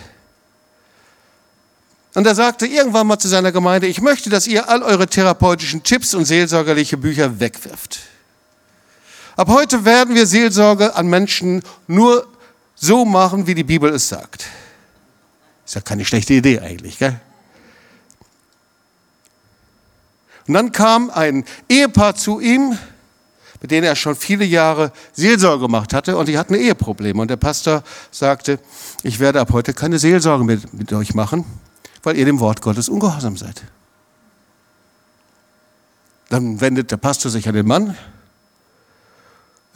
Und 2.13 2.27
er 2.27 2.35
sagte 2.35 2.67
irgendwann 2.67 3.07
mal 3.07 3.17
zu 3.17 3.27
seiner 3.27 3.51
Gemeinde, 3.51 3.87
ich 3.87 4.01
möchte, 4.01 4.29
dass 4.29 4.45
ihr 4.45 4.69
all 4.69 4.83
eure 4.83 5.07
therapeutischen 5.07 5.81
Tipps 5.81 6.13
und 6.13 6.25
seelsorgerliche 6.25 6.95
Bücher 6.95 7.39
wegwirft. 7.39 8.01
Ab 9.35 9.47
heute 9.47 9.83
werden 9.83 10.13
wir 10.13 10.27
Seelsorge 10.27 10.93
an 10.93 11.07
Menschen 11.07 11.63
nur 11.87 12.27
so 12.75 13.03
machen, 13.03 13.47
wie 13.47 13.55
die 13.55 13.63
Bibel 13.63 13.91
es 13.91 14.09
sagt. 14.09 14.45
Ist 15.65 15.73
ja 15.73 15.81
keine 15.81 16.05
schlechte 16.05 16.35
Idee 16.35 16.59
eigentlich, 16.59 16.99
gell? 16.99 17.19
Und 20.47 20.53
dann 20.53 20.71
kam 20.71 21.09
ein 21.09 21.45
Ehepaar 21.69 22.15
zu 22.15 22.39
ihm 22.39 22.77
mit 23.63 23.71
denen 23.71 23.85
er 23.85 23.95
schon 23.95 24.17
viele 24.17 24.43
Jahre 24.43 24.91
Seelsorge 25.13 25.61
gemacht 25.61 25.93
hatte 25.93 26.17
und 26.17 26.27
die 26.27 26.37
hatten 26.37 26.53
Eheprobleme. 26.53 27.21
Und 27.21 27.29
der 27.29 27.37
Pastor 27.37 27.81
sagte, 28.11 28.59
ich 29.03 29.19
werde 29.19 29.39
ab 29.39 29.53
heute 29.53 29.73
keine 29.73 29.99
Seelsorge 29.99 30.43
mit, 30.43 30.73
mit 30.73 30.91
euch 30.91 31.15
machen, 31.15 31.45
weil 32.03 32.17
ihr 32.17 32.25
dem 32.25 32.41
Wort 32.41 32.61
Gottes 32.61 32.89
ungehorsam 32.89 33.37
seid. 33.37 33.63
Dann 36.27 36.59
wendet 36.59 36.91
der 36.91 36.97
Pastor 36.97 37.31
sich 37.31 37.47
an 37.47 37.55
den 37.55 37.65
Mann 37.65 37.87
und 37.87 37.95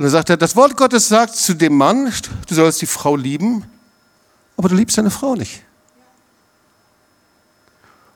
dann 0.03 0.09
sagt 0.09 0.29
er, 0.29 0.37
das 0.37 0.57
Wort 0.57 0.75
Gottes 0.75 1.07
sagt 1.07 1.37
zu 1.37 1.55
dem 1.55 1.77
Mann, 1.77 2.11
du 2.47 2.55
sollst 2.55 2.81
die 2.81 2.87
Frau 2.87 3.15
lieben, 3.15 3.63
aber 4.57 4.67
du 4.67 4.75
liebst 4.75 4.97
deine 4.97 5.11
Frau 5.11 5.35
nicht. 5.35 5.63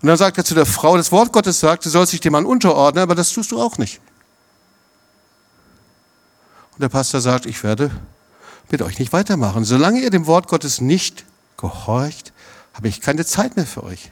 Und 0.02 0.08
dann 0.08 0.18
sagt 0.18 0.38
er 0.38 0.46
zu 0.46 0.56
der 0.56 0.66
Frau, 0.66 0.98
das 0.98 1.12
Wort 1.12 1.32
Gottes 1.32 1.60
sagt, 1.60 1.86
du 1.86 1.90
sollst 1.90 2.14
dich 2.14 2.22
dem 2.22 2.34
Mann 2.34 2.46
unterordnen, 2.46 3.04
aber 3.04 3.14
das 3.14 3.32
tust 3.32 3.52
du 3.52 3.62
auch 3.62 3.78
nicht. 3.78 4.02
Und 6.74 6.82
der 6.82 6.90
Pastor 6.90 7.22
sagt, 7.22 7.46
ich 7.46 7.64
werde 7.64 7.92
mit 8.72 8.82
euch 8.82 8.98
nicht 8.98 9.14
weitermachen. 9.14 9.64
Solange 9.64 10.00
ihr 10.00 10.10
dem 10.10 10.26
Wort 10.26 10.48
Gottes 10.48 10.82
nicht 10.82 11.26
gehorcht, 11.58 12.34
habe 12.74 12.88
ich 12.88 13.02
keine 13.02 13.26
Zeit 13.26 13.56
mehr 13.56 13.68
für 13.68 13.84
euch. 13.84 14.12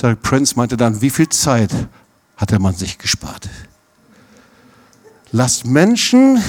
Der 0.00 0.16
Prince 0.16 0.54
meinte 0.56 0.76
dann, 0.76 1.00
wie 1.00 1.10
viel 1.10 1.28
Zeit 1.28 1.70
hat 2.36 2.50
der 2.50 2.58
Mann 2.58 2.74
sich 2.74 2.98
gespart? 2.98 3.48
Lasst 5.30 5.66
Menschen 5.66 6.42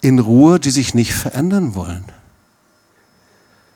in 0.00 0.18
Ruhe, 0.18 0.58
die 0.58 0.70
sich 0.70 0.94
nicht 0.94 1.14
verändern 1.14 1.74
wollen. 1.74 2.04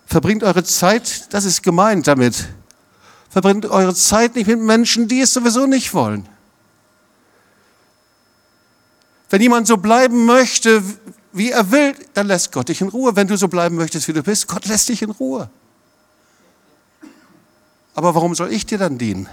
Verbringt 0.07 0.43
eure 0.43 0.65
Zeit, 0.65 1.33
das 1.33 1.45
ist 1.45 1.63
gemeint 1.63 2.07
damit, 2.07 2.49
verbringt 3.31 3.67
eure 3.67 3.95
Zeit 3.95 4.37
nicht 4.37 4.47
mit 4.47 4.61
Menschen, 4.61 5.09
die 5.09 5.21
es 5.21 5.33
sowieso 5.33 5.67
nicht 5.67 5.93
wollen. 5.95 6.29
Wenn 9.31 9.43
jemand 9.43 9.67
so 9.67 9.77
bleiben 9.77 10.27
möchte, 10.27 10.83
wie 11.33 11.51
er 11.51 11.71
will, 11.73 11.97
dann 12.13 12.29
lässt 12.29 12.53
Gott 12.53 12.69
dich 12.69 12.81
in 12.81 12.89
Ruhe. 12.89 13.17
Wenn 13.17 13.27
du 13.27 13.37
so 13.37 13.49
bleiben 13.49 13.75
möchtest, 13.75 14.07
wie 14.07 14.13
du 14.13 14.23
bist, 14.23 14.47
Gott 14.47 14.67
lässt 14.67 14.89
dich 14.89 15.03
in 15.03 15.11
Ruhe. 15.11 15.51
Aber 17.97 18.15
warum 18.15 18.35
soll 18.35 18.53
ich 18.53 18.67
dir 18.67 18.79
dann 18.79 18.99
dienen? 18.99 19.29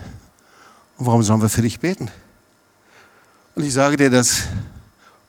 Und 0.98 1.06
warum 1.06 1.22
sollen 1.22 1.42
wir 1.42 1.50
für 1.50 1.62
dich 1.62 1.80
beten? 1.80 2.10
Und 3.54 3.64
ich 3.64 3.74
sage 3.74 3.98
dir 3.98 4.10
das, 4.10 4.44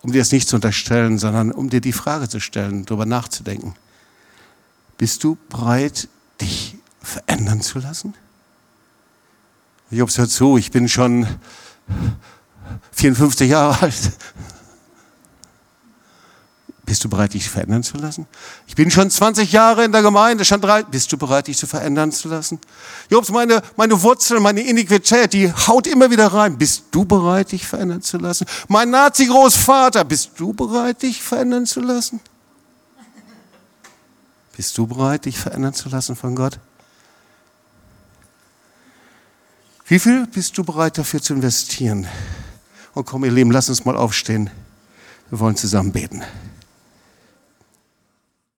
um 0.03 0.13
dir 0.13 0.23
es 0.23 0.33
nicht 0.33 0.49
zu 0.49 0.57
unterstellen, 0.57 1.19
sondern 1.19 1.53
um 1.53 1.69
dir 1.69 1.81
die 1.81 1.93
Frage 1.93 2.29
zu 2.29 2.41
stellen, 2.41 2.85
darüber 2.87 3.07
nachzudenken. 3.07 3.75
Bist 5.03 5.25
du 5.25 5.37
bereit, 5.49 6.07
dich 6.41 6.77
verändern 7.01 7.61
zu 7.61 7.81
lassen? 7.81 8.15
Jobs, 9.91 10.17
hör 10.17 10.29
zu, 10.29 10.57
ich 10.59 10.71
bin 10.71 10.89
schon 10.89 11.27
54 12.93 13.51
Jahre 13.51 13.83
alt. 13.83 14.13
Bist 16.87 17.03
du 17.03 17.09
bereit, 17.09 17.35
dich 17.35 17.51
verändern 17.51 17.83
zu 17.83 17.97
lassen? 17.97 18.29
Ich 18.69 18.77
bin 18.77 18.93
schon 18.93 19.11
20 19.11 19.51
Jahre 19.51 19.85
in 19.85 19.91
der 19.91 20.03
Gemeinde, 20.03 20.45
schon 20.45 20.61
drei. 20.61 20.85
Bist 20.85 21.13
du 21.13 21.17
bereit, 21.17 21.49
dich 21.49 21.59
zu 21.59 21.67
verändern 21.67 22.13
zu 22.13 22.29
lassen? 22.29 22.61
Jobs, 23.11 23.31
meine, 23.31 23.61
meine 23.77 24.01
Wurzel, 24.03 24.39
meine 24.39 24.61
Iniquität, 24.61 25.33
die 25.33 25.53
haut 25.53 25.89
immer 25.89 26.13
wieder 26.13 26.29
rein. 26.29 26.59
Bist 26.59 26.85
du 26.93 27.05
bereit, 27.05 27.51
dich 27.51 27.67
verändern 27.67 28.03
zu 28.03 28.19
lassen? 28.19 28.47
Mein 28.69 28.91
Nazi-Großvater, 28.91 30.05
bist 30.05 30.31
du 30.37 30.53
bereit, 30.53 31.03
dich 31.03 31.21
verändern 31.21 31.67
zu 31.67 31.81
lassen? 31.81 32.21
Bist 34.57 34.77
du 34.77 34.87
bereit, 34.87 35.25
dich 35.25 35.39
verändern 35.39 35.75
zu 35.75 35.89
lassen 35.89 36.17
von 36.17 36.35
Gott? 36.37 36.59
Wie 39.87 39.99
viel 39.99 40.27
bist 40.27 40.57
du 40.57 40.65
bereit 40.65 40.99
dafür 40.99 41.21
zu 41.21 41.35
investieren? 41.35 42.07
Und 42.95 43.07
komm, 43.07 43.25
ihr 43.25 43.31
Lieben, 43.31 43.51
lass 43.51 43.69
uns 43.69 43.85
mal 43.85 43.97
aufstehen. 43.97 44.51
Wir 45.31 45.41
wollen 45.41 45.57
zusammen 45.57 45.93
beten. 45.93 46.23